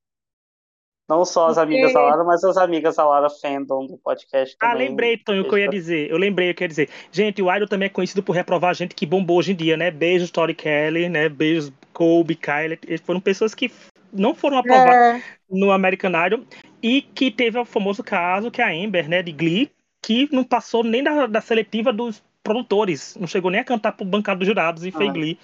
Não 1.09 1.23
só 1.23 1.47
as 1.47 1.57
amigas 1.57 1.93
da 1.93 2.01
Lara, 2.01 2.23
mas 2.25 2.43
as 2.43 2.57
amigas 2.57 2.97
da 2.97 3.07
Lara 3.07 3.29
fandom 3.29 3.85
do 3.87 3.97
podcast 3.97 4.55
ah, 4.59 4.67
também. 4.67 4.87
Ah, 4.87 4.89
lembrei, 4.89 5.17
Tonho, 5.17 5.43
o 5.43 5.47
que 5.47 5.55
eu 5.55 5.59
ia 5.59 5.69
dizer. 5.69 6.11
Eu 6.11 6.17
lembrei 6.17 6.51
o 6.51 6.55
que 6.55 6.63
eu 6.63 6.65
ia 6.65 6.69
dizer. 6.69 6.89
Gente, 7.11 7.41
o 7.41 7.53
Idol 7.53 7.67
também 7.67 7.85
é 7.85 7.89
conhecido 7.89 8.21
por 8.21 8.33
reprovar 8.33 8.75
gente 8.75 8.93
que 8.93 9.05
bombou 9.05 9.37
hoje 9.37 9.53
em 9.53 9.55
dia, 9.55 9.77
né? 9.77 9.89
Beijos, 9.89 10.29
Tori 10.29 10.53
Kelly, 10.53 11.07
né? 11.07 11.29
Beijos, 11.29 11.71
Kobe, 11.93 12.35
Kylie. 12.35 12.77
Eles 12.85 13.01
foram 13.01 13.21
pessoas 13.21 13.55
que 13.55 13.71
não 14.11 14.35
foram 14.35 14.57
aprovadas 14.57 15.21
é. 15.21 15.23
no 15.49 15.71
American 15.71 16.11
Idol 16.25 16.41
e 16.81 17.01
que 17.01 17.31
teve 17.31 17.57
o 17.57 17.65
famoso 17.65 18.03
caso 18.03 18.51
que 18.51 18.61
a 18.61 18.69
Amber, 18.69 19.09
né, 19.09 19.23
de 19.23 19.31
Glee, 19.31 19.71
que 20.01 20.29
não 20.31 20.43
passou 20.43 20.83
nem 20.83 21.03
da, 21.03 21.25
da 21.27 21.41
seletiva 21.41 21.91
dos 21.91 22.23
produtores, 22.43 23.15
não 23.19 23.27
chegou 23.27 23.51
nem 23.51 23.59
a 23.59 23.65
cantar 23.65 23.91
pro 23.91 24.05
bancado 24.05 24.39
dos 24.39 24.47
jurados 24.47 24.85
e 24.85 24.89
ah. 24.89 24.97
fez 24.97 25.11
Glee, 25.11 25.39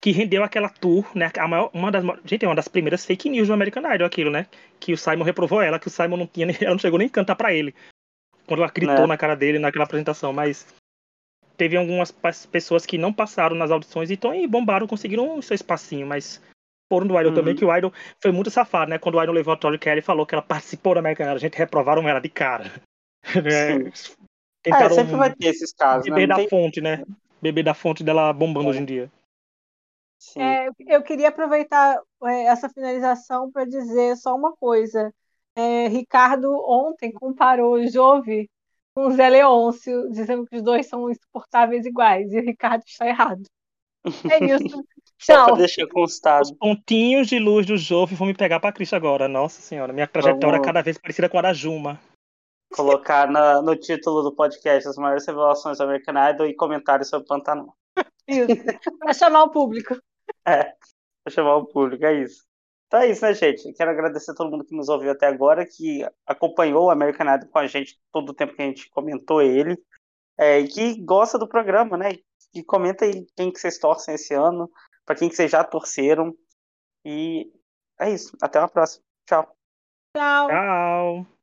que 0.00 0.10
rendeu 0.10 0.42
aquela 0.42 0.68
tour, 0.68 1.08
né, 1.14 1.30
a 1.38 1.48
maior, 1.48 1.70
uma 1.72 1.90
das, 1.90 2.04
gente, 2.24 2.44
é 2.44 2.48
uma 2.48 2.54
das 2.54 2.68
primeiras 2.68 3.06
fake 3.06 3.30
news 3.30 3.48
do 3.48 3.54
American 3.54 3.82
Idol 3.94 4.06
aquilo, 4.06 4.30
né, 4.30 4.46
que 4.80 4.92
o 4.92 4.98
Simon 4.98 5.24
reprovou 5.24 5.62
ela, 5.62 5.78
que 5.78 5.86
o 5.86 5.90
Simon 5.90 6.16
não 6.16 6.26
tinha, 6.26 6.46
ela 6.60 6.72
não 6.72 6.78
chegou 6.78 6.98
nem 6.98 7.06
a 7.06 7.10
cantar 7.10 7.36
para 7.36 7.54
ele, 7.54 7.74
quando 8.46 8.62
ela 8.62 8.72
gritou 8.72 9.04
é. 9.04 9.06
na 9.06 9.16
cara 9.16 9.36
dele 9.36 9.58
naquela 9.58 9.84
apresentação, 9.84 10.32
mas 10.32 10.66
teve 11.56 11.76
algumas 11.76 12.10
pessoas 12.50 12.84
que 12.84 12.98
não 12.98 13.12
passaram 13.12 13.54
nas 13.54 13.70
audições 13.70 14.10
então, 14.10 14.34
e 14.34 14.46
bombaram, 14.48 14.86
conseguiram 14.86 15.38
o 15.38 15.42
seu 15.42 15.54
espacinho, 15.54 16.06
mas 16.06 16.42
foram 16.92 17.06
do 17.06 17.18
Idol 17.18 17.30
uhum. 17.30 17.34
também, 17.34 17.56
que 17.56 17.64
o 17.64 17.74
Idol 17.74 17.90
foi 18.20 18.30
muito 18.30 18.50
safado, 18.50 18.90
né? 18.90 18.98
Quando 18.98 19.14
o 19.14 19.22
Idol 19.22 19.34
levou 19.34 19.54
a 19.54 19.56
Tori 19.56 19.78
Kelly 19.78 20.00
e 20.00 20.02
falou 20.02 20.26
que 20.26 20.34
ela 20.34 20.42
participou 20.42 20.92
da 20.92 21.00
American 21.00 21.24
Idol, 21.24 21.36
a 21.36 21.40
gente 21.40 21.56
reprovaram 21.56 22.06
ela 22.06 22.20
de 22.20 22.28
cara. 22.28 22.70
É, 24.64 24.70
é, 24.84 24.88
sempre 24.90 25.16
vai 25.16 25.34
ter 25.34 25.48
esses 25.48 25.72
casos. 25.72 26.04
Beber 26.04 26.28
né? 26.28 26.34
da 26.34 26.36
tem... 26.36 26.48
fonte, 26.48 26.80
né? 26.80 27.04
Beber 27.40 27.64
da 27.64 27.72
fonte 27.72 28.04
dela 28.04 28.32
bombando 28.32 28.66
é. 28.66 28.70
hoje 28.70 28.80
em 28.80 28.84
dia. 28.84 29.10
É, 30.36 30.68
eu 30.88 31.02
queria 31.02 31.28
aproveitar 31.28 32.00
é, 32.24 32.44
essa 32.44 32.68
finalização 32.68 33.50
para 33.50 33.64
dizer 33.64 34.16
só 34.16 34.34
uma 34.34 34.52
coisa. 34.56 35.12
É, 35.56 35.88
Ricardo 35.88 36.52
ontem 36.68 37.12
comparou 37.12 37.74
o 37.74 37.88
Jove 37.88 38.48
com 38.94 39.06
o 39.06 39.12
Zé 39.12 39.28
Leôncio, 39.28 40.10
dizendo 40.10 40.46
que 40.46 40.56
os 40.56 40.62
dois 40.62 40.86
são 40.86 41.10
insuportáveis 41.10 41.86
iguais, 41.86 42.32
e 42.32 42.38
o 42.38 42.44
Ricardo 42.44 42.82
está 42.86 43.06
errado. 43.06 43.42
É 44.30 44.44
isso. 44.44 44.84
Tchau. 45.18 45.50
Só 45.50 45.54
deixar 45.54 45.86
constado. 45.86 46.42
Os 46.42 46.52
pontinhos 46.52 47.28
de 47.28 47.38
luz 47.38 47.66
do 47.66 47.76
Jove 47.76 48.14
vão 48.14 48.26
me 48.26 48.34
pegar 48.34 48.60
para 48.60 48.72
Cristo 48.72 48.96
agora. 48.96 49.28
Nossa 49.28 49.62
senhora, 49.62 49.92
minha 49.92 50.06
trajetória 50.06 50.58
Vamos... 50.58 50.66
é 50.66 50.66
cada 50.66 50.82
vez 50.82 50.98
parecida 50.98 51.28
com 51.28 51.38
a 51.38 51.42
da 51.42 51.52
Juma 51.52 52.00
colocar 52.72 53.30
na, 53.30 53.62
no 53.62 53.76
título 53.76 54.22
do 54.22 54.34
podcast 54.34 54.88
as 54.88 54.96
maiores 54.96 55.26
revelações 55.26 55.78
do 55.78 55.84
American 55.84 56.14
Idol 56.30 56.46
e 56.46 56.54
comentários 56.54 57.08
sobre 57.08 57.28
Pantanal. 57.28 57.76
Isso, 58.26 58.64
para 58.98 59.14
chamar 59.14 59.44
o 59.44 59.50
público. 59.50 59.96
É, 60.46 60.72
para 61.22 61.32
chamar 61.32 61.56
o 61.56 61.66
público, 61.66 62.04
é 62.04 62.14
isso. 62.14 62.44
Então 62.86 63.00
é 63.00 63.10
isso, 63.10 63.22
né, 63.24 63.34
gente? 63.34 63.72
Quero 63.74 63.90
agradecer 63.90 64.30
a 64.30 64.34
todo 64.34 64.50
mundo 64.50 64.64
que 64.64 64.74
nos 64.74 64.88
ouviu 64.88 65.10
até 65.12 65.26
agora, 65.26 65.66
que 65.66 66.04
acompanhou 66.26 66.86
o 66.86 66.90
American 66.90 67.32
Idol 67.32 67.48
com 67.48 67.58
a 67.58 67.66
gente 67.66 67.98
todo 68.12 68.30
o 68.30 68.34
tempo 68.34 68.54
que 68.54 68.62
a 68.62 68.64
gente 68.64 68.88
comentou 68.90 69.42
ele, 69.42 69.76
é, 70.38 70.60
e 70.60 70.68
que 70.68 71.00
gosta 71.00 71.38
do 71.38 71.46
programa, 71.46 71.96
né? 71.96 72.12
E 72.54 72.62
comenta 72.62 73.04
aí 73.04 73.26
quem 73.36 73.50
que 73.50 73.58
vocês 73.58 73.78
torcem 73.78 74.14
esse 74.14 74.34
ano, 74.34 74.70
para 75.04 75.16
quem 75.16 75.28
que 75.28 75.34
vocês 75.34 75.50
já 75.50 75.64
torceram. 75.64 76.34
E 77.04 77.50
é 77.98 78.10
isso. 78.10 78.36
Até 78.42 78.58
uma 78.58 78.68
próxima. 78.68 79.04
Tchau. 79.26 79.56
Tchau. 80.16 80.48
Tchau. 80.48 81.41